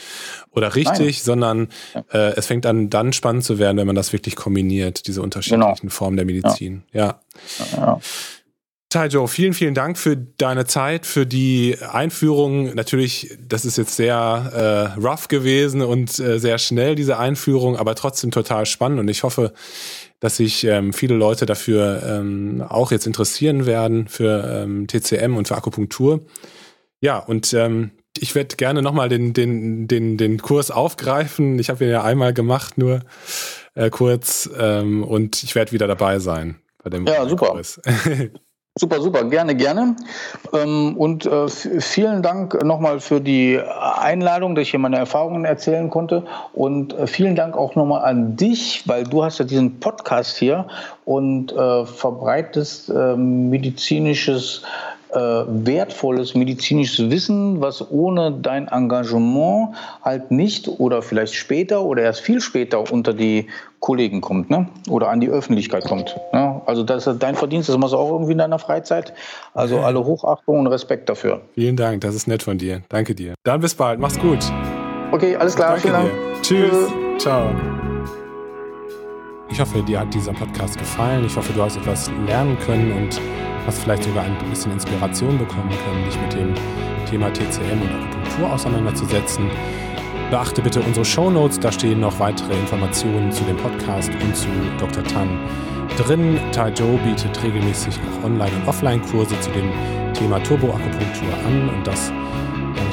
oder 0.50 0.74
richtig, 0.74 0.98
Nein. 0.98 1.12
sondern 1.12 1.68
äh, 2.12 2.34
es 2.34 2.46
fängt 2.46 2.66
an, 2.66 2.90
dann 2.90 3.12
spannend 3.12 3.44
zu 3.44 3.60
werden, 3.60 3.76
wenn 3.76 3.86
man 3.86 3.94
das 3.94 4.12
wirklich 4.12 4.34
kombiniert, 4.34 5.06
diese 5.06 5.22
unterschiedlichen 5.22 5.76
genau. 5.82 5.92
Formen 5.92 6.16
der 6.16 6.26
Medizin. 6.26 6.82
Ja. 6.92 7.20
ja. 7.76 7.76
ja. 7.76 8.00
Taijo, 8.90 9.26
vielen, 9.26 9.52
vielen 9.52 9.74
Dank 9.74 9.98
für 9.98 10.16
deine 10.16 10.64
Zeit, 10.64 11.04
für 11.04 11.26
die 11.26 11.76
Einführung. 11.78 12.74
Natürlich, 12.74 13.36
das 13.46 13.66
ist 13.66 13.76
jetzt 13.76 13.96
sehr 13.96 14.94
äh, 14.96 14.98
rough 14.98 15.28
gewesen 15.28 15.82
und 15.82 16.18
äh, 16.18 16.38
sehr 16.38 16.56
schnell, 16.56 16.94
diese 16.94 17.18
Einführung, 17.18 17.76
aber 17.76 17.94
trotzdem 17.94 18.30
total 18.30 18.64
spannend. 18.64 18.98
Und 18.98 19.08
ich 19.08 19.24
hoffe, 19.24 19.52
dass 20.20 20.38
sich 20.38 20.64
ähm, 20.64 20.94
viele 20.94 21.16
Leute 21.16 21.44
dafür 21.44 22.02
ähm, 22.02 22.64
auch 22.66 22.90
jetzt 22.90 23.06
interessieren 23.06 23.66
werden, 23.66 24.08
für 24.08 24.62
ähm, 24.64 24.86
TCM 24.86 25.36
und 25.36 25.48
für 25.48 25.56
Akupunktur. 25.56 26.24
Ja, 27.00 27.18
und 27.18 27.52
ähm, 27.52 27.90
ich 28.18 28.34
werde 28.34 28.56
gerne 28.56 28.80
nochmal 28.80 29.10
den, 29.10 29.34
den, 29.34 29.86
den, 29.86 30.16
den 30.16 30.40
Kurs 30.40 30.70
aufgreifen. 30.70 31.58
Ich 31.58 31.68
habe 31.68 31.84
ihn 31.84 31.90
ja 31.90 32.04
einmal 32.04 32.32
gemacht, 32.32 32.78
nur 32.78 33.00
äh, 33.74 33.90
kurz. 33.90 34.48
Ähm, 34.58 35.04
und 35.04 35.42
ich 35.42 35.54
werde 35.54 35.72
wieder 35.72 35.86
dabei 35.86 36.20
sein 36.20 36.56
bei 36.82 36.88
dem 36.88 37.06
Ja, 37.06 37.28
super. 37.28 37.48
Kurs. 37.48 37.80
Super, 38.78 39.00
super, 39.00 39.24
gerne, 39.24 39.56
gerne. 39.56 39.96
Ähm, 40.52 40.96
und 40.96 41.26
äh, 41.26 41.48
vielen 41.48 42.22
Dank 42.22 42.62
nochmal 42.62 43.00
für 43.00 43.20
die 43.20 43.60
Einladung, 43.60 44.54
dass 44.54 44.62
ich 44.62 44.70
hier 44.70 44.78
meine 44.78 44.98
Erfahrungen 44.98 45.44
erzählen 45.44 45.90
konnte. 45.90 46.24
Und 46.52 46.96
äh, 46.96 47.08
vielen 47.08 47.34
Dank 47.34 47.56
auch 47.56 47.74
nochmal 47.74 48.04
an 48.04 48.36
dich, 48.36 48.84
weil 48.86 49.02
du 49.02 49.24
hast 49.24 49.40
ja 49.40 49.44
diesen 49.44 49.80
Podcast 49.80 50.36
hier 50.36 50.68
und 51.04 51.50
äh, 51.50 51.86
verbreitest 51.86 52.88
medizinisches 52.88 54.62
äh, 54.62 54.97
wertvolles 55.14 56.34
medizinisches 56.34 57.10
Wissen, 57.10 57.60
was 57.60 57.90
ohne 57.90 58.32
dein 58.32 58.68
Engagement 58.68 59.74
halt 60.02 60.30
nicht 60.30 60.68
oder 60.68 61.02
vielleicht 61.02 61.34
später 61.34 61.82
oder 61.82 62.02
erst 62.02 62.20
viel 62.20 62.40
später 62.40 62.92
unter 62.92 63.14
die 63.14 63.46
Kollegen 63.80 64.20
kommt 64.20 64.50
ne? 64.50 64.68
oder 64.88 65.08
an 65.08 65.20
die 65.20 65.28
Öffentlichkeit 65.28 65.84
kommt. 65.84 66.16
Ne? 66.32 66.60
Also 66.66 66.82
das 66.82 67.06
ist 67.06 67.22
dein 67.22 67.36
Verdienst, 67.36 67.68
das 67.68 67.78
machst 67.78 67.94
du 67.94 67.98
auch 67.98 68.10
irgendwie 68.10 68.32
in 68.32 68.38
deiner 68.38 68.58
Freizeit. 68.58 69.12
Also 69.54 69.78
alle 69.78 70.04
Hochachtung 70.04 70.60
und 70.60 70.66
Respekt 70.66 71.08
dafür. 71.08 71.42
Vielen 71.54 71.76
Dank, 71.76 72.00
das 72.00 72.14
ist 72.14 72.26
nett 72.26 72.42
von 72.42 72.58
dir. 72.58 72.82
Danke 72.88 73.14
dir. 73.14 73.34
Dann 73.44 73.60
bis 73.60 73.74
bald, 73.74 74.00
mach's 74.00 74.18
gut. 74.18 74.40
Okay, 75.12 75.36
alles 75.36 75.54
klar. 75.54 75.78
Danke 75.80 75.82
Vielen 75.82 75.94
Dank. 75.94 76.10
Dir. 76.10 76.42
Tschüss. 76.42 76.92
Ciao. 77.18 77.87
Ich 79.50 79.60
hoffe, 79.60 79.82
dir 79.82 80.00
hat 80.00 80.12
dieser 80.12 80.32
Podcast 80.32 80.78
gefallen. 80.78 81.24
Ich 81.24 81.34
hoffe, 81.34 81.52
du 81.54 81.62
hast 81.62 81.76
etwas 81.76 82.10
lernen 82.26 82.58
können 82.58 82.92
und 82.92 83.20
hast 83.66 83.80
vielleicht 83.80 84.04
sogar 84.04 84.24
ein 84.24 84.36
bisschen 84.50 84.72
Inspiration 84.72 85.38
bekommen 85.38 85.70
können, 85.70 86.04
dich 86.04 86.20
mit 86.20 86.32
dem 86.34 86.54
Thema 87.06 87.32
TCM 87.32 87.80
und 87.80 87.90
Akupunktur 87.90 88.52
auseinanderzusetzen. 88.52 89.50
Beachte 90.30 90.60
bitte 90.60 90.80
unsere 90.82 91.04
Show 91.04 91.30
Notes, 91.30 91.58
da 91.58 91.72
stehen 91.72 92.00
noch 92.00 92.20
weitere 92.20 92.52
Informationen 92.58 93.32
zu 93.32 93.42
dem 93.44 93.56
Podcast 93.56 94.10
und 94.22 94.36
zu 94.36 94.48
Dr. 94.78 95.02
Tan 95.04 95.38
drin. 95.96 96.38
Tai 96.52 96.68
Joe 96.70 96.98
bietet 96.98 97.42
regelmäßig 97.42 97.98
auch 97.98 98.24
Online- 98.26 98.52
und 98.54 98.68
Offline-Kurse 98.68 99.40
zu 99.40 99.50
dem 99.50 99.70
Thema 100.12 100.42
Turboakupunktur 100.42 101.28
an 101.46 101.70
und 101.70 101.86
das 101.86 102.12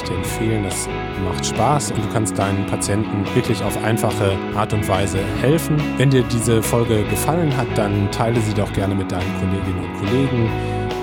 dir 0.10 0.16
empfehlen. 0.16 0.64
Das 0.64 0.88
macht 1.24 1.46
Spaß 1.46 1.92
und 1.92 2.04
du 2.04 2.10
kannst 2.14 2.38
deinen 2.38 2.66
Patienten 2.66 3.26
wirklich 3.36 3.64
auf 3.64 3.84
einfache 3.84 4.38
Art 4.56 4.74
und 4.74 4.88
Weise 4.88 5.20
helfen. 5.42 5.78
Wenn 5.98 6.10
dir 6.10 6.24
diese 6.24 6.62
Folge 6.62 7.04
gefallen 7.04 7.56
hat, 7.56 7.68
dann 7.76 8.10
teile 8.12 8.40
sie 8.42 8.54
doch 8.54 8.72
gerne 8.74 8.96
mit 8.96 9.12
deinen 9.12 9.34
Kolleginnen 9.40 9.84
und 9.84 10.00
Kollegen. 10.00 10.50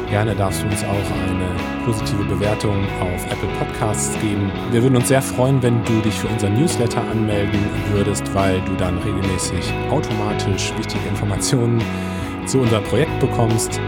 Gerne 0.09 0.35
darfst 0.35 0.63
du 0.63 0.67
uns 0.67 0.85
auch 0.85 0.89
eine 0.91 1.87
positive 1.87 2.23
Bewertung 2.25 2.77
auf 3.01 3.25
Apple 3.33 3.49
Podcasts 3.59 4.13
geben. 4.21 4.53
Wir 4.71 4.83
würden 4.83 4.97
uns 4.97 5.09
sehr 5.09 5.23
freuen, 5.23 5.63
wenn 5.63 5.83
du 5.85 6.01
dich 6.01 6.15
für 6.15 6.29
unser 6.29 6.51
Newsletter 6.51 7.01
anmelden 7.11 7.61
würdest, 7.93 8.23
weil 8.35 8.61
du 8.61 8.75
dann 8.75 8.99
regelmäßig 8.99 9.73
automatisch 9.91 10.73
wichtige 10.77 11.09
Informationen 11.09 11.83
zu 12.47 12.61
unserem 12.61 12.85
Projekt 12.85 13.19
bekommst. 13.21 13.81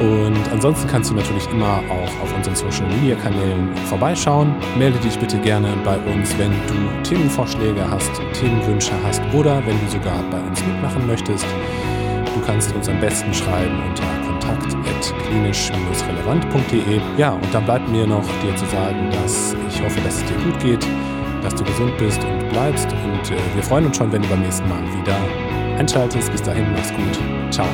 Und 0.00 0.36
ansonsten 0.52 0.86
kannst 0.88 1.10
du 1.10 1.14
natürlich 1.14 1.48
immer 1.50 1.80
auch 1.88 2.22
auf 2.22 2.36
unseren 2.36 2.54
Social 2.54 2.86
Media 2.88 3.16
Kanälen 3.16 3.74
vorbeischauen. 3.88 4.54
Melde 4.78 4.98
dich 4.98 5.18
bitte 5.18 5.38
gerne 5.38 5.72
bei 5.84 5.96
uns, 6.12 6.36
wenn 6.38 6.52
du 6.66 6.74
Themenvorschläge 7.02 7.90
hast, 7.90 8.10
Themenwünsche 8.34 8.92
hast 9.04 9.22
oder 9.32 9.66
wenn 9.66 9.80
du 9.80 9.88
sogar 9.90 10.22
bei 10.30 10.38
uns 10.38 10.62
mitmachen 10.66 11.06
möchtest. 11.06 11.46
Du 12.34 12.40
kannst 12.44 12.74
uns 12.74 12.86
am 12.88 13.00
besten 13.00 13.32
schreiben 13.32 13.80
unter 13.88 14.02
kontakt.klinisch-relevant.de. 14.26 17.00
Ja, 17.16 17.30
und 17.30 17.54
dann 17.54 17.64
bleibt 17.64 17.88
mir 17.88 18.06
noch 18.06 18.24
dir 18.42 18.54
zu 18.56 18.66
sagen, 18.66 19.08
dass 19.10 19.56
ich 19.68 19.82
hoffe, 19.82 19.98
dass 20.02 20.16
es 20.16 20.24
dir 20.24 20.36
gut 20.44 20.58
geht, 20.60 20.86
dass 21.42 21.54
du 21.54 21.64
gesund 21.64 21.96
bist 21.96 22.22
und 22.22 22.50
bleibst. 22.50 22.92
Und 22.92 23.30
äh, 23.30 23.36
wir 23.54 23.62
freuen 23.62 23.86
uns 23.86 23.96
schon, 23.96 24.12
wenn 24.12 24.20
du 24.20 24.28
beim 24.28 24.42
nächsten 24.42 24.68
Mal 24.68 24.82
wieder 25.00 25.16
einschaltest. 25.78 26.30
Bis 26.30 26.42
dahin, 26.42 26.70
mach's 26.74 26.92
gut. 26.92 27.18
Ciao. 27.50 27.66